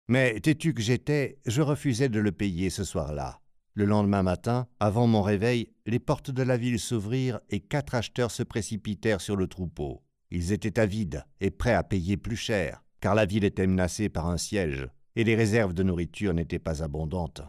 [0.06, 3.40] Mais têtu que j'étais, je refusai de le payer ce soir-là.
[3.74, 8.30] Le lendemain matin, avant mon réveil, les portes de la ville s'ouvrirent et quatre acheteurs
[8.30, 10.04] se précipitèrent sur le troupeau.
[10.30, 14.28] Ils étaient avides et prêts à payer plus cher, car la ville était menacée par
[14.28, 17.42] un siège, et les réserves de nourriture n'étaient pas abondantes.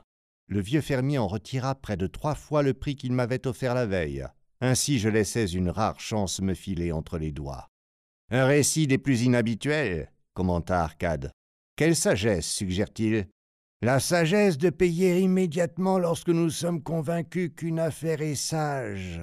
[0.48, 3.86] Le vieux fermier en retira près de trois fois le prix qu'il m'avait offert la
[3.86, 4.26] veille.
[4.62, 7.68] Ainsi je laissais une rare chance me filer entre les doigts.
[8.32, 11.32] Un récit des plus inhabituels, commenta Arcade.
[11.76, 13.28] Quelle sagesse, suggère-t-il
[13.82, 19.22] La sagesse de payer immédiatement lorsque nous sommes convaincus qu'une affaire est sage,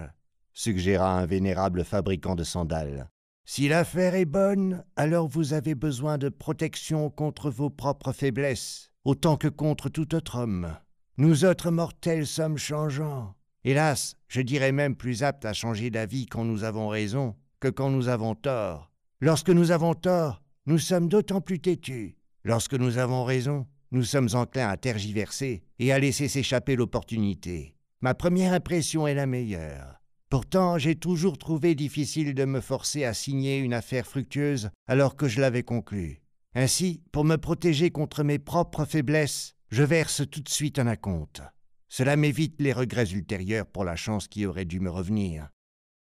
[0.53, 3.09] suggéra un vénérable fabricant de sandales.
[3.47, 9.37] Si l'affaire est bonne, alors vous avez besoin de protection contre vos propres faiblesses, autant
[9.37, 10.75] que contre tout autre homme.
[11.19, 13.35] Nous autres mortels sommes changeants.
[13.63, 17.91] Hélas, je dirais même plus aptes à changer d'avis quand nous avons raison que quand
[17.91, 18.91] nous avons tort.
[19.21, 22.17] Lorsque nous avons tort, nous sommes d'autant plus têtus.
[22.45, 27.77] Lorsque nous avons raison, nous sommes enclins à tergiverser et à laisser s'échapper l'opportunité.
[28.01, 30.01] Ma première impression est la meilleure.
[30.35, 35.29] Pourtant, j'ai toujours trouvé difficile de me forcer à signer une affaire fructueuse alors que
[35.29, 36.25] je l'avais conclue.
[36.57, 41.41] Ainsi, pour me protéger contre mes propres faiblesses, je verse tout de suite un acompte.
[41.89, 45.51] Cela m'évite les regrets ultérieurs pour la chance qui aurait dû me revenir.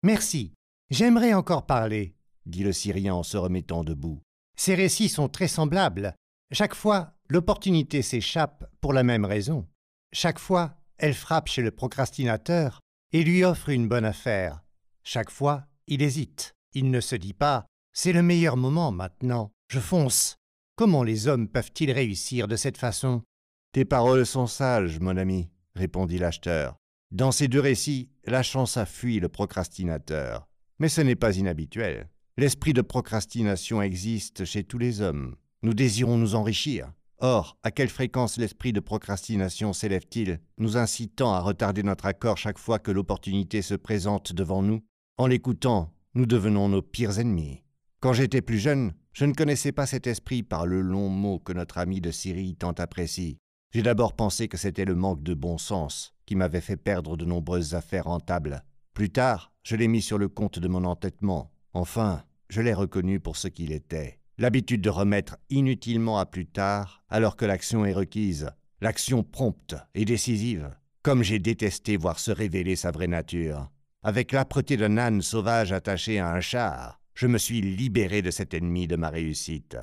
[0.01, 0.55] Merci.
[0.89, 2.15] J'aimerais encore parler,
[2.47, 4.19] dit le Syrien en se remettant debout.
[4.57, 6.15] Ces récits sont très semblables.
[6.51, 9.67] Chaque fois, l'opportunité s'échappe pour la même raison.
[10.11, 12.79] Chaque fois, elle frappe chez le procrastinateur
[13.13, 14.63] et lui offre une bonne affaire.
[15.03, 16.55] Chaque fois, il hésite.
[16.73, 20.37] Il ne se dit pas C'est le meilleur moment maintenant, je fonce.
[20.75, 23.21] Comment les hommes peuvent-ils réussir de cette façon?
[23.71, 26.75] Tes paroles sont sages, mon ami, répondit l'acheteur.
[27.11, 30.47] Dans ces deux récits, la chance a fui le procrastinateur.
[30.79, 32.09] Mais ce n'est pas inhabituel.
[32.37, 35.35] L'esprit de procrastination existe chez tous les hommes.
[35.61, 36.91] Nous désirons nous enrichir.
[37.25, 42.57] Or, à quelle fréquence l'esprit de procrastination s'élève-t-il, nous incitant à retarder notre accord chaque
[42.57, 44.81] fois que l'opportunité se présente devant nous?
[45.17, 47.63] En l'écoutant, nous devenons nos pires ennemis.
[48.01, 51.53] Quand j'étais plus jeune, je ne connaissais pas cet esprit par le long mot que
[51.53, 53.37] notre ami de Syrie tant apprécie.
[53.71, 57.23] J'ai d'abord pensé que c'était le manque de bon sens qui m'avait fait perdre de
[57.23, 58.65] nombreuses affaires rentables.
[58.93, 61.53] Plus tard, je l'ai mis sur le compte de mon entêtement.
[61.71, 67.03] Enfin, je l'ai reconnu pour ce qu'il était l'habitude de remettre inutilement à plus tard
[67.09, 68.49] alors que l'action est requise,
[68.81, 70.69] l'action prompte et décisive,
[71.01, 73.69] comme j'ai détesté voir se révéler sa vraie nature.
[74.03, 78.53] Avec l'âpreté d'un âne sauvage attaché à un char, je me suis libéré de cet
[78.53, 79.77] ennemi de ma réussite.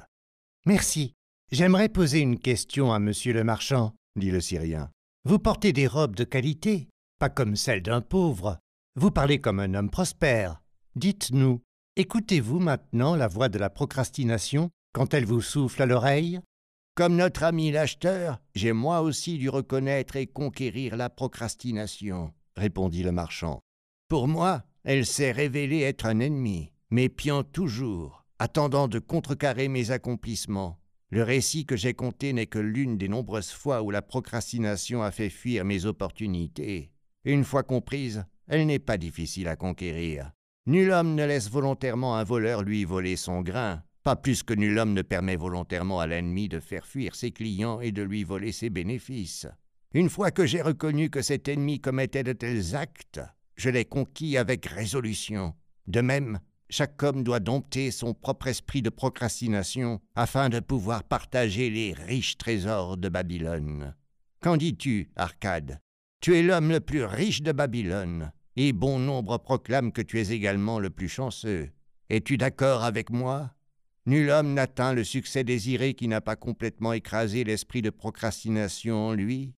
[0.66, 1.14] Merci.
[1.52, 4.90] J'aimerais poser une question à monsieur le marchand, dit le Syrien.
[5.24, 8.58] Vous portez des robes de qualité, pas comme celles d'un pauvre.
[8.94, 10.62] Vous parlez comme un homme prospère.
[10.96, 11.60] Dites-nous,
[12.00, 16.40] Écoutez-vous maintenant la voix de la procrastination quand elle vous souffle à l'oreille?
[16.94, 23.12] Comme notre ami l'acheteur, j'ai moi aussi dû reconnaître et conquérir la procrastination, répondit le
[23.12, 23.60] marchand.
[24.08, 30.80] Pour moi, elle s'est révélée être un ennemi, m'épiant toujours, attendant de contrecarrer mes accomplissements.
[31.10, 35.10] Le récit que j'ai conté n'est que l'une des nombreuses fois où la procrastination a
[35.10, 36.92] fait fuir mes opportunités.
[37.26, 40.32] Une fois comprise, elle n'est pas difficile à conquérir.
[40.70, 44.78] Nul homme ne laisse volontairement un voleur lui voler son grain, pas plus que nul
[44.78, 48.52] homme ne permet volontairement à l'ennemi de faire fuir ses clients et de lui voler
[48.52, 49.48] ses bénéfices.
[49.94, 53.20] Une fois que j'ai reconnu que cet ennemi commettait de tels actes,
[53.56, 55.54] je l'ai conquis avec résolution.
[55.88, 56.38] De même,
[56.68, 62.38] chaque homme doit dompter son propre esprit de procrastination afin de pouvoir partager les riches
[62.38, 63.96] trésors de Babylone.
[64.40, 65.80] Qu'en dis-tu, Arcade?
[66.20, 68.30] Tu es l'homme le plus riche de Babylone,
[68.62, 71.70] et bon nombre proclament que tu es également le plus chanceux.
[72.10, 73.54] Es-tu d'accord avec moi?
[74.04, 79.12] Nul homme n'atteint le succès désiré qui n'a pas complètement écrasé l'esprit de procrastination en
[79.14, 79.54] lui.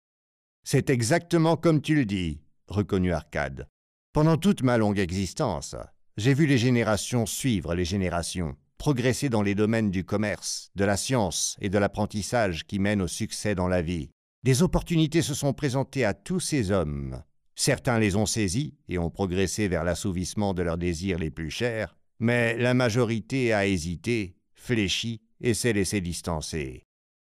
[0.63, 3.67] C'est exactement comme tu le dis, reconnut Arcade.
[4.13, 5.75] Pendant toute ma longue existence,
[6.17, 10.97] j'ai vu les générations suivre les générations, progresser dans les domaines du commerce, de la
[10.97, 14.11] science et de l'apprentissage qui mènent au succès dans la vie.
[14.45, 17.21] Des opportunités se sont présentées à tous ces hommes.
[17.55, 21.97] Certains les ont saisis et ont progressé vers l'assouvissement de leurs désirs les plus chers,
[22.19, 26.85] mais la majorité a hésité, fléchi et s'est laissé distancer.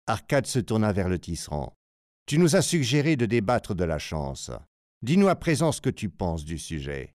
[0.08, 1.74] Arcade se tourna vers le tisserand.
[2.28, 4.52] Tu nous as suggéré de débattre de la chance.
[5.02, 7.14] Dis-nous à présent ce que tu penses du sujet.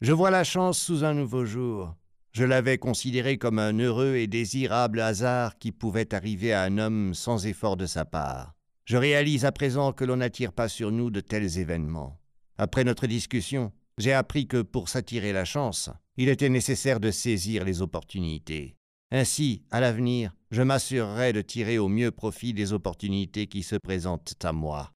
[0.00, 1.94] Je vois la chance sous un nouveau jour.
[2.32, 7.14] Je l'avais considérée comme un heureux et désirable hasard qui pouvait arriver à un homme
[7.14, 8.54] sans effort de sa part.
[8.84, 12.20] Je réalise à présent que l'on n'attire pas sur nous de tels événements.
[12.58, 17.64] Après notre discussion, j'ai appris que pour s'attirer la chance, il était nécessaire de saisir
[17.64, 18.76] les opportunités.
[19.10, 24.34] Ainsi, à l'avenir, je m'assurerai de tirer au mieux profit des opportunités qui se présentent
[24.42, 24.92] à moi.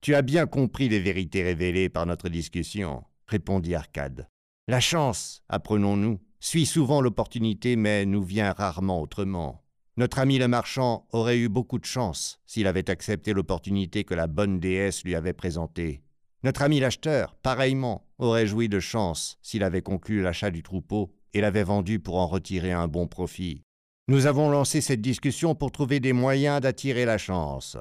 [0.00, 4.28] Tu as bien compris les vérités révélées par notre discussion, répondit Arcade.
[4.68, 9.64] La chance, apprenons-nous, suit souvent l'opportunité mais nous vient rarement autrement.
[9.96, 14.26] Notre ami le marchand aurait eu beaucoup de chance s'il avait accepté l'opportunité que la
[14.26, 16.03] bonne déesse lui avait présentée.
[16.44, 21.40] Notre ami l'acheteur, pareillement, aurait joui de chance s'il avait conclu l'achat du troupeau et
[21.40, 23.62] l'avait vendu pour en retirer un bon profit.
[24.08, 27.78] Nous avons lancé cette discussion pour trouver des moyens d'attirer la chance.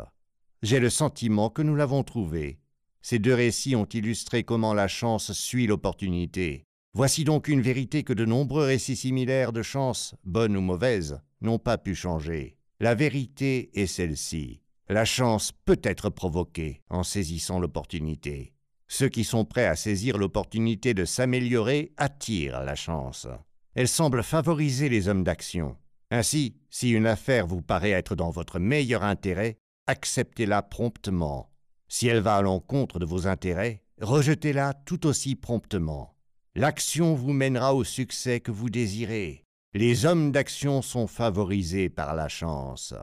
[0.62, 2.62] J'ai le sentiment que nous l'avons trouvé.
[3.02, 6.64] Ces deux récits ont illustré comment la chance suit l'opportunité.
[6.94, 11.60] Voici donc une vérité que de nombreux récits similaires de chance, bonnes ou mauvaises, n'ont
[11.60, 12.56] pas pu changer.
[12.80, 14.62] La vérité est celle-ci.
[14.88, 18.53] La chance peut être provoquée en saisissant l'opportunité.
[18.96, 23.26] Ceux qui sont prêts à saisir l'opportunité de s'améliorer attirent la chance.
[23.74, 25.76] Elle semble favoriser les hommes d'action.
[26.12, 29.58] Ainsi, si une affaire vous paraît être dans votre meilleur intérêt,
[29.88, 31.50] acceptez-la promptement.
[31.88, 36.16] Si elle va à l'encontre de vos intérêts, rejetez-la tout aussi promptement.
[36.54, 39.44] L'action vous mènera au succès que vous désirez.
[39.74, 42.94] Les hommes d'action sont favorisés par la chance.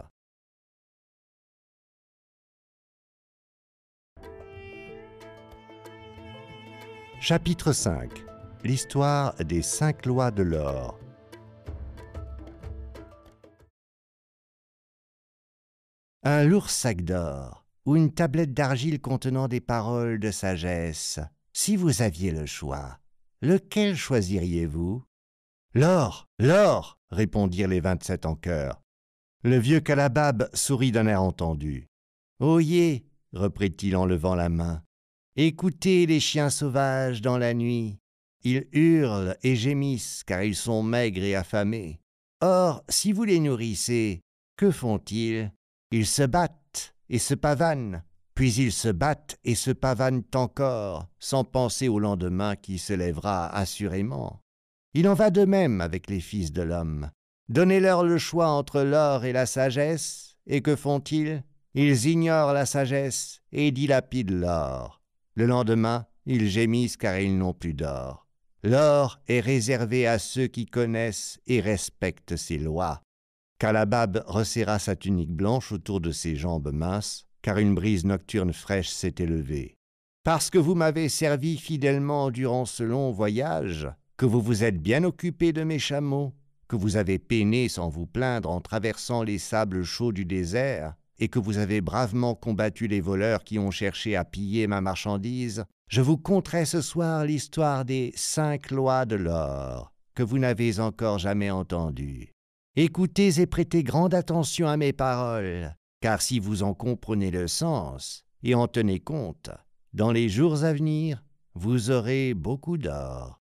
[7.23, 8.25] Chapitre 5
[8.65, 10.99] L'histoire des cinq lois de l'or.
[16.23, 21.21] Un lourd sac d'or ou une tablette d'argile contenant des paroles de sagesse.
[21.53, 23.01] Si vous aviez le choix,
[23.43, 25.05] lequel choisiriez-vous?
[25.75, 28.81] L'or, l'or répondirent les vingt-sept en chœur.
[29.43, 31.91] Le vieux Calabab sourit d'un air entendu.
[32.39, 34.83] Oyez, reprit-il en levant la main,
[35.37, 37.99] Écoutez les chiens sauvages dans la nuit.
[38.43, 42.01] Ils hurlent et gémissent car ils sont maigres et affamés.
[42.41, 44.23] Or, si vous les nourrissez,
[44.57, 45.53] que font-ils?
[45.93, 48.03] Ils se battent et se pavanent,
[48.35, 53.47] puis ils se battent et se pavanent encore, sans penser au lendemain qui se lèvera
[53.55, 54.41] assurément.
[54.95, 57.09] Il en va de même avec les fils de l'homme.
[57.49, 61.45] Donnez-leur le choix entre l'or et la sagesse, et que font-ils?
[61.75, 65.00] Ils ignorent la sagesse et dilapident l'or.
[65.35, 68.27] Le lendemain, ils gémissent car ils n'ont plus d'or.
[68.63, 73.01] L'or est réservé à ceux qui connaissent et respectent ses lois.
[73.59, 78.91] Calabab resserra sa tunique blanche autour de ses jambes minces, car une brise nocturne fraîche
[78.91, 79.77] s'était levée.
[80.25, 83.89] Parce que vous m'avez servi fidèlement durant ce long voyage,
[84.19, 86.35] que vous vous êtes bien occupé de mes chameaux,
[86.69, 91.29] que vous avez peiné sans vous plaindre en traversant les sables chauds du désert, et
[91.29, 96.01] que vous avez bravement combattu les voleurs qui ont cherché à piller ma marchandise, je
[96.01, 101.51] vous conterai ce soir l'histoire des cinq lois de l'or, que vous n'avez encore jamais
[101.51, 102.33] entendues.
[102.75, 108.25] Écoutez et prêtez grande attention à mes paroles, car si vous en comprenez le sens
[108.43, 109.51] et en tenez compte,
[109.93, 111.23] dans les jours à venir,
[111.55, 113.41] vous aurez beaucoup d'or.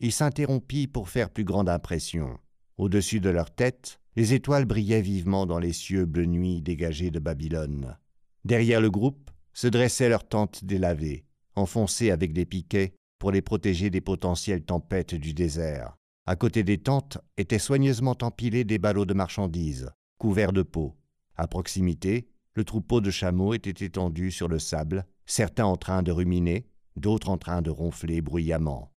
[0.00, 2.38] Il s'interrompit pour faire plus grande impression.
[2.76, 7.20] Au-dessus de leur tête, Les étoiles brillaient vivement dans les cieux bleu nuit dégagés de
[7.20, 7.96] Babylone.
[8.44, 11.24] Derrière le groupe se dressaient leurs tentes délavées,
[11.54, 15.96] enfoncées avec des piquets pour les protéger des potentielles tempêtes du désert.
[16.26, 19.88] À côté des tentes étaient soigneusement empilés des ballots de marchandises,
[20.18, 20.96] couverts de peau.
[21.36, 26.10] À proximité, le troupeau de chameaux était étendu sur le sable, certains en train de
[26.10, 26.66] ruminer,
[26.96, 28.90] d'autres en train de ronfler bruyamment.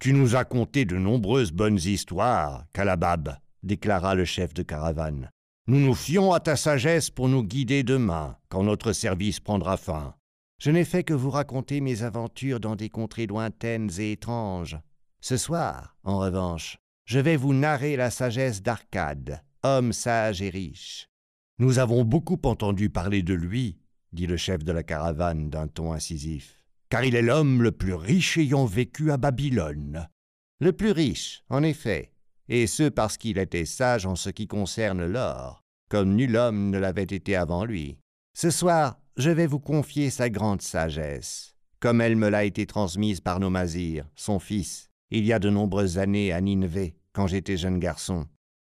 [0.00, 3.36] Tu nous as conté de nombreuses bonnes histoires, Calabab,
[3.66, 5.30] déclara le chef de caravane.
[5.66, 10.14] Nous nous fions à ta sagesse pour nous guider demain, quand notre service prendra fin.
[10.58, 14.78] Je n'ai fait que vous raconter mes aventures dans des contrées lointaines et étranges.
[15.20, 21.08] Ce soir, en revanche, je vais vous narrer la sagesse d'Arcade, homme sage et riche.
[21.58, 23.78] Nous avons beaucoup entendu parler de lui,
[24.12, 27.94] dit le chef de la caravane d'un ton incisif, car il est l'homme le plus
[27.94, 30.08] riche ayant vécu à Babylone.
[30.60, 32.12] Le plus riche, en effet,
[32.48, 36.78] et ce parce qu'il était sage en ce qui concerne l'or, comme nul homme ne
[36.78, 37.98] l'avait été avant lui.
[38.34, 43.20] Ce soir, je vais vous confier sa grande sagesse, comme elle me l'a été transmise
[43.20, 47.78] par Nomazir, son fils, il y a de nombreuses années à Nineveh, quand j'étais jeune
[47.78, 48.26] garçon.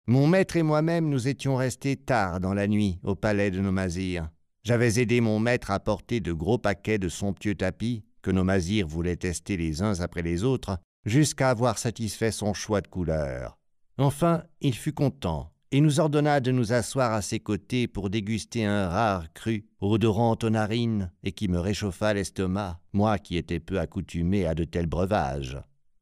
[0.06, 4.30] Mon maître et moi-même nous étions restés tard dans la nuit au palais de Nomazir.
[4.64, 9.16] J'avais aidé mon maître à porter de gros paquets de somptueux tapis que Nomazir voulait
[9.16, 13.58] tester les uns après les autres, jusqu'à avoir satisfait son choix de couleur.
[13.98, 18.64] Enfin, il fut content et nous ordonna de nous asseoir à ses côtés pour déguster
[18.64, 23.80] un rare cru, odorant aux narines et qui me réchauffa l'estomac, moi qui étais peu
[23.80, 25.60] accoutumé à de tels breuvages.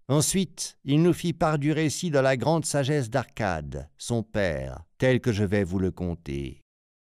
[0.09, 5.22] Ensuite, il nous fit part du récit de la grande sagesse d'Arcade, son père, tel
[5.22, 6.59] que je vais vous le conter.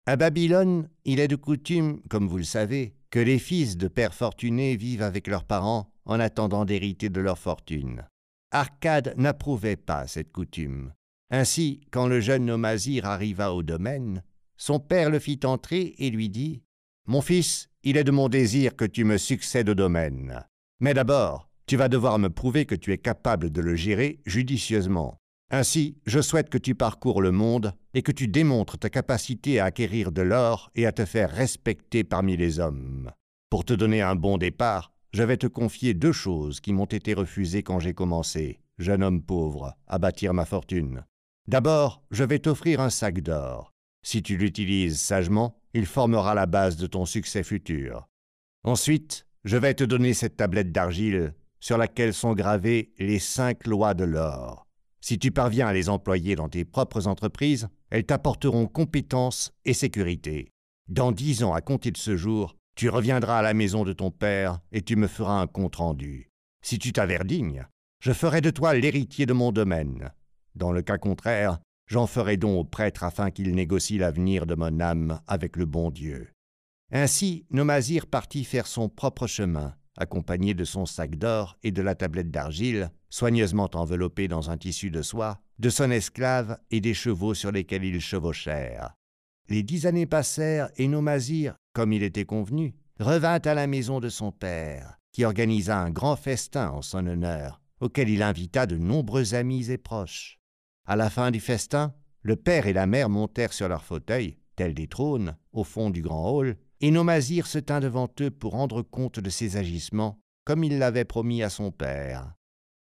[0.05, 4.13] À Babylone, il est de coutume, comme vous le savez, que les fils de pères
[4.13, 8.03] fortunés vivent avec leurs parents en attendant d'hériter de leur fortune.
[8.53, 10.93] Arcade n'approuvait pas cette coutume.
[11.31, 14.21] Ainsi, quand le jeune Nomazir arriva au domaine,
[14.57, 16.61] son père le fit entrer et lui dit
[17.07, 20.45] Mon fils, il est de mon désir que tu me succèdes au domaine.
[20.79, 25.17] Mais d'abord, tu vas devoir me prouver que tu es capable de le gérer judicieusement.
[25.49, 29.65] Ainsi, je souhaite que tu parcours le monde et que tu démontres ta capacité à
[29.65, 33.11] acquérir de l'or et à te faire respecter parmi les hommes.
[33.49, 37.13] Pour te donner un bon départ, je vais te confier deux choses qui m'ont été
[37.13, 41.05] refusées quand j'ai commencé, jeune homme pauvre, à bâtir ma fortune.
[41.47, 43.71] D'abord, je vais t'offrir un sac d'or.
[44.03, 48.09] Si tu l'utilises sagement, il formera la base de ton succès futur.
[48.63, 53.93] Ensuite, je vais te donner cette tablette d'argile sur laquelle sont gravées les cinq lois
[53.93, 54.67] de l'or.
[54.99, 60.49] Si tu parviens à les employer dans tes propres entreprises, elles t'apporteront compétence et sécurité.
[60.87, 64.11] Dans dix ans à compter de ce jour, tu reviendras à la maison de ton
[64.11, 66.31] père et tu me feras un compte-rendu.
[66.63, 67.67] Si tu t'avères digne,
[67.99, 70.11] je ferai de toi l'héritier de mon domaine.
[70.55, 74.79] Dans le cas contraire, j'en ferai don au prêtre afin qu'il négocie l'avenir de mon
[74.79, 76.29] âme avec le bon Dieu.
[76.91, 81.95] Ainsi, Nomazir partit faire son propre chemin, accompagné de son sac d'or et de la
[81.95, 87.33] tablette d'argile, soigneusement enveloppée dans un tissu de soie, de son esclave et des chevaux
[87.33, 88.93] sur lesquels ils chevauchèrent.
[89.49, 94.09] Les dix années passèrent et Nomazir, comme il était convenu, revint à la maison de
[94.09, 99.33] son père, qui organisa un grand festin en son honneur, auquel il invita de nombreux
[99.33, 100.39] amis et proches.
[100.85, 104.73] À la fin du festin, le père et la mère montèrent sur leurs fauteuils, tels
[104.73, 108.81] des trônes, au fond du grand hall, et Nomazir se tint devant eux pour rendre
[108.81, 112.33] compte de ses agissements, comme il l'avait promis à son père.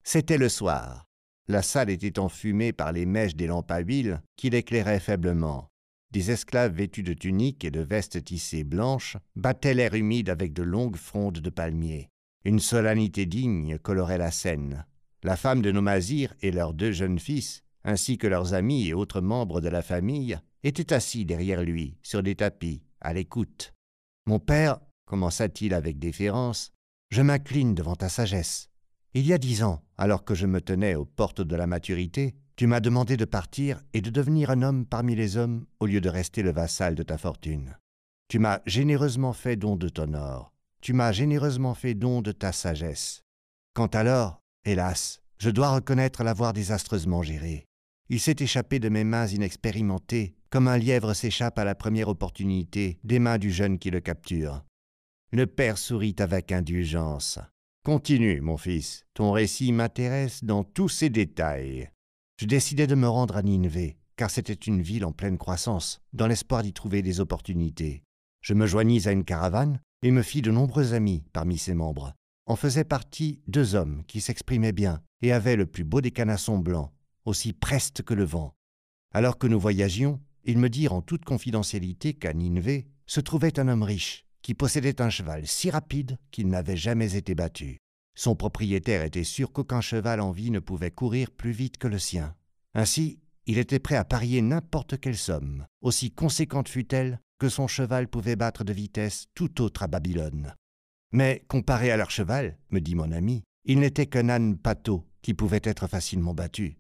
[0.04, 1.06] C'était le soir.
[1.48, 5.70] La salle était enfumée par les mèches des lampes à huile qui l'éclairaient faiblement.
[6.12, 10.64] Des esclaves vêtus de tuniques et de vestes tissées blanches battaient l'air humide avec de
[10.64, 12.10] longues frondes de palmiers.
[12.46, 14.86] Une solennité digne colorait la scène.
[15.22, 19.22] La femme de Nomazir et leurs deux jeunes fils, ainsi que leurs amis et autres
[19.22, 23.74] membres de la famille, étaient assis derrière lui, sur des tapis, à l'écoute.
[24.26, 26.72] Mon père, commença-t-il avec déférence,
[27.12, 28.70] je m'incline devant ta sagesse.
[29.14, 32.36] Il y a dix ans, alors que je me tenais aux portes de la maturité,
[32.60, 36.02] tu m'as demandé de partir et de devenir un homme parmi les hommes au lieu
[36.02, 37.78] de rester le vassal de ta fortune.
[38.28, 40.52] Tu m'as généreusement fait don de ton or.
[40.82, 43.24] Tu m'as généreusement fait don de ta sagesse.
[43.74, 47.66] Quant à l'or, hélas, je dois reconnaître l'avoir désastreusement géré.
[48.10, 53.00] Il s'est échappé de mes mains inexpérimentées, comme un lièvre s'échappe à la première opportunité
[53.06, 54.66] des mains du jeune qui le capture.
[55.32, 57.40] Le père sourit avec indulgence.
[57.86, 61.90] Continue, mon fils, ton récit m'intéresse dans tous ses détails.
[62.40, 66.26] Je décidai de me rendre à Nineveh, car c'était une ville en pleine croissance, dans
[66.26, 68.02] l'espoir d'y trouver des opportunités.
[68.40, 72.14] Je me joignis à une caravane et me fis de nombreux amis parmi ses membres.
[72.46, 76.60] En faisaient partie deux hommes qui s'exprimaient bien et avaient le plus beau des canassons
[76.60, 76.94] blancs,
[77.26, 78.54] aussi prestes que le vent.
[79.14, 83.68] Alors que nous voyagions, ils me dirent en toute confidentialité qu'à Nineveh se trouvait un
[83.68, 87.80] homme riche qui possédait un cheval si rapide qu'il n'avait jamais été battu.
[88.20, 92.00] Son propriétaire était sûr qu'aucun cheval en vie ne pouvait courir plus vite que le
[92.00, 92.36] sien.
[92.74, 98.10] Ainsi, il était prêt à parier n'importe quelle somme, aussi conséquente fût-elle, que son cheval
[98.10, 100.54] pouvait battre de vitesse tout autre à Babylone.
[101.14, 105.34] Mais comparé à leur cheval, me dit mon ami, il n'était qu'un âne pâteau qui
[105.34, 106.76] pouvait être facilement battu.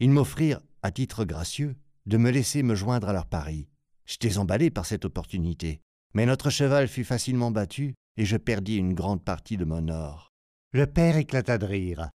[0.00, 1.76] Ils m'offrirent, à titre gracieux,
[2.06, 3.68] de me laisser me joindre à leur pari.
[4.06, 5.82] J'étais emballé par cette opportunité,
[6.14, 10.29] mais notre cheval fut facilement battu et je perdis une grande partie de mon or.
[10.72, 12.10] Le père éclata de rire.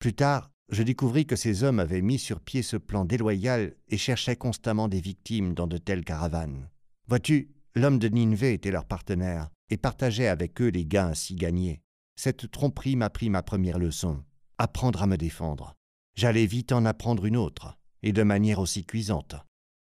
[0.00, 3.98] Plus tard, je découvris que ces hommes avaient mis sur pied ce plan déloyal et
[3.98, 6.68] cherchaient constamment des victimes dans de telles caravanes.
[7.06, 11.82] Vois-tu, l'homme de Nineveh était leur partenaire et partageait avec eux les gains ainsi gagnés.
[12.16, 14.24] Cette tromperie m'apprit ma première leçon,
[14.58, 15.76] apprendre à me défendre.
[16.16, 19.36] J'allais vite en apprendre une autre, et de manière aussi cuisante.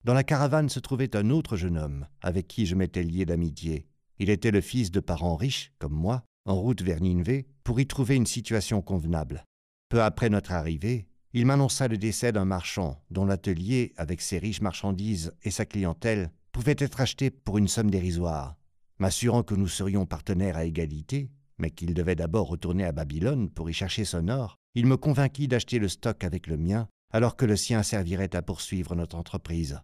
[0.03, 3.87] Dans la caravane se trouvait un autre jeune homme, avec qui je m'étais lié d'amitié.
[4.19, 7.87] Il était le fils de parents riches, comme moi, en route vers Nineveh, pour y
[7.87, 9.45] trouver une situation convenable.
[9.89, 14.61] Peu après notre arrivée, il m'annonça le décès d'un marchand dont l'atelier, avec ses riches
[14.61, 18.57] marchandises et sa clientèle, pouvait être acheté pour une somme dérisoire.
[18.99, 23.69] M'assurant que nous serions partenaires à égalité, mais qu'il devait d'abord retourner à Babylone pour
[23.69, 27.45] y chercher son or, il me convainquit d'acheter le stock avec le mien, alors que
[27.45, 29.79] le sien servirait à poursuivre notre entreprise.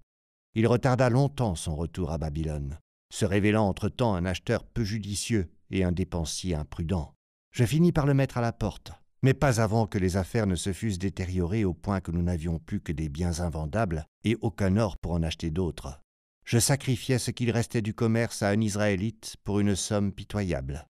[0.56, 2.80] Il retarda longtemps son retour à Babylone,
[3.14, 7.14] se révélant entre-temps un acheteur peu judicieux et un dépensier imprudent.
[7.52, 8.92] Je finis par le mettre à la porte,
[9.22, 12.60] mais pas avant que les affaires ne se fussent détériorées au point que nous n'avions
[12.60, 16.00] plus que des biens invendables et aucun or pour en acheter d'autres.
[16.46, 20.88] Je sacrifiais ce qu'il restait du commerce à un Israélite pour une somme pitoyable.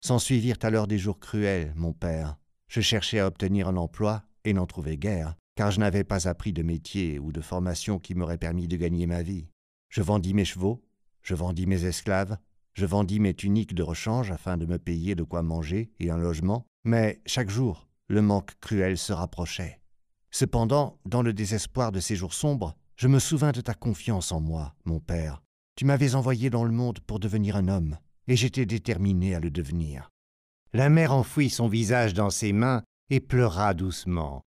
[0.00, 2.36] S'ensuivirent alors des jours cruels, mon père.
[2.68, 6.52] Je cherchais à obtenir un emploi et n'en trouvais guère, car je n'avais pas appris
[6.52, 9.48] de métier ou de formation qui m'aurait permis de gagner ma vie.
[9.88, 10.82] Je vendis mes chevaux,
[11.22, 12.38] je vendis mes esclaves,
[12.74, 16.18] je vendis mes tuniques de rechange afin de me payer de quoi manger et un
[16.18, 19.80] logement, mais chaque jour, le manque cruel se rapprochait.
[20.30, 24.40] Cependant, dans le désespoir de ces jours sombres, je me souvins de ta confiance en
[24.40, 25.42] moi, mon père.
[25.76, 27.98] Tu m'avais envoyé dans le monde pour devenir un homme,
[28.28, 30.10] et j'étais déterminé à le devenir.
[30.72, 34.42] La mère enfouit son visage dans ses mains et pleura doucement.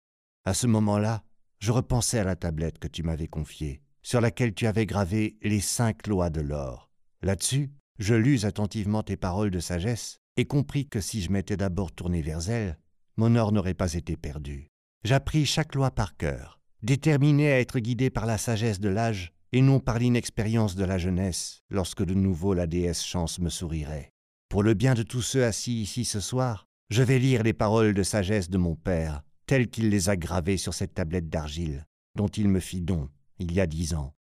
[0.46, 1.24] À ce moment-là,
[1.60, 5.62] je repensais à la tablette que tu m'avais confiée, sur laquelle tu avais gravé les
[5.62, 6.90] cinq lois de l'or.
[7.22, 11.92] Là-dessus, je lus attentivement tes paroles de sagesse et compris que si je m'étais d'abord
[11.92, 12.78] tourné vers elles,
[13.18, 14.70] mon or n'aurait pas été perdu.
[15.04, 19.62] J'appris chaque loi par cœur, déterminé à être guidé par la sagesse de l'âge et
[19.62, 24.12] non par l'inexpérience de la jeunesse, lorsque de nouveau la déesse Chance me sourirait.
[24.48, 27.94] Pour le bien de tous ceux assis ici ce soir, je vais lire les paroles
[27.94, 31.86] de sagesse de mon père, telles qu'il les a gravées sur cette tablette d'argile,
[32.16, 33.10] dont il me fit don
[33.40, 34.14] il y a dix ans.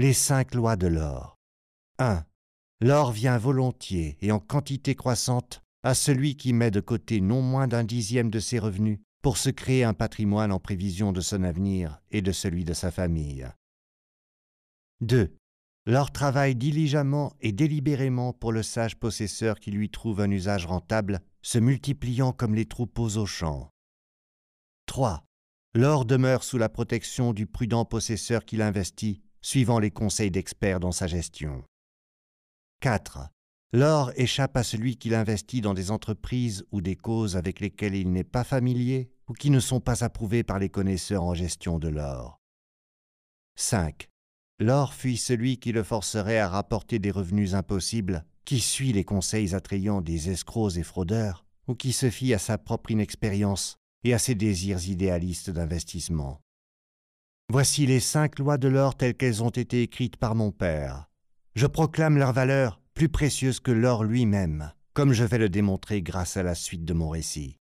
[0.00, 1.36] Les cinq lois de l'or.
[1.98, 2.24] 1.
[2.80, 7.68] L'or vient volontiers et en quantité croissante à celui qui met de côté non moins
[7.68, 12.00] d'un dixième de ses revenus pour se créer un patrimoine en prévision de son avenir
[12.10, 13.46] et de celui de sa famille.
[15.02, 15.36] 2.
[15.84, 21.20] L'or travaille diligemment et délibérément pour le sage possesseur qui lui trouve un usage rentable,
[21.42, 23.68] se multipliant comme les troupeaux au champ.
[24.86, 25.26] 3.
[25.74, 30.92] L'or demeure sous la protection du prudent possesseur qui l'investit suivant les conseils d'experts dans
[30.92, 31.64] sa gestion.
[32.80, 33.28] 4.
[33.72, 38.10] L'or échappe à celui qui l'investit dans des entreprises ou des causes avec lesquelles il
[38.10, 41.88] n'est pas familier ou qui ne sont pas approuvées par les connaisseurs en gestion de
[41.88, 42.40] l'or.
[43.56, 44.08] 5.
[44.58, 49.54] L'or fuit celui qui le forcerait à rapporter des revenus impossibles, qui suit les conseils
[49.54, 54.18] attrayants des escrocs et fraudeurs, ou qui se fie à sa propre inexpérience et à
[54.18, 56.40] ses désirs idéalistes d'investissement.
[57.52, 61.10] Voici les cinq lois de l'or telles qu'elles ont été écrites par mon Père.
[61.56, 66.36] Je proclame leur valeur plus précieuse que l'or lui-même, comme je vais le démontrer grâce
[66.36, 67.56] à la suite de mon récit.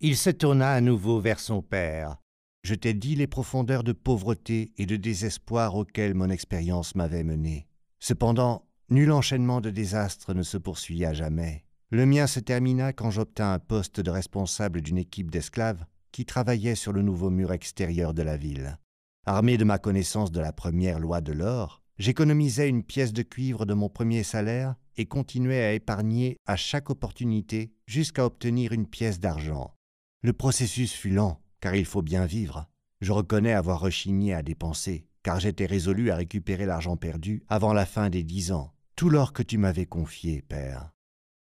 [0.00, 2.16] Il se tourna à nouveau vers son Père.
[2.62, 7.66] Je t'ai dit les profondeurs de pauvreté et de désespoir auxquelles mon expérience m'avait mené.
[8.00, 11.66] Cependant, nul enchaînement de désastres ne se poursuit à jamais.
[11.90, 16.76] Le mien se termina quand j'obtins un poste de responsable d'une équipe d'esclaves qui travaillait
[16.76, 18.78] sur le nouveau mur extérieur de la ville.
[19.26, 23.64] Armé de ma connaissance de la première loi de l'or, j'économisais une pièce de cuivre
[23.64, 29.20] de mon premier salaire et continuais à épargner à chaque opportunité jusqu'à obtenir une pièce
[29.20, 29.74] d'argent.
[30.20, 32.68] Le processus fut lent, car il faut bien vivre.
[33.00, 37.86] Je reconnais avoir rechigné à dépenser, car j'étais résolu à récupérer l'argent perdu avant la
[37.86, 40.90] fin des dix ans, tout l'or que tu m'avais confié, père.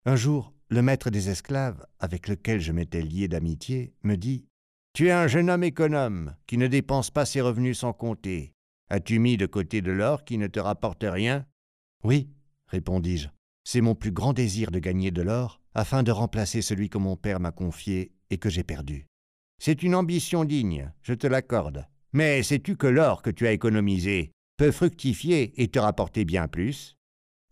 [0.06, 4.46] Un jour, le maître des esclaves, avec lequel je m'étais lié d'amitié, me dit
[4.96, 8.54] Tu es un jeune homme économe qui ne dépense pas ses revenus sans compter.
[8.88, 11.44] As-tu mis de côté de l'or qui ne te rapporte rien?
[12.02, 12.30] Oui,
[12.68, 13.28] répondis-je.
[13.62, 17.14] C'est mon plus grand désir de gagner de l'or afin de remplacer celui que mon
[17.14, 19.06] père m'a confié et que j'ai perdu.
[19.58, 21.86] C'est une ambition digne, je te l'accorde.
[22.14, 26.96] Mais sais-tu que l'or que tu as économisé peut fructifier et te rapporter bien plus?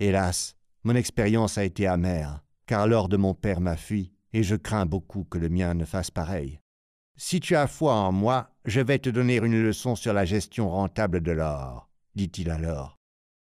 [0.00, 4.56] Hélas, mon expérience a été amère, car l'or de mon père m'a fui, et je
[4.56, 6.58] crains beaucoup que le mien ne fasse pareil.
[7.16, 10.68] Si tu as foi en moi, je vais te donner une leçon sur la gestion
[10.68, 12.98] rentable de l'or, dit-il alors.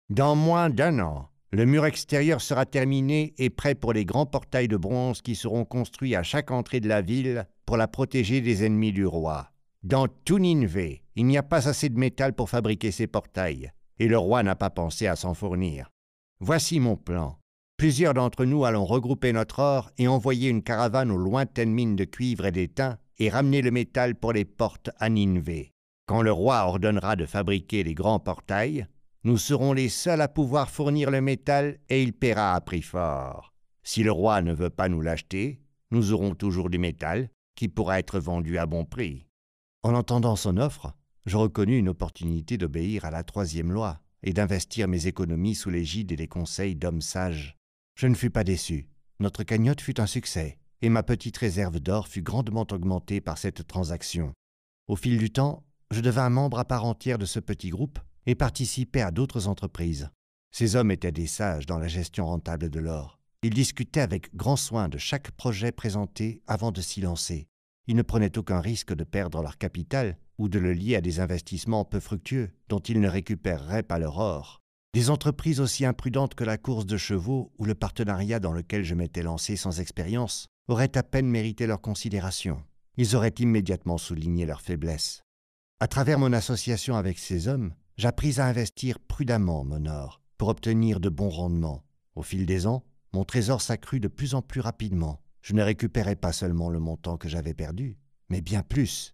[0.09, 4.67] Dans moins d'un an, le mur extérieur sera terminé et prêt pour les grands portails
[4.67, 8.65] de bronze qui seront construits à chaque entrée de la ville pour la protéger des
[8.65, 9.51] ennemis du roi.
[9.83, 14.07] Dans tout Nineveh, il n'y a pas assez de métal pour fabriquer ces portails, et
[14.07, 15.91] le roi n'a pas pensé à s'en fournir.
[16.39, 17.37] Voici mon plan.
[17.77, 22.03] Plusieurs d'entre nous allons regrouper notre or et envoyer une caravane aux lointaines mines de
[22.03, 25.71] cuivre et d'étain et ramener le métal pour les portes à Nineveh.
[26.05, 28.87] Quand le roi ordonnera de fabriquer les grands portails,
[29.23, 33.53] nous serons les seuls à pouvoir fournir le métal et il paiera à prix fort.
[33.83, 37.99] Si le roi ne veut pas nous l'acheter, nous aurons toujours du métal qui pourra
[37.99, 39.27] être vendu à bon prix.
[39.83, 40.93] En entendant son offre,
[41.25, 46.11] je reconnus une opportunité d'obéir à la troisième loi et d'investir mes économies sous l'égide
[46.11, 47.57] et les conseils d'hommes sages.
[47.95, 48.89] Je ne fus pas déçu.
[49.19, 53.67] Notre cagnotte fut un succès, et ma petite réserve d'or fut grandement augmentée par cette
[53.67, 54.33] transaction.
[54.87, 58.35] Au fil du temps, je devins membre à part entière de ce petit groupe et
[58.35, 60.09] participais à d'autres entreprises.
[60.51, 63.19] Ces hommes étaient des sages dans la gestion rentable de l'or.
[63.43, 67.47] Ils discutaient avec grand soin de chaque projet présenté avant de s'y lancer.
[67.87, 71.19] Ils ne prenaient aucun risque de perdre leur capital ou de le lier à des
[71.19, 74.61] investissements peu fructueux dont ils ne récupéreraient pas leur or.
[74.93, 78.95] Des entreprises aussi imprudentes que la course de chevaux ou le partenariat dans lequel je
[78.95, 82.63] m'étais lancé sans expérience auraient à peine mérité leur considération.
[82.97, 85.23] Ils auraient immédiatement souligné leurs faiblesses.
[85.79, 90.99] À travers mon association avec ces hommes, j'appris à investir prudemment mon or pour obtenir
[90.99, 91.83] de bons rendements.
[92.15, 92.83] Au fil des ans,
[93.13, 95.21] mon trésor s'accrut de plus en plus rapidement.
[95.41, 97.97] Je ne récupérais pas seulement le montant que j'avais perdu,
[98.29, 99.13] mais bien plus.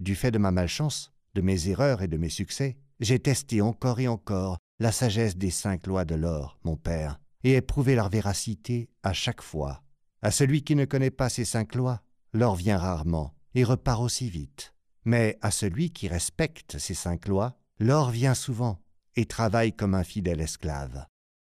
[0.00, 4.00] Du fait de ma malchance, de mes erreurs et de mes succès, j'ai testé encore
[4.00, 8.88] et encore la sagesse des cinq lois de l'or, mon père, et éprouvé leur véracité
[9.02, 9.83] à chaque fois.
[10.24, 12.00] À celui qui ne connaît pas ces cinq lois,
[12.32, 14.72] l'or vient rarement et repart aussi vite.
[15.04, 18.80] Mais à celui qui respecte ces cinq lois, l'or vient souvent
[19.16, 21.04] et travaille comme un fidèle esclave.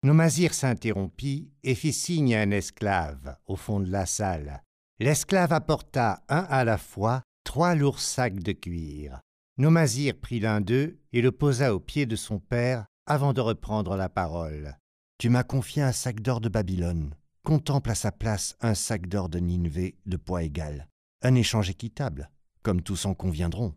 [0.04, 4.62] Nomazir s'interrompit et fit signe à un esclave au fond de la salle.
[5.00, 9.18] L'esclave apporta un à la fois trois lourds sacs de cuir.
[9.58, 13.96] Nomazir prit l'un d'eux et le posa aux pieds de son père avant de reprendre
[13.96, 14.78] la parole.
[15.18, 19.28] Tu m'as confié un sac d'or de Babylone contemple à sa place un sac d'or
[19.28, 20.88] de Nineveh de poids égal.
[21.22, 22.30] Un échange équitable,
[22.62, 23.74] comme tous en conviendront.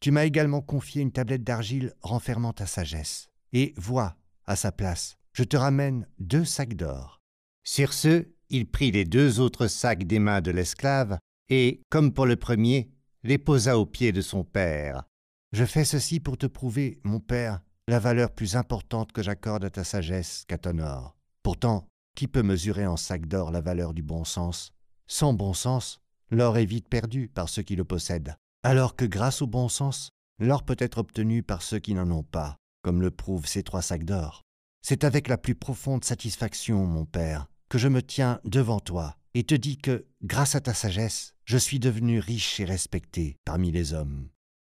[0.00, 3.28] Tu m'as également confié une tablette d'argile renfermant ta sagesse.
[3.52, 4.16] Et vois,
[4.46, 7.20] à sa place, je te ramène deux sacs d'or.
[7.64, 11.18] Sur ce, il prit les deux autres sacs des mains de l'esclave
[11.48, 12.90] et, comme pour le premier,
[13.22, 15.04] les posa aux pieds de son père.
[15.52, 19.70] Je fais ceci pour te prouver, mon père, la valeur plus importante que j'accorde à
[19.70, 21.16] ta sagesse qu'à ton or.
[21.42, 24.72] Pourtant, qui peut mesurer en sac d'or la valeur du bon sens?
[25.06, 29.42] Sans bon sens, l'or est vite perdu par ceux qui le possèdent, alors que grâce
[29.42, 33.10] au bon sens, l'or peut être obtenu par ceux qui n'en ont pas, comme le
[33.10, 34.42] prouvent ces trois sacs d'or.
[34.82, 39.44] C'est avec la plus profonde satisfaction, mon père, que je me tiens devant toi et
[39.44, 43.94] te dis que, grâce à ta sagesse, je suis devenu riche et respecté parmi les
[43.94, 44.28] hommes.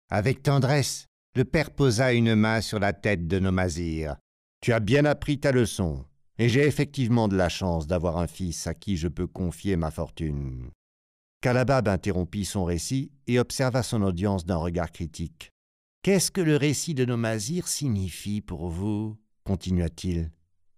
[0.09, 4.17] Avec tendresse, le père posa une main sur la tête de Nomazir.
[4.61, 6.05] Tu as bien appris ta leçon.
[6.39, 9.91] Et j'ai effectivement de la chance d'avoir un fils à qui je peux confier ma
[9.91, 10.71] fortune.
[11.41, 15.51] Kalabab interrompit son récit et observa son audience d'un regard critique.
[16.01, 19.17] Qu'est-ce que le récit de Nomazir signifie pour vous?
[19.43, 20.31] continua-t-il.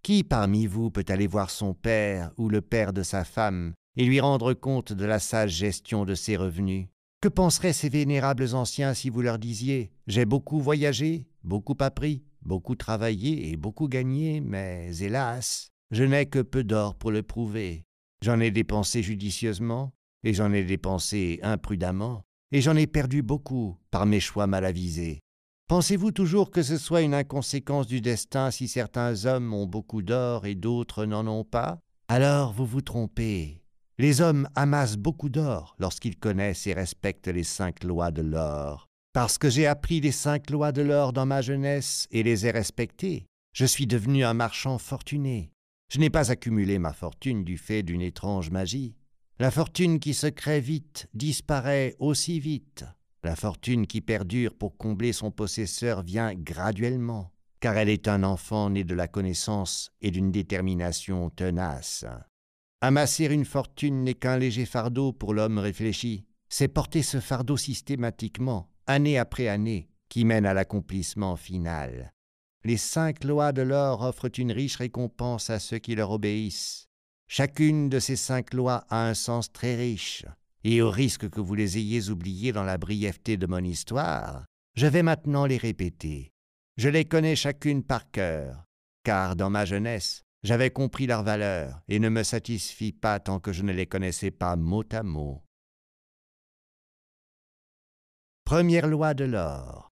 [0.04, 4.06] Qui parmi vous peut aller voir son père ou le père de sa femme et
[4.06, 6.88] lui rendre compte de la sage gestion de ses revenus?
[7.22, 12.76] Que penseraient ces vénérables anciens si vous leur disiez J'ai beaucoup voyagé, beaucoup appris, beaucoup
[12.76, 17.86] travaillé et beaucoup gagné, mais hélas, je n'ai que peu d'or pour le prouver.
[18.22, 19.94] J'en ai dépensé judicieusement,
[20.24, 25.20] et j'en ai dépensé imprudemment, et j'en ai perdu beaucoup par mes choix mal avisés.
[25.68, 30.46] Pensez-vous toujours que ce soit une inconséquence du destin si certains hommes ont beaucoup d'or
[30.46, 31.80] et d'autres n'en ont pas?
[32.08, 33.64] Alors vous vous trompez.
[33.98, 38.90] Les hommes amassent beaucoup d'or lorsqu'ils connaissent et respectent les cinq lois de l'or.
[39.16, 42.52] Parce que j'ai appris les cinq lois de l'or dans ma jeunesse et les ai
[42.52, 45.54] respectées, je suis devenu un marchand fortuné.
[45.90, 48.98] Je n'ai pas accumulé ma fortune du fait d'une étrange magie.
[49.40, 52.84] La fortune qui se crée vite disparaît aussi vite.
[53.24, 57.32] La fortune qui perdure pour combler son possesseur vient graduellement,
[57.62, 62.04] car elle est un enfant né de la connaissance et d'une détermination tenace.
[62.82, 68.75] Amasser une fortune n'est qu'un léger fardeau pour l'homme réfléchi, c'est porter ce fardeau systématiquement,
[68.88, 72.14] année après année, qui mène à l'accomplissement final.
[72.64, 76.88] Les cinq lois de l'or offrent une riche récompense à ceux qui leur obéissent.
[77.28, 80.26] Chacune de ces cinq lois a un sens très riche,
[80.64, 84.46] et au risque que vous les ayez oubliées dans la brièveté de mon histoire,
[84.76, 86.32] je vais maintenant les répéter.
[86.78, 88.66] Je les connais chacune par cœur,
[89.04, 93.54] car dans ma jeunesse, j'avais compris leur valeur et ne me satisfis pas tant que
[93.54, 95.45] je ne les connaissais pas mot à mot.
[98.46, 99.92] Première loi de l'or.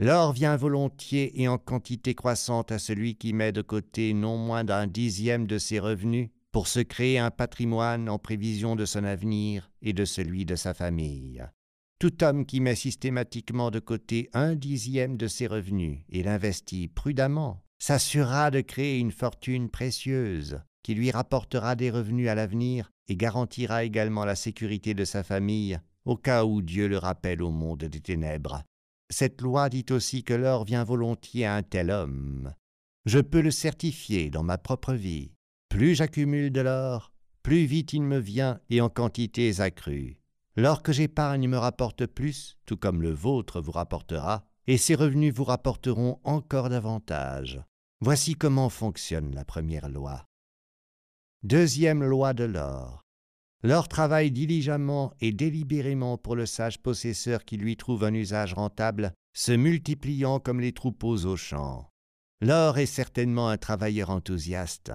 [0.00, 4.64] L'or vient volontiers et en quantité croissante à celui qui met de côté non moins
[4.64, 9.70] d'un dixième de ses revenus pour se créer un patrimoine en prévision de son avenir
[9.80, 11.46] et de celui de sa famille.
[12.00, 17.62] Tout homme qui met systématiquement de côté un dixième de ses revenus et l'investit prudemment
[17.78, 23.84] s'assurera de créer une fortune précieuse qui lui rapportera des revenus à l'avenir et garantira
[23.84, 25.78] également la sécurité de sa famille
[26.08, 28.62] au cas où Dieu le rappelle au monde des ténèbres.
[29.10, 32.54] Cette loi dit aussi que l'or vient volontiers à un tel homme.
[33.04, 35.32] Je peux le certifier dans ma propre vie.
[35.68, 37.12] Plus j'accumule de l'or,
[37.42, 40.18] plus vite il me vient et en quantités accrues.
[40.56, 45.34] L'or que j'épargne me rapporte plus, tout comme le vôtre vous rapportera, et ses revenus
[45.34, 47.60] vous rapporteront encore davantage.
[48.00, 50.24] Voici comment fonctionne la première loi.
[51.42, 53.02] Deuxième loi de l'or.
[53.64, 59.12] L'or travaille diligemment et délibérément pour le sage possesseur qui lui trouve un usage rentable,
[59.34, 61.88] se multipliant comme les troupeaux au champ.
[62.40, 64.92] L'or est certainement un travailleur enthousiaste.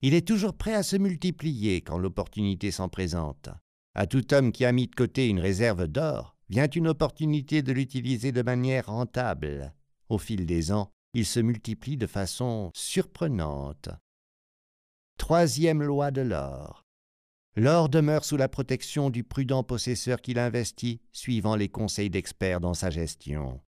[0.00, 3.48] Il est toujours prêt à se multiplier quand l'opportunité s'en présente.
[3.94, 7.72] À tout homme qui a mis de côté une réserve d'or, vient une opportunité de
[7.72, 9.74] l'utiliser de manière rentable.
[10.08, 13.88] Au fil des ans, il se multiplie de façon surprenante.
[15.16, 16.83] Troisième loi de l'or.
[17.56, 22.74] L'or demeure sous la protection du prudent possesseur qui l'investit, suivant les conseils d'experts dans
[22.74, 23.60] sa gestion.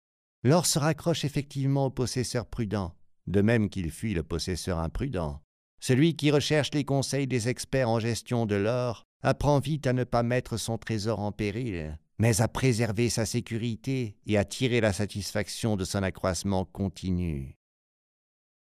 [0.42, 2.94] L'or se raccroche effectivement au possesseur prudent,
[3.28, 5.40] de même qu'il fuit le possesseur imprudent.
[5.80, 10.04] Celui qui recherche les conseils des experts en gestion de l'or apprend vite à ne
[10.04, 14.92] pas mettre son trésor en péril, mais à préserver sa sécurité et à tirer la
[14.92, 17.56] satisfaction de son accroissement continu.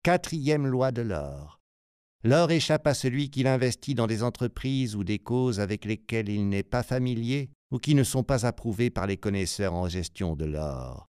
[0.03, 1.61] Quatrième loi de l'or.
[2.27, 6.49] L'or échappe à celui qui l'investit dans des entreprises ou des causes avec lesquelles il
[6.49, 10.47] n'est pas familier ou qui ne sont pas approuvées par les connaisseurs en gestion de
[10.47, 11.07] l'or.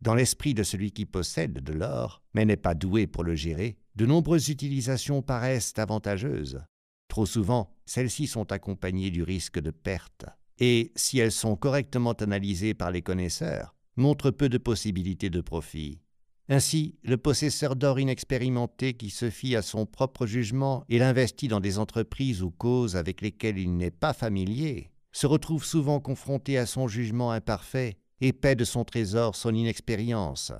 [0.00, 3.76] Dans l'esprit de celui qui possède de l'or, mais n'est pas doué pour le gérer,
[3.94, 6.62] de nombreuses utilisations paraissent avantageuses.
[7.08, 10.24] Trop souvent, celles-ci sont accompagnées du risque de perte,
[10.58, 16.00] et, si elles sont correctement analysées par les connaisseurs, montrent peu de possibilités de profit.
[16.48, 21.60] Ainsi, le possesseur d'or inexpérimenté qui se fie à son propre jugement et l'investit dans
[21.60, 26.66] des entreprises ou causes avec lesquelles il n'est pas familier, se retrouve souvent confronté à
[26.66, 30.52] son jugement imparfait et paie de son trésor son inexpérience,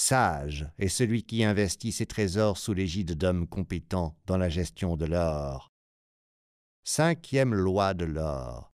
[0.00, 5.04] Sage est celui qui investit ses trésors sous l'égide d'hommes compétents dans la gestion de
[5.04, 5.68] l'or.
[6.84, 8.72] Cinquième loi de l'or.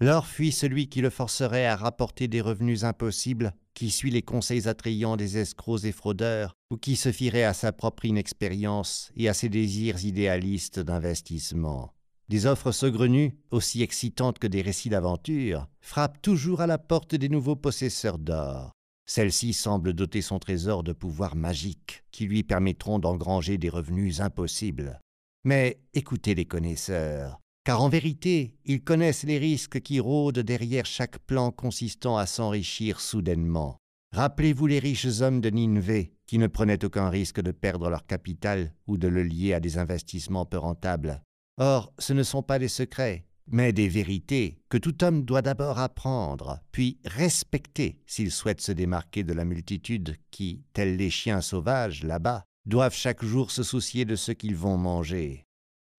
[0.00, 4.66] L'or fuit celui qui le forcerait à rapporter des revenus impossibles, qui suit les conseils
[4.66, 9.34] attrayants des escrocs et fraudeurs, ou qui se fierait à sa propre inexpérience et à
[9.34, 11.92] ses désirs idéalistes d'investissement.
[12.28, 17.28] Des offres saugrenues, aussi excitantes que des récits d'aventure, frappent toujours à la porte des
[17.28, 18.72] nouveaux possesseurs d'or.
[19.06, 24.98] Celle-ci semble doter son trésor de pouvoirs magiques qui lui permettront d'engranger des revenus impossibles.
[25.44, 27.38] Mais écoutez les connaisseurs,
[27.68, 32.98] car en vérité, ils connaissent les risques qui rôdent derrière chaque plan consistant à s'enrichir
[32.98, 33.76] soudainement.
[34.12, 38.72] Rappelez-vous les riches hommes de Nineveh qui ne prenaient aucun risque de perdre leur capital
[38.86, 41.20] ou de le lier à des investissements peu rentables.
[41.58, 45.78] Or, ce ne sont pas des secrets, mais des vérités que tout homme doit d'abord
[45.78, 52.02] apprendre, puis respecter s'il souhaite se démarquer de la multitude qui, tels les chiens sauvages
[52.02, 55.44] là-bas, doivent chaque jour se soucier de ce qu'ils vont manger.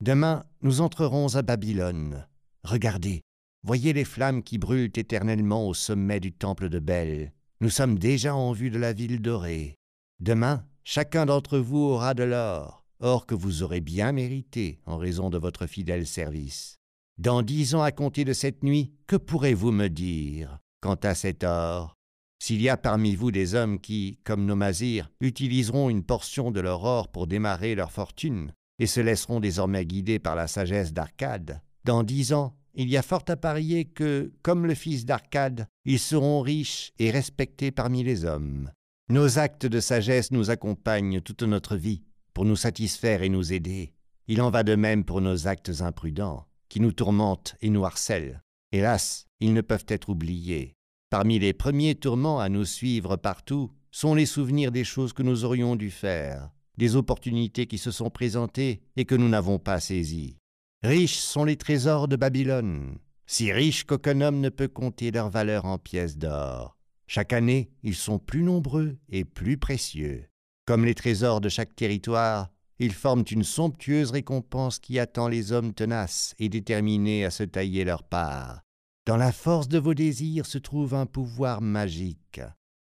[0.01, 2.25] Demain, nous entrerons à Babylone.
[2.63, 3.19] Regardez,
[3.63, 7.33] voyez les flammes qui brûlent éternellement au sommet du temple de Bel.
[7.59, 9.75] Nous sommes déjà en vue de la ville dorée.
[10.21, 15.29] Demain, chacun d'entre vous aura de l'or, or que vous aurez bien mérité en raison
[15.29, 16.77] de votre fidèle service.
[17.17, 21.43] Dans dix ans à compter de cette nuit, que pourrez-vous me dire quant à cet
[21.43, 21.93] or?
[22.41, 26.61] S'il y a parmi vous des hommes qui, comme nos mazirs, utiliseront une portion de
[26.61, 31.61] leur or pour démarrer leur fortune, et se laisseront désormais guider par la sagesse d'Arcade,
[31.85, 35.99] Dans dix ans, il y a fort à parier que, comme le fils d'Arcade, ils
[35.99, 38.71] seront riches et respectés parmi les hommes.
[39.09, 42.03] Nos actes de sagesse nous accompagnent toute notre vie
[42.33, 43.93] pour nous satisfaire et nous aider.
[44.27, 48.41] Il en va de même pour nos actes imprudents, qui nous tourmentent et nous harcèlent.
[48.71, 50.75] Hélas, ils ne peuvent être oubliés.
[51.09, 55.43] Parmi les premiers tourments à nous suivre partout sont les souvenirs des choses que nous
[55.43, 60.37] aurions dû faire, des opportunités qui se sont présentées et que nous n'avons pas saisies.
[60.81, 62.97] Riches sont les trésors de Babylone,
[63.27, 66.77] si riches qu'aucun homme ne peut compter leur valeur en pièces d'or.
[67.05, 70.25] Chaque année, ils sont plus nombreux et plus précieux.
[70.65, 72.49] Comme les trésors de chaque territoire,
[72.79, 77.83] ils forment une somptueuse récompense qui attend les hommes tenaces et déterminés à se tailler
[77.83, 78.61] leur part.
[79.05, 82.39] Dans la force de vos désirs se trouve un pouvoir magique.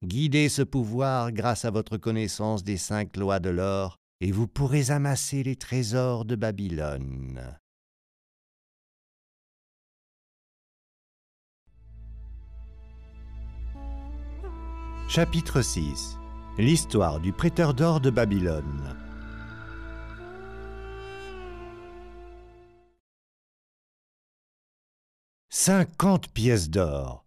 [0.03, 4.91] Guidez ce pouvoir grâce à votre connaissance des cinq lois de l'or, et vous pourrez
[4.91, 7.57] amasser les trésors de Babylone.
[15.09, 16.17] Chapitre 6
[16.59, 18.95] L'histoire du prêteur d'or de Babylone.
[25.49, 27.26] Cinquante pièces d'or.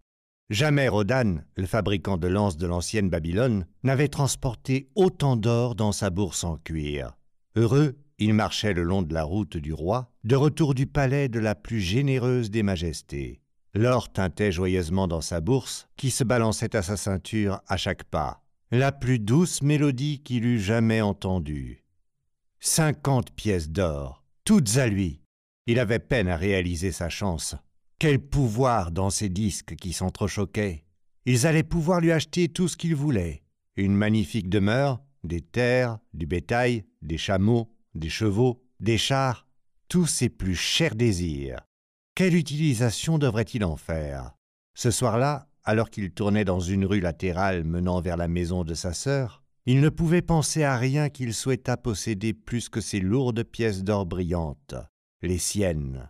[0.51, 6.09] Jamais Rodan, le fabricant de lances de l'ancienne Babylone, n'avait transporté autant d'or dans sa
[6.09, 7.15] bourse en cuir.
[7.55, 11.39] Heureux, il marchait le long de la route du roi, de retour du palais de
[11.39, 13.39] la plus généreuse des majestés.
[13.73, 18.43] L'or tintait joyeusement dans sa bourse, qui se balançait à sa ceinture à chaque pas.
[18.71, 21.85] La plus douce mélodie qu'il eût jamais entendue.
[22.59, 25.21] Cinquante pièces d'or, toutes à lui.
[25.65, 27.55] Il avait peine à réaliser sa chance.
[28.01, 30.85] Quel pouvoir dans ces disques qui s'entrechoquaient.
[31.27, 33.43] Ils allaient pouvoir lui acheter tout ce qu'ils voulaient.
[33.75, 39.45] Une magnifique demeure, des terres, du bétail, des chameaux, des chevaux, des chars,
[39.87, 41.59] tous ses plus chers désirs.
[42.15, 44.31] Quelle utilisation devrait-il en faire?
[44.73, 48.93] Ce soir-là, alors qu'il tournait dans une rue latérale menant vers la maison de sa
[48.93, 53.83] sœur, il ne pouvait penser à rien qu'il souhaitât posséder plus que ces lourdes pièces
[53.83, 54.73] d'or brillantes,
[55.21, 56.09] les siennes.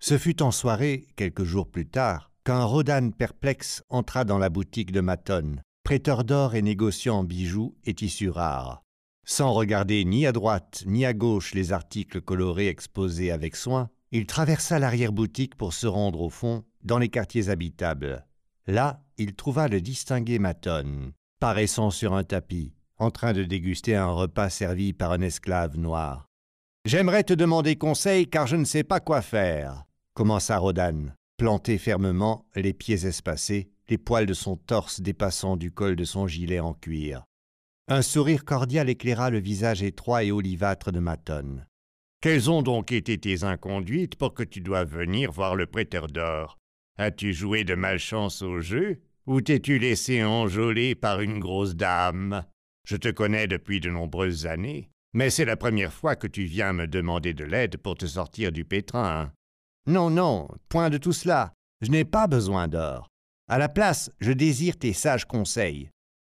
[0.00, 4.92] Ce fut en soirée, quelques jours plus tard, qu'un Rodan perplexe entra dans la boutique
[4.92, 8.82] de Maton, prêteur d'or et négociant en bijoux et tissus rares.
[9.26, 14.24] Sans regarder ni à droite ni à gauche les articles colorés exposés avec soin, il
[14.26, 18.24] traversa l'arrière-boutique pour se rendre au fond, dans les quartiers habitables.
[18.66, 24.10] Là, il trouva le distingué Maton, paraissant sur un tapis, en train de déguster un
[24.10, 26.26] repas servi par un esclave noir.
[26.84, 29.84] J'aimerais te demander conseil car je ne sais pas quoi faire,
[30.18, 35.94] commença Rodan, planté fermement, les pieds espacés, les poils de son torse dépassant du col
[35.94, 37.22] de son gilet en cuir.
[37.86, 41.60] Un sourire cordial éclaira le visage étroit et olivâtre de Maton.
[42.20, 46.58] Quelles ont donc été tes inconduites pour que tu doives venir voir le prêteur d'or?
[46.98, 52.44] As-tu joué de malchance au jeu Ou t'es-tu laissé enjôler par une grosse dame?
[52.88, 56.72] Je te connais depuis de nombreuses années, mais c'est la première fois que tu viens
[56.72, 59.30] me demander de l'aide pour te sortir du pétrin.
[59.88, 61.54] Non, non, point de tout cela.
[61.80, 63.08] Je n'ai pas besoin d'or.
[63.48, 65.88] À la place, je désire tes sages conseils.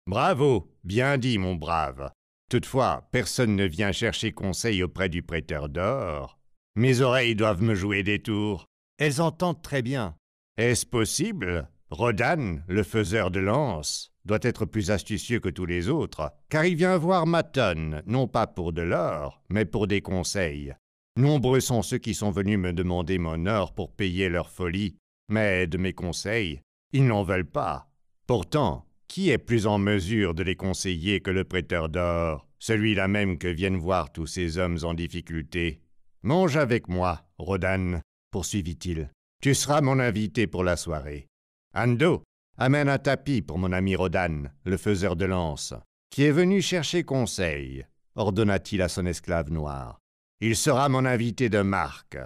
[0.07, 2.09] Bravo, bien dit, mon brave.
[2.49, 6.39] Toutefois, personne ne vient chercher conseil auprès du prêteur d'or.
[6.75, 8.65] Mes oreilles doivent me jouer des tours.
[8.97, 10.15] Elles entendent très bien.
[10.57, 11.69] Est-ce possible?
[11.91, 16.75] Rodan, le faiseur de lance, doit être plus astucieux que tous les autres, car il
[16.75, 20.73] vient voir Maton, non pas pour de l'or, mais pour des conseils.
[21.15, 24.95] Nombreux sont ceux qui sont venus me demander mon or pour payer leur folie,
[25.30, 26.61] mais de mes conseils,
[26.91, 27.90] ils n'en veulent pas.
[28.26, 33.38] Pourtant, qui est plus en mesure de les conseiller que le prêteur d'or, celui-là même
[33.38, 35.81] que viennent voir tous ces hommes en difficulté?
[36.23, 37.99] Mange avec moi, Rodan,
[38.31, 39.11] poursuivit-il.
[39.41, 41.27] Tu seras mon invité pour la soirée.
[41.76, 42.23] Ando,
[42.57, 45.76] amène un tapis pour mon ami Rodan, le faiseur de lance,
[46.10, 47.85] qui est venu chercher conseil,
[48.15, 49.99] ordonna-t-il à son esclave noir.
[50.45, 52.18] Il sera mon invité de marque.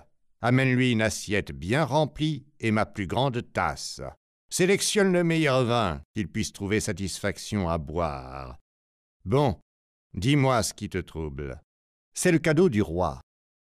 [0.41, 4.01] Amène-lui une assiette bien remplie et ma plus grande tasse.
[4.49, 8.57] Sélectionne le meilleur vin qu'il puisse trouver satisfaction à boire.
[9.23, 9.59] Bon,
[10.15, 11.61] dis-moi ce qui te trouble.
[12.15, 13.21] C'est le cadeau du roi.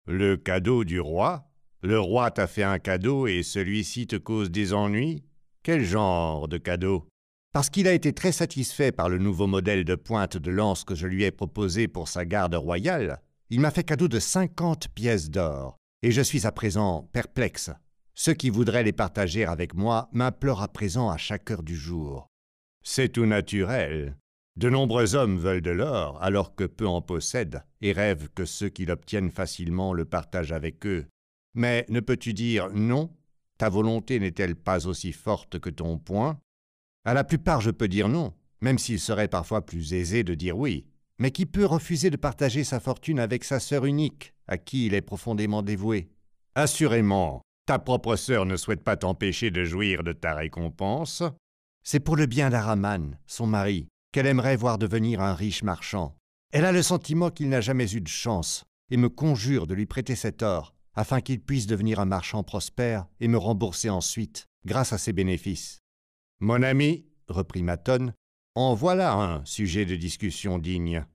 [0.05, 1.49] Le cadeau du roi?
[1.81, 5.23] Le roi t'a fait un cadeau et celui-ci te cause des ennuis?
[5.63, 7.07] Quel genre de cadeau?
[7.53, 10.93] Parce qu'il a été très satisfait par le nouveau modèle de pointe de lance que
[10.93, 13.21] je lui ai proposé pour sa garde royale,
[13.51, 17.69] il m'a fait cadeau de cinquante pièces d'or, et je suis à présent perplexe.
[18.15, 22.27] Ceux qui voudraient les partager avec moi m'implorent à présent à chaque heure du jour.
[22.81, 24.15] C'est tout naturel.
[24.55, 28.69] De nombreux hommes veulent de l'or alors que peu en possèdent et rêvent que ceux
[28.69, 31.05] qui l'obtiennent facilement le partagent avec eux.
[31.53, 33.13] Mais ne peux-tu dire non
[33.57, 36.39] Ta volonté n'est-elle pas aussi forte que ton poing?
[37.03, 40.57] À la plupart, je peux dire non, même s'il serait parfois plus aisé de dire
[40.57, 40.85] oui.
[41.21, 44.95] Mais qui peut refuser de partager sa fortune avec sa sœur unique, à qui il
[44.95, 46.09] est profondément dévoué
[46.55, 51.21] Assurément, ta propre sœur ne souhaite pas t'empêcher de jouir de ta récompense.
[51.83, 56.17] C'est pour le bien d'Araman, son mari, qu'elle aimerait voir devenir un riche marchand.
[56.53, 59.85] Elle a le sentiment qu'il n'a jamais eu de chance, et me conjure de lui
[59.85, 64.91] prêter cet or, afin qu'il puisse devenir un marchand prospère et me rembourser ensuite, grâce
[64.91, 65.81] à ses bénéfices.
[66.39, 68.11] Mon ami, reprit Maton,
[68.55, 71.05] en voilà un sujet de discussion digne.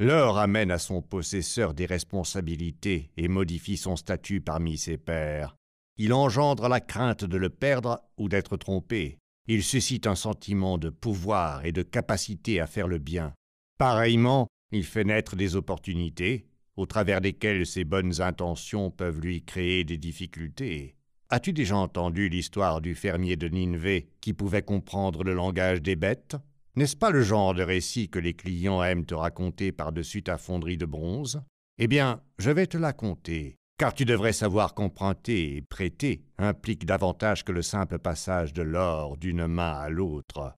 [0.00, 5.56] L'or amène à son possesseur des responsabilités et modifie son statut parmi ses pairs.
[5.96, 9.18] Il engendre la crainte de le perdre ou d'être trompé.
[9.46, 13.32] Il suscite un sentiment de pouvoir et de capacité à faire le bien.
[13.78, 16.46] Pareillement, il fait naître des opportunités,
[16.76, 20.96] au travers desquelles ses bonnes intentions peuvent lui créer des difficultés.
[21.28, 26.36] As-tu déjà entendu l'histoire du fermier de Nineveh qui pouvait comprendre le langage des bêtes?
[26.76, 30.78] N'est-ce pas le genre de récit que les clients aiment te raconter par-dessus ta fonderie
[30.78, 31.42] de bronze?
[31.78, 36.86] Eh bien, je vais te la conter, car tu devrais savoir qu'emprunter et prêter implique
[36.86, 40.54] davantage que le simple passage de l'or d'une main à l'autre.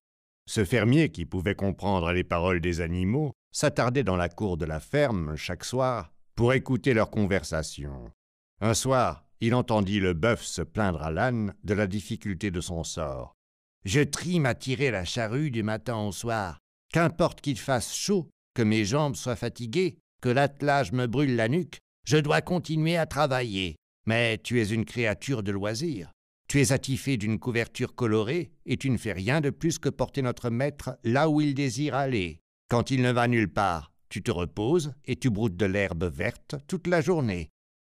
[0.47, 4.81] Ce fermier, qui pouvait comprendre les paroles des animaux, s'attardait dans la cour de la
[4.81, 8.11] ferme chaque soir pour écouter leurs conversations.
[8.61, 12.85] Un soir, il entendit le bœuf se plaindre à l'âne de la difficulté de son
[12.85, 13.34] sort.
[13.85, 16.59] Je trime à tirer la charrue du matin au soir.
[16.91, 21.81] Qu'importe qu'il fasse chaud, que mes jambes soient fatiguées, que l'attelage me brûle la nuque,
[22.07, 23.77] je dois continuer à travailler.
[24.07, 26.13] Mais tu es une créature de loisir.
[26.49, 30.23] Tu es attifé d'une couverture colorée et tu ne fais rien de plus que porter
[30.23, 32.41] notre maître là où il désire aller.
[32.71, 36.57] Quand il ne va nulle part, tu te reposes et tu broutes de l'herbe verte
[36.69, 37.51] toute la journée.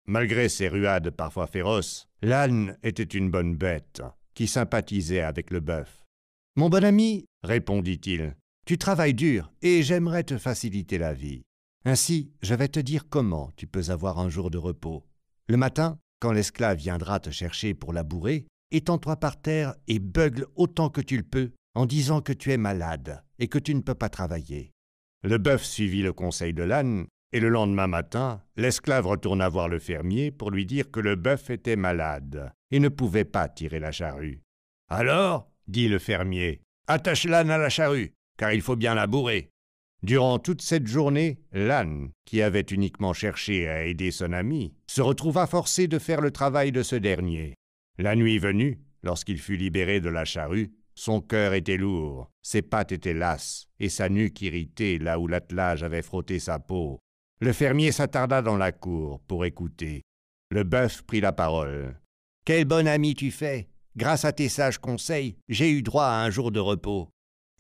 [0.07, 4.03] Malgré ses ruades parfois féroces, l'âne était une bonne bête
[4.39, 6.07] qui sympathisait avec le bœuf.
[6.55, 8.37] Mon bon ami, répondit-il,
[8.69, 11.43] tu travailles dur et j'aimerais te faciliter la vie.
[11.85, 15.05] Ainsi, je vais te dire comment tu peux avoir un jour de repos.
[15.49, 20.89] Le matin, quand l'esclave viendra te chercher pour labourer, étends-toi par terre et beugle autant
[20.89, 23.97] que tu le peux en disant que tu es malade et que tu ne peux
[23.97, 24.71] pas travailler.
[25.25, 29.79] Le bœuf suivit le conseil de l'âne, et le lendemain matin, l'esclave retourna voir le
[29.79, 33.93] fermier pour lui dire que le bœuf était malade et ne pouvait pas tirer la
[33.93, 34.43] charrue.
[34.89, 39.51] Alors, dit le fermier, attache l'âne à la charrue, car il faut bien labourer.
[40.03, 45.47] Durant toute cette journée, l'âne, qui avait uniquement cherché à aider son ami, se retrouva
[45.47, 47.55] forcé de faire le travail de ce dernier.
[47.99, 52.93] La nuit venue, lorsqu'il fut libéré de la charrue, son cœur était lourd, ses pattes
[52.93, 57.01] étaient lasses, et sa nuque irritée là où l'attelage avait frotté sa peau.
[57.41, 60.03] Le fermier s'attarda dans la cour pour écouter.
[60.51, 61.97] Le bœuf prit la parole.
[62.45, 66.31] Quel bon ami tu fais Grâce à tes sages conseils, j'ai eu droit à un
[66.31, 67.09] jour de repos.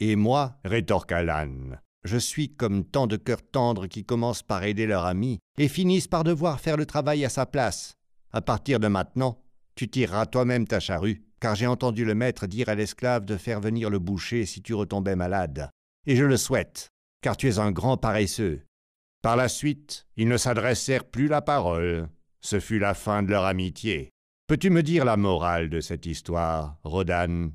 [0.00, 4.86] Et moi, rétorqua l'âne, je suis comme tant de cœurs tendres qui commencent par aider
[4.86, 7.94] leur ami et finissent par devoir faire le travail à sa place.
[8.32, 9.42] À partir de maintenant,
[9.76, 13.60] tu tireras toi-même ta charrue, car j'ai entendu le maître dire à l'esclave de faire
[13.60, 15.70] venir le boucher si tu retombais malade.
[16.06, 16.88] Et je le souhaite,
[17.20, 18.62] car tu es un grand paresseux.
[19.23, 22.09] Par la suite, ils ne s'adressèrent plus la parole.
[22.40, 24.11] Ce fut la fin de leur amitié.
[24.47, 27.51] Peux-tu me dire la morale de cette histoire, Rodan?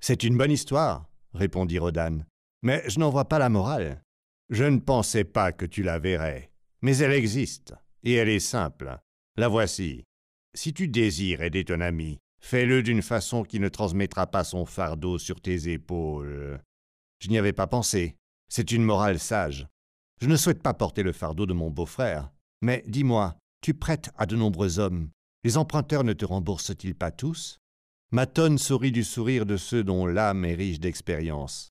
[0.00, 2.24] C'est une bonne histoire, répondit Rodan,
[2.62, 4.02] mais je n'en vois pas la morale.
[4.48, 6.52] Je ne pensais pas que tu la verrais,
[6.82, 7.74] mais elle existe,
[8.04, 8.96] et elle est simple.
[9.36, 10.04] La voici.
[10.54, 15.18] Si tu désires aider ton ami, fais-le d'une façon qui ne transmettra pas son fardeau
[15.18, 16.60] sur tes épaules.
[17.20, 18.16] Je n'y avais pas pensé.
[18.48, 19.66] C'est une morale sage.
[20.22, 22.30] Je ne souhaite pas porter le fardeau de mon beau-frère,
[22.60, 25.08] mais dis-moi, tu prêtes à de nombreux hommes,
[25.42, 27.58] les emprunteurs ne te remboursent-ils pas tous?
[28.12, 31.70] Maton sourit du sourire de ceux dont l'âme est riche d'expérience.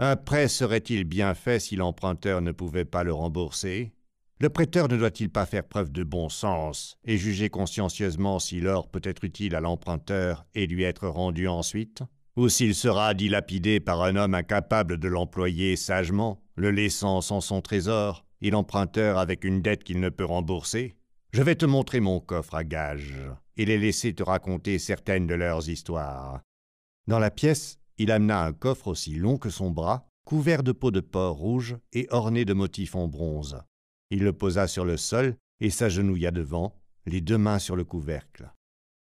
[0.00, 3.92] Un prêt serait-il bien fait si l'emprunteur ne pouvait pas le rembourser?
[4.40, 8.90] Le prêteur ne doit-il pas faire preuve de bon sens et juger consciencieusement si l'or
[8.90, 12.02] peut être utile à l'emprunteur et lui être rendu ensuite?
[12.34, 17.60] Ou s'il sera dilapidé par un homme incapable de l'employer sagement, le laissant sans son
[17.60, 20.96] trésor, et l'emprunteur avec une dette qu'il ne peut rembourser
[21.34, 23.16] je vais te montrer mon coffre à gages
[23.56, 26.42] et les laisser te raconter certaines de leurs histoires.
[27.06, 30.90] Dans la pièce, il amena un coffre aussi long que son bras, couvert de peau
[30.90, 33.62] de porc rouge et orné de motifs en bronze.
[34.10, 38.52] Il le posa sur le sol et s'agenouilla devant, les deux mains sur le couvercle.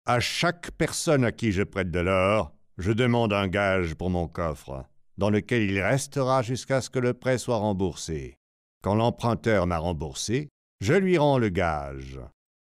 [0.05, 4.27] À chaque personne à qui je prête de l'or, je demande un gage pour mon
[4.27, 4.85] coffre,
[5.19, 8.37] dans lequel il restera jusqu'à ce que le prêt soit remboursé.
[8.83, 10.49] Quand l'emprunteur m'a remboursé,
[10.81, 12.21] je lui rends le gage.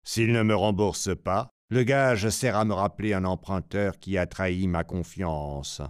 [0.03, 4.25] S'il ne me rembourse pas, le gage sert à me rappeler un emprunteur qui a
[4.25, 5.81] trahi ma confiance.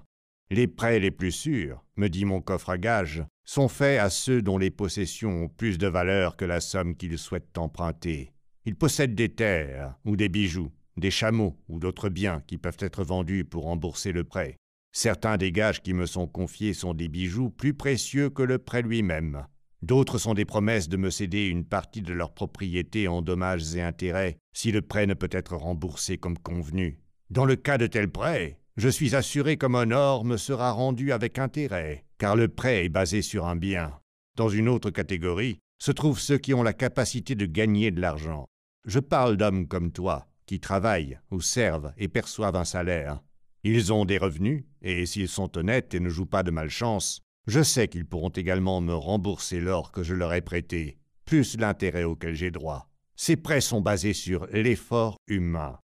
[0.51, 4.41] Les prêts les plus sûrs, me dit mon coffre à gage, sont faits à ceux
[4.41, 8.33] dont les possessions ont plus de valeur que la somme qu'ils souhaitent emprunter.
[8.65, 13.03] Ils possèdent des terres ou des bijoux, des chameaux ou d'autres biens qui peuvent être
[13.03, 14.57] vendus pour rembourser le prêt.
[14.91, 18.81] Certains des gages qui me sont confiés sont des bijoux plus précieux que le prêt
[18.81, 19.45] lui-même.
[19.81, 23.81] D'autres sont des promesses de me céder une partie de leur propriété en dommages et
[23.81, 26.99] intérêts si le prêt ne peut être remboursé comme convenu.
[27.29, 31.11] Dans le cas de tel prêt, je suis assuré comme un or me sera rendu
[31.11, 33.93] avec intérêt, car le prêt est basé sur un bien.
[34.35, 38.45] Dans une autre catégorie se trouvent ceux qui ont la capacité de gagner de l'argent.
[38.85, 43.21] Je parle d'hommes comme toi, qui travaillent ou servent et perçoivent un salaire.
[43.63, 47.61] Ils ont des revenus, et s'ils sont honnêtes et ne jouent pas de malchance, je
[47.61, 52.35] sais qu'ils pourront également me rembourser l'or que je leur ai prêté, plus l'intérêt auquel
[52.35, 52.89] j'ai droit.
[53.15, 55.77] Ces prêts sont basés sur l'effort humain.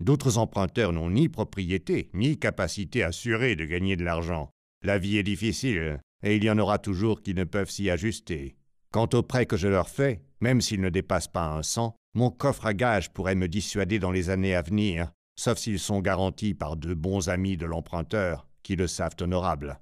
[0.00, 4.50] D'autres emprunteurs n'ont ni propriété, ni capacité assurée de gagner de l'argent.
[4.82, 8.56] La vie est difficile, et il y en aura toujours qui ne peuvent s'y ajuster.
[8.92, 12.30] Quant aux prêts que je leur fais, même s'ils ne dépassent pas un cent, mon
[12.30, 16.52] coffre à gage pourrait me dissuader dans les années à venir, sauf s'ils sont garantis
[16.52, 19.80] par de bons amis de l'emprunteur, qui le savent honorables.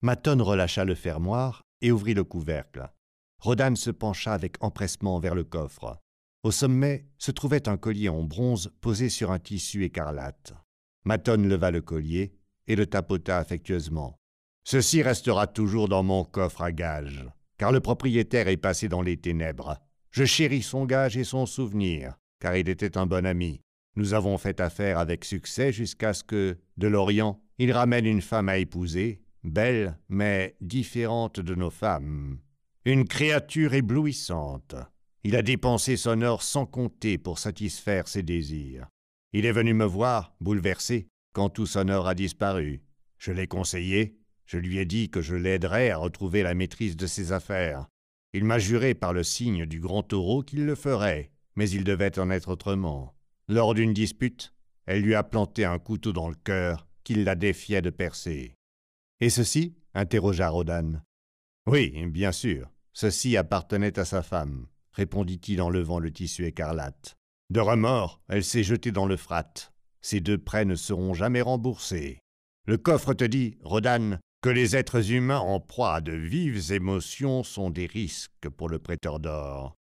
[0.00, 2.90] Maton relâcha le fermoir et ouvrit le couvercle.
[3.38, 6.00] Rodan se pencha avec empressement vers le coffre.
[6.42, 10.54] Au sommet se trouvait un collier en bronze posé sur un tissu écarlate.
[11.04, 12.32] Maton leva le collier
[12.66, 14.18] et le tapota affectueusement.
[14.64, 17.26] Ceci restera toujours dans mon coffre à gage,
[17.58, 19.76] car le propriétaire est passé dans les ténèbres.
[20.12, 23.60] Je chéris son gage et son souvenir, car il était un bon ami.
[23.98, 28.48] Nous avons fait affaire avec succès jusqu'à ce que, de l'Orient, il ramène une femme
[28.48, 32.38] à épouser belle mais différente de nos femmes.
[32.84, 34.76] Une créature éblouissante.
[35.24, 38.86] Il a dépensé son or sans compter pour satisfaire ses désirs.
[39.32, 42.84] Il est venu me voir, bouleversé, quand tout son or a disparu.
[43.16, 44.16] Je l'ai conseillé,
[44.46, 47.88] je lui ai dit que je l'aiderais à retrouver la maîtrise de ses affaires.
[48.32, 52.20] Il m'a juré par le signe du grand taureau qu'il le ferait, mais il devait
[52.20, 53.17] en être autrement.
[53.48, 54.52] Lors d'une dispute,
[54.86, 58.54] elle lui a planté un couteau dans le cœur qu'il la défiait de percer.
[59.20, 59.74] Et ceci?
[59.94, 61.00] interrogea Rodan.
[61.66, 62.70] Oui, bien sûr.
[62.92, 67.16] Ceci appartenait à sa femme, répondit-il en levant le tissu écarlate.
[67.48, 69.54] De remords, elle s'est jetée dans le frat.
[70.02, 72.18] Ces deux prêts ne seront jamais remboursés.
[72.66, 77.42] Le coffre te dit, Rodan, que les êtres humains en proie à de vives émotions
[77.42, 79.74] sont des risques pour le prêteur d'or.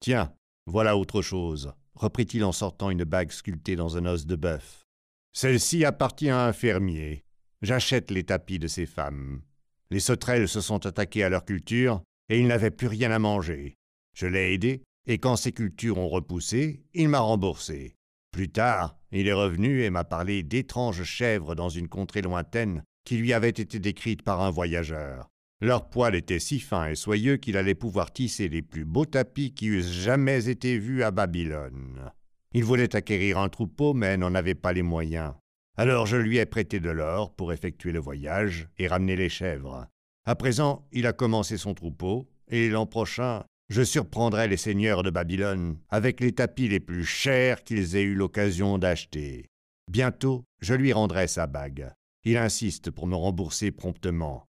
[0.00, 0.32] Tiens,
[0.66, 4.86] voilà autre chose, reprit-il en sortant une bague sculptée dans un os de bœuf.
[5.32, 7.24] Celle-ci appartient à un fermier.
[7.62, 9.42] J'achète les tapis de ces femmes.
[9.90, 13.76] Les sauterelles se sont attaquées à leur culture et ils n'avaient plus rien à manger.
[14.14, 17.96] Je l'ai aidé et quand ces cultures ont repoussé, il m'a remboursé.
[18.32, 23.16] Plus tard, il est revenu et m'a parlé d'étranges chèvres dans une contrée lointaine qui
[23.16, 25.28] lui avait été décrite par un voyageur.
[25.62, 29.52] Leur poil était si fin et soyeux qu'il allait pouvoir tisser les plus beaux tapis
[29.52, 32.10] qui eussent jamais été vus à Babylone.
[32.52, 35.34] Il voulait acquérir un troupeau, mais n'en avait pas les moyens.
[35.76, 39.86] Alors je lui ai prêté de l'or pour effectuer le voyage et ramener les chèvres.
[40.24, 45.10] À présent, il a commencé son troupeau, et l'an prochain, je surprendrai les seigneurs de
[45.10, 49.46] Babylone avec les tapis les plus chers qu'ils aient eu l'occasion d'acheter.
[49.90, 51.92] Bientôt, je lui rendrai sa bague.
[52.24, 54.44] Il insiste pour me rembourser promptement.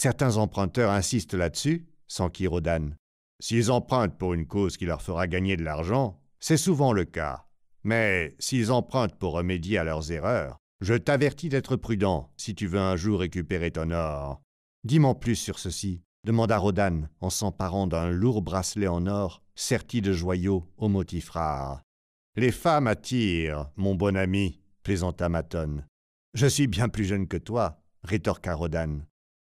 [0.00, 2.90] Certains emprunteurs insistent là-dessus, sans Rodan.
[3.40, 7.48] S'ils empruntent pour une cause qui leur fera gagner de l'argent, c'est souvent le cas.
[7.82, 12.78] Mais s'ils empruntent pour remédier à leurs erreurs, je t'avertis d'être prudent si tu veux
[12.78, 14.40] un jour récupérer ton or.
[14.84, 20.12] Dis-moi plus sur ceci, demanda Rodan en s'emparant d'un lourd bracelet en or serti de
[20.12, 21.82] joyaux aux motifs rares.
[22.36, 25.82] Les femmes attirent, mon bon ami, plaisanta Maton.
[26.34, 29.00] Je suis bien plus jeune que toi, rétorqua Rodan.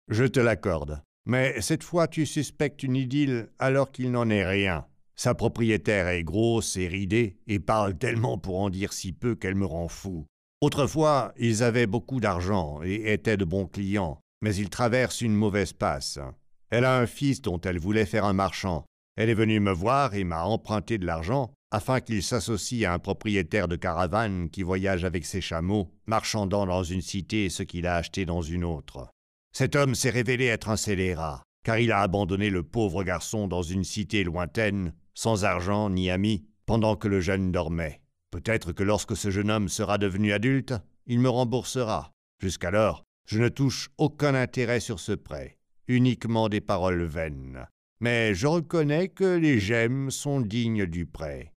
[0.07, 1.01] Je te l'accorde.
[1.25, 4.85] Mais cette fois tu suspectes une idylle alors qu'il n'en est rien.
[5.15, 9.55] Sa propriétaire est grosse et ridée et parle tellement pour en dire si peu qu'elle
[9.55, 10.25] me rend fou.
[10.61, 15.73] Autrefois, ils avaient beaucoup d'argent et étaient de bons clients, mais ils traversent une mauvaise
[15.73, 16.19] passe.
[16.69, 18.85] Elle a un fils dont elle voulait faire un marchand.
[19.15, 22.99] Elle est venue me voir et m'a emprunté de l'argent afin qu'il s'associe à un
[22.99, 27.95] propriétaire de caravane qui voyage avec ses chameaux, marchandant dans une cité ce qu'il a
[27.95, 29.09] acheté dans une autre.
[29.57, 33.61] Cet homme s'est révélé être un scélérat, car il a abandonné le pauvre garçon dans
[33.61, 38.01] une cité lointaine, sans argent ni amis, pendant que le jeune dormait.
[38.31, 40.73] Peut-être que lorsque ce jeune homme sera devenu adulte,
[41.05, 42.11] il me remboursera.
[42.41, 45.57] Jusqu'alors, je ne touche aucun intérêt sur ce prêt,
[45.87, 47.65] uniquement des paroles vaines.
[48.01, 51.53] Mais je reconnais que les gemmes sont dignes du prêt.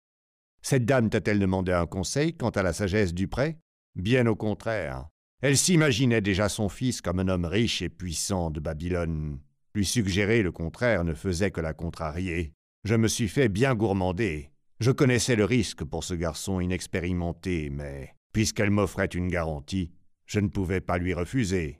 [0.62, 3.58] Cette dame t'a-t-elle demandé un conseil quant à la sagesse du prêt?
[3.96, 5.08] Bien au contraire.
[5.40, 9.38] Elle s'imaginait déjà son fils comme un homme riche et puissant de Babylone.
[9.72, 12.52] Lui suggérer le contraire ne faisait que la contrarier.
[12.84, 14.50] Je me suis fait bien gourmander.
[14.80, 19.92] Je connaissais le risque pour ce garçon inexpérimenté, mais puisqu'elle m'offrait une garantie,
[20.26, 21.78] je ne pouvais pas lui refuser.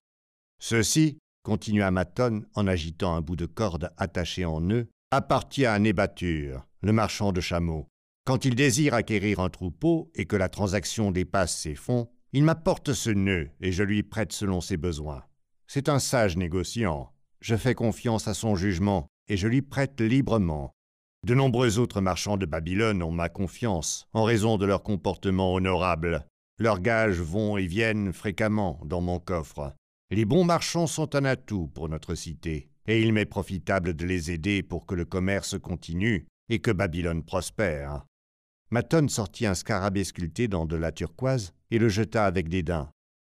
[0.60, 6.64] Ceci, continua Maton en agitant un bout de corde attaché en nœud, appartient à Nébature,
[6.82, 7.88] le marchand de chameaux.
[8.24, 12.92] Quand il désire acquérir un troupeau et que la transaction dépasse ses fonds, il m'apporte
[12.92, 15.24] ce nœud et je lui prête selon ses besoins.
[15.66, 17.12] C'est un sage négociant.
[17.40, 20.72] Je fais confiance à son jugement et je lui prête librement.
[21.26, 26.26] De nombreux autres marchands de Babylone ont ma confiance en raison de leur comportement honorable.
[26.58, 29.74] Leurs gages vont et viennent fréquemment dans mon coffre.
[30.10, 34.30] Les bons marchands sont un atout pour notre cité, et il m'est profitable de les
[34.30, 38.04] aider pour que le commerce continue et que Babylone prospère.
[38.70, 42.90] Maton sortit un scarabée sculpté dans de la turquoise et le jeta avec dédain.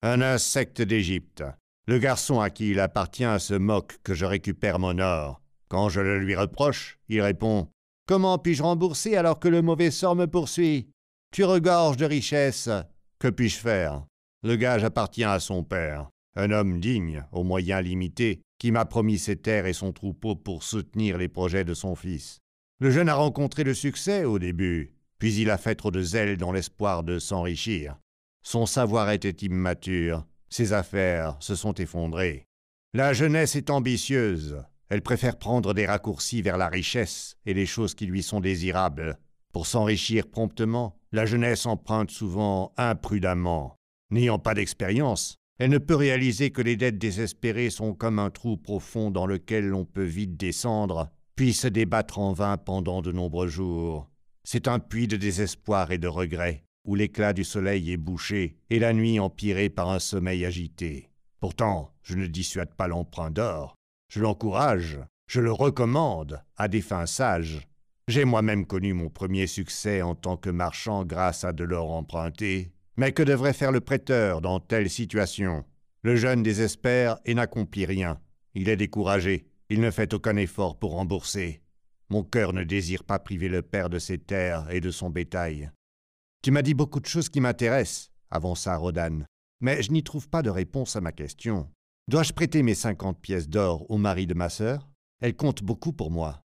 [0.02, 1.44] Un insecte d'Égypte.
[1.86, 5.42] Le garçon à qui il appartient se moque que je récupère mon or.
[5.68, 7.68] Quand je le lui reproche, il répond
[8.06, 10.88] Comment puis-je rembourser alors que le mauvais sort me poursuit?
[11.30, 12.70] Tu regorges de richesses.
[13.18, 14.06] Que puis-je faire?
[14.42, 19.18] Le gage appartient à son père, un homme digne, aux moyens limités, qui m'a promis
[19.18, 22.38] ses terres et son troupeau pour soutenir les projets de son fils.
[22.80, 26.36] Le jeune a rencontré le succès au début, puis il a fait trop de zèle
[26.36, 27.96] dans l'espoir de s'enrichir.
[28.42, 32.46] Son savoir était immature, ses affaires se sont effondrées.
[32.94, 37.94] La jeunesse est ambitieuse, elle préfère prendre des raccourcis vers la richesse et les choses
[37.94, 39.18] qui lui sont désirables.
[39.52, 43.76] Pour s'enrichir promptement, la jeunesse emprunte souvent imprudemment.
[44.10, 48.56] N'ayant pas d'expérience, elle ne peut réaliser que les dettes désespérées sont comme un trou
[48.56, 53.48] profond dans lequel l'on peut vite descendre, puis se débattre en vain pendant de nombreux
[53.48, 54.08] jours.
[54.50, 58.78] C'est un puits de désespoir et de regret, où l'éclat du soleil est bouché et
[58.78, 61.10] la nuit empirée par un sommeil agité.
[61.38, 63.74] Pourtant, je ne dissuade pas l'emprunt d'or,
[64.10, 67.68] je l'encourage, je le recommande à des fins sages.
[68.08, 72.72] J'ai moi-même connu mon premier succès en tant que marchand grâce à de l'or emprunté.
[72.96, 75.66] Mais que devrait faire le prêteur dans telle situation?
[76.00, 78.18] Le jeune désespère et n'accomplit rien.
[78.54, 81.60] Il est découragé, il ne fait aucun effort pour rembourser.
[82.10, 85.70] Mon cœur ne désire pas priver le père de ses terres et de son bétail.
[86.42, 89.24] Tu m'as dit beaucoup de choses qui m'intéressent, avança Rodan,
[89.60, 91.68] mais je n'y trouve pas de réponse à ma question.
[92.08, 94.88] Dois-je prêter mes cinquante pièces d'or au mari de ma sœur?
[95.20, 96.40] Elle compte beaucoup pour moi.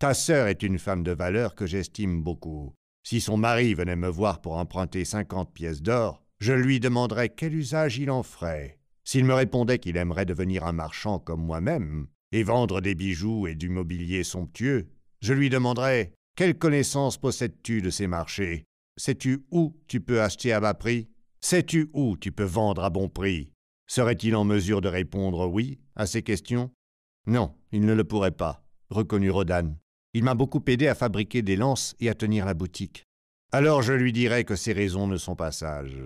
[0.00, 2.74] Ta sœur est une femme de valeur que j'estime beaucoup.
[3.06, 7.54] Si son mari venait me voir pour emprunter cinquante pièces d'or, je lui demanderais quel
[7.54, 8.80] usage il en ferait.
[9.04, 13.54] S'il me répondait qu'il aimerait devenir un marchand comme moi-même, et vendre des bijoux et
[13.54, 14.88] du mobilier somptueux,
[15.24, 18.66] je lui demanderais Quelle connaissance possèdes-tu de ces marchés?
[18.98, 21.08] Sais-tu où tu peux acheter à bas prix?
[21.40, 23.50] Sais-tu où tu peux vendre à bon prix?
[23.86, 26.70] Serait-il en mesure de répondre oui à ces questions?
[27.26, 29.74] Non, il ne le pourrait pas, reconnut Rodan.
[30.12, 33.04] Il m'a beaucoup aidé à fabriquer des lances et à tenir la boutique.
[33.50, 35.96] Alors je lui dirai que ces raisons ne sont pas sages.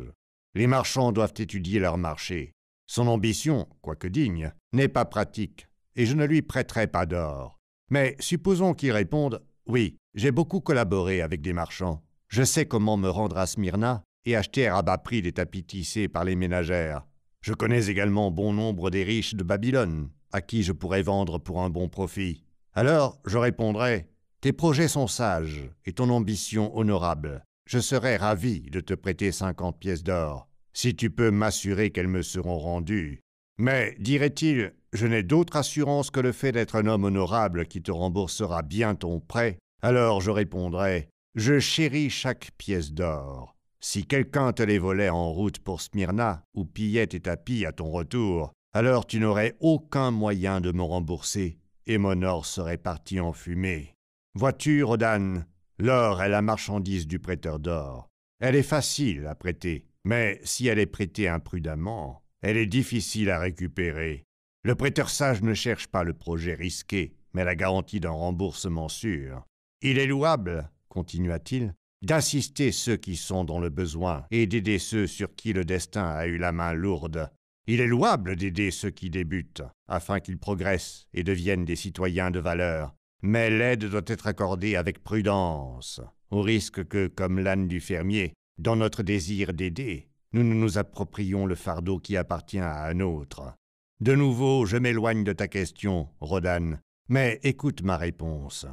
[0.55, 2.53] Les marchands doivent étudier leur marché.
[2.87, 5.67] Son ambition, quoique digne, n'est pas pratique,
[5.97, 7.58] et je ne lui prêterai pas d'or.
[7.91, 12.03] Mais supposons qu'il réponde Oui, j'ai beaucoup collaboré avec des marchands.
[12.29, 16.09] Je sais comment me rendre à Smyrna et acheter à bas prix des tapis tissés
[16.09, 17.07] par les ménagères.
[17.41, 21.63] Je connais également bon nombre des riches de Babylone, à qui je pourrais vendre pour
[21.63, 22.45] un bon profit.
[22.75, 24.09] Alors je répondrai
[24.41, 27.43] Tes projets sont sages et ton ambition honorable.
[27.67, 32.23] Je serais ravi de te prêter cinquante pièces d'or, si tu peux m'assurer qu'elles me
[32.23, 33.23] seront rendues.
[33.59, 37.91] Mais, dirait-il, je n'ai d'autre assurance que le fait d'être un homme honorable qui te
[37.91, 39.59] remboursera bien ton prêt.
[39.83, 43.57] Alors je répondrai Je chéris chaque pièce d'or.
[43.81, 47.91] Si quelqu'un te les volait en route pour Smyrna ou pillait tes tapis à ton
[47.91, 53.33] retour, alors tu n'aurais aucun moyen de me rembourser, et mon or serait parti en
[53.33, 53.95] fumée.
[54.35, 55.43] Vois-tu, Rodan,
[55.79, 58.09] l'or est la marchandise du prêteur d'or.
[58.41, 63.39] Elle est facile à prêter, mais si elle est prêtée imprudemment, elle est difficile à
[63.39, 64.25] récupérer.
[64.65, 69.45] Le prêteur sage ne cherche pas le projet risqué, mais la garantie d'un remboursement sûr.
[69.83, 75.35] Il est louable, continua-t-il, d'assister ceux qui sont dans le besoin et d'aider ceux sur
[75.35, 77.31] qui le destin a eu la main lourde.
[77.67, 82.39] Il est louable d'aider ceux qui débutent, afin qu'ils progressent et deviennent des citoyens de
[82.39, 82.95] valeur.
[83.23, 86.01] Mais l'aide doit être accordée avec prudence,
[86.31, 91.47] au risque que, comme l'âne du fermier, dans notre désir d'aider, nous ne nous approprions
[91.47, 93.55] le fardeau qui appartient à un autre.
[94.01, 96.79] De nouveau, je m'éloigne de ta question, Rodan,
[97.09, 98.67] mais écoute ma réponse.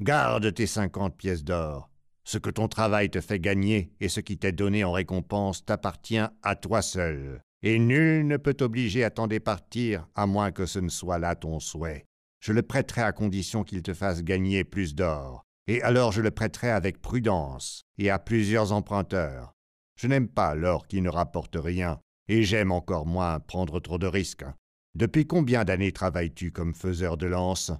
[0.00, 1.90] Garde tes cinquante pièces d'or,
[2.24, 6.18] Ce que ton travail te fait gagner et ce qui t'est donné en récompense t'appartient
[6.42, 7.40] à toi seul.
[7.62, 11.36] Et nul ne peut t'obliger à t'en départir, à moins que ce ne soit là
[11.36, 12.04] ton souhait.
[12.40, 16.32] Je le prêterai à condition qu'il te fasse gagner plus d'or, et alors je le
[16.32, 19.55] prêterai avec prudence, et à plusieurs emprunteurs.
[19.96, 24.06] Je n'aime pas l'or qui ne rapporte rien, et j'aime encore moins prendre trop de
[24.06, 24.44] risques.
[24.94, 27.72] Depuis combien d'années travailles-tu comme faiseur de lance?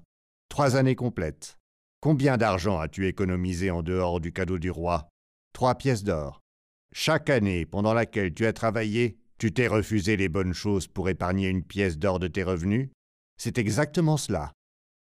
[0.48, 1.56] Trois années complètes.
[2.00, 5.08] Combien d'argent as-tu économisé en dehors du cadeau du roi?
[5.52, 6.40] Trois pièces d'or.
[6.92, 11.48] Chaque année pendant laquelle tu as travaillé, tu t'es refusé les bonnes choses pour épargner
[11.48, 12.90] une pièce d'or de tes revenus?
[13.38, 14.52] C'est exactement cela.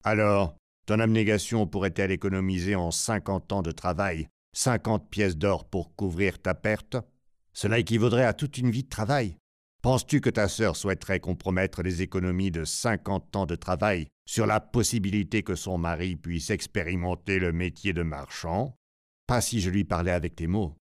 [0.03, 4.28] Alors, ton abnégation pourrait-elle économiser en cinquante ans de travail?
[4.55, 6.97] Cinquante pièces d'or pour couvrir ta perte
[7.53, 9.37] Cela équivaudrait à toute une vie de travail.
[9.83, 14.61] Penses-tu que ta sœur souhaiterait compromettre les économies de cinquante ans de travail sur la
[14.61, 18.75] possibilité que son mari puisse expérimenter le métier de marchand?
[19.27, 20.77] Pas si je lui parlais avec tes mots.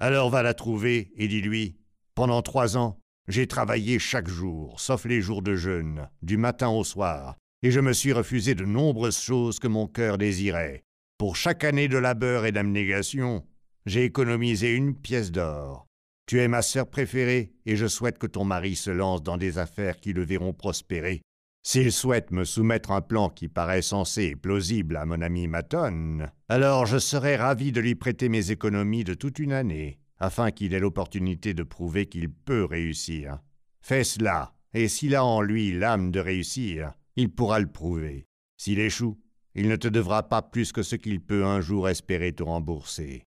[0.00, 1.78] Alors va la trouver et dis-lui
[2.14, 2.98] Pendant trois ans,
[3.28, 7.80] j'ai travaillé chaque jour, sauf les jours de jeûne, du matin au soir, et je
[7.80, 10.82] me suis refusé de nombreuses choses que mon cœur désirait.
[11.18, 13.44] Pour chaque année de labeur et d'abnégation,
[13.86, 15.84] j'ai économisé une pièce d'or.
[16.26, 19.58] Tu es ma sœur préférée, et je souhaite que ton mari se lance dans des
[19.58, 21.22] affaires qui le verront prospérer.
[21.64, 26.28] S'il souhaite me soumettre un plan qui paraît sensé et plausible à mon ami Maton,
[26.48, 30.72] alors je serai ravi de lui prêter mes économies de toute une année, afin qu'il
[30.72, 33.40] ait l'opportunité de prouver qu'il peut réussir.
[33.80, 38.28] Fais cela, et s'il a en lui l'âme de réussir, il pourra le prouver.
[38.56, 39.18] S'il échoue,
[39.58, 43.24] il ne te devra pas plus que ce qu'il peut un jour espérer te rembourser.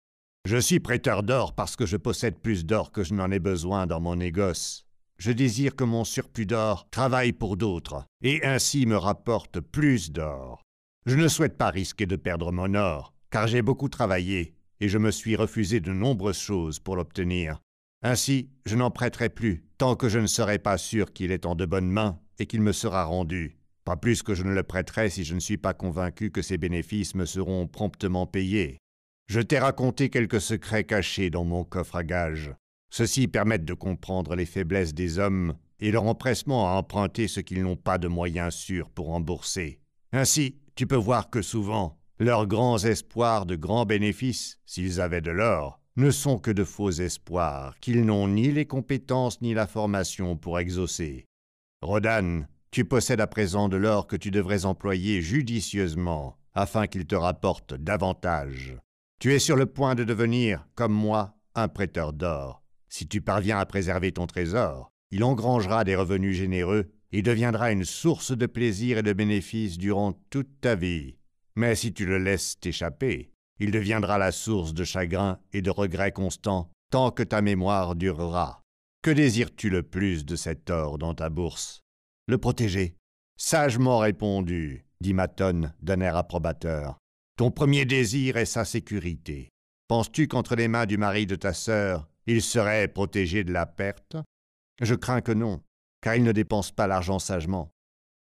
[0.46, 3.88] Je suis prêteur d'or parce que je possède plus d'or que je n'en ai besoin
[3.88, 4.86] dans mon négoce.
[5.18, 10.62] Je désire que mon surplus d'or travaille pour d'autres, et ainsi me rapporte plus d'or.
[11.04, 14.98] Je ne souhaite pas risquer de perdre mon or, car j'ai beaucoup travaillé, et je
[14.98, 17.58] me suis refusé de nombreuses choses pour l'obtenir.
[18.02, 21.56] Ainsi, je n'en prêterai plus, tant que je ne serai pas sûr qu'il est en
[21.56, 23.59] de bonnes mains et qu'il me sera rendu.
[23.90, 26.58] Pas plus que je ne le prêterai si je ne suis pas convaincu que ses
[26.58, 28.78] bénéfices me seront promptement payés.
[29.26, 32.54] Je t'ai raconté quelques secrets cachés dans mon coffre à gages.
[32.90, 37.64] Ceux-ci permettent de comprendre les faiblesses des hommes et leur empressement à emprunter ce qu'ils
[37.64, 39.80] n'ont pas de moyens sûrs pour rembourser.
[40.12, 45.32] Ainsi, tu peux voir que souvent, leurs grands espoirs de grands bénéfices, s'ils avaient de
[45.32, 50.36] l'or, ne sont que de faux espoirs qu'ils n'ont ni les compétences ni la formation
[50.36, 51.24] pour exaucer.
[51.82, 57.14] Rodan, tu possèdes à présent de l'or que tu devrais employer judicieusement afin qu'il te
[57.14, 58.76] rapporte davantage.
[59.18, 62.62] Tu es sur le point de devenir, comme moi, un prêteur d'or.
[62.88, 67.84] Si tu parviens à préserver ton trésor, il engrangera des revenus généreux et deviendra une
[67.84, 71.16] source de plaisir et de bénéfices durant toute ta vie.
[71.56, 76.12] Mais si tu le laisses t'échapper, il deviendra la source de chagrin et de regrets
[76.12, 78.62] constants tant que ta mémoire durera.
[79.02, 81.80] Que désires-tu le plus de cet or dans ta bourse?
[82.30, 82.94] Le protéger.
[83.36, 86.96] Sagement répondu, dit Maton d'un air approbateur.
[87.36, 89.48] Ton premier désir est sa sécurité.
[89.88, 94.16] Penses-tu qu'entre les mains du mari de ta sœur, il serait protégé de la perte?
[94.80, 95.60] Je crains que non,
[96.02, 97.72] car il ne dépense pas l'argent sagement.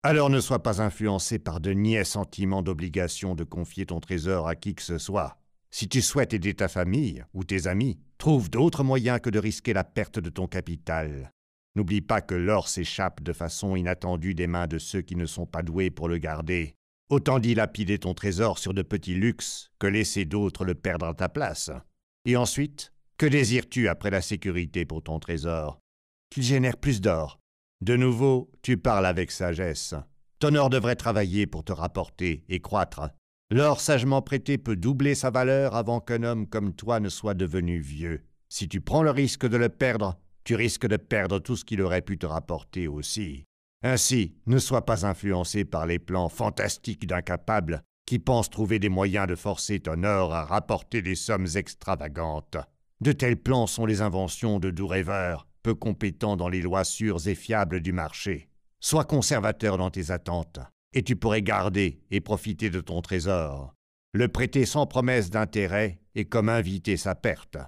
[0.02, 4.54] Alors ne sois pas influencé par de niais sentiments d'obligation de confier ton trésor à
[4.54, 5.36] qui que ce soit.
[5.70, 9.74] Si tu souhaites aider ta famille ou tes amis, trouve d'autres moyens que de risquer
[9.74, 11.30] la perte de ton capital.
[11.78, 15.46] N'oublie pas que l'or s'échappe de façon inattendue des mains de ceux qui ne sont
[15.46, 16.74] pas doués pour le garder,
[17.08, 21.28] Autant dilapider ton trésor sur de petits luxes que laisser d'autres le perdre à ta
[21.28, 21.70] place.
[22.24, 25.78] Et ensuite, que désires-tu après la sécurité pour ton trésor?
[26.30, 27.38] Qu'il génère plus d'or.
[27.80, 29.94] De nouveau, tu parles avec sagesse.
[30.40, 33.08] Ton or devrait travailler pour te rapporter et croître.
[33.52, 37.78] L'or sagement prêté peut doubler sa valeur avant qu'un homme comme toi ne soit devenu
[37.78, 38.24] vieux.
[38.48, 41.82] Si tu prends le risque de le perdre, tu risques de perdre tout ce qu'il
[41.82, 43.44] aurait pu te rapporter aussi.
[43.82, 49.26] Ainsi, ne sois pas influencé par les plans fantastiques d'incapables qui pensent trouver des moyens
[49.26, 52.56] de forcer ton or à rapporter des sommes extravagantes.
[53.02, 57.28] De tels plans sont les inventions de doux rêveurs, peu compétents dans les lois sûres
[57.28, 58.48] et fiables du marché.
[58.80, 60.60] Sois conservateur dans tes attentes,
[60.94, 63.74] et tu pourrais garder et profiter de ton trésor.
[64.14, 67.58] Le prêter sans promesse d'intérêt est comme inviter sa perte.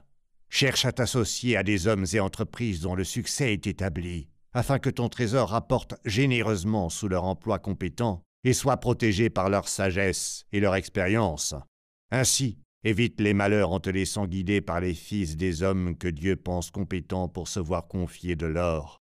[0.53, 4.91] Cherche à t'associer à des hommes et entreprises dont le succès est établi, afin que
[4.91, 10.59] ton trésor rapporte généreusement sous leur emploi compétent et soit protégé par leur sagesse et
[10.59, 11.55] leur expérience.
[12.11, 16.35] Ainsi, évite les malheurs en te laissant guider par les fils des hommes que Dieu
[16.35, 18.99] pense compétents pour se voir confier de l'or.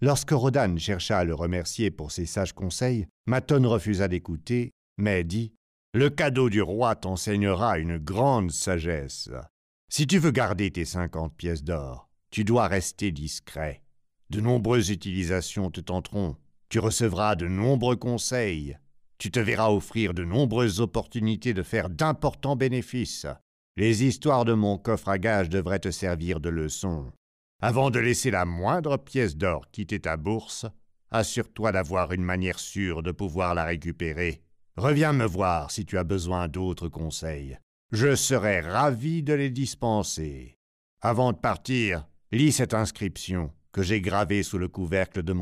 [0.00, 5.52] Lorsque Rodan chercha à le remercier pour ses sages conseils, Maton refusa d'écouter, mais dit
[5.94, 9.30] Le cadeau du roi t'enseignera une grande sagesse.
[9.88, 13.82] Si tu veux garder tes cinquante pièces d'or, tu dois rester discret.
[14.30, 16.36] De nombreuses utilisations te tenteront.
[16.68, 18.76] Tu recevras de nombreux conseils.
[19.18, 23.26] Tu te verras offrir de nombreuses opportunités de faire d'importants bénéfices.
[23.76, 27.12] Les histoires de mon coffre à gage devraient te servir de leçon.
[27.62, 30.66] Avant de laisser la moindre pièce d'or quitter ta bourse,
[31.10, 34.42] assure-toi d'avoir une manière sûre de pouvoir la récupérer.
[34.76, 37.58] Reviens me voir si tu as besoin d'autres conseils.
[37.92, 40.58] Je serai ravi de les dispenser.
[41.02, 45.34] Avant de partir, lis cette inscription que j'ai gravée sous le couvercle de mon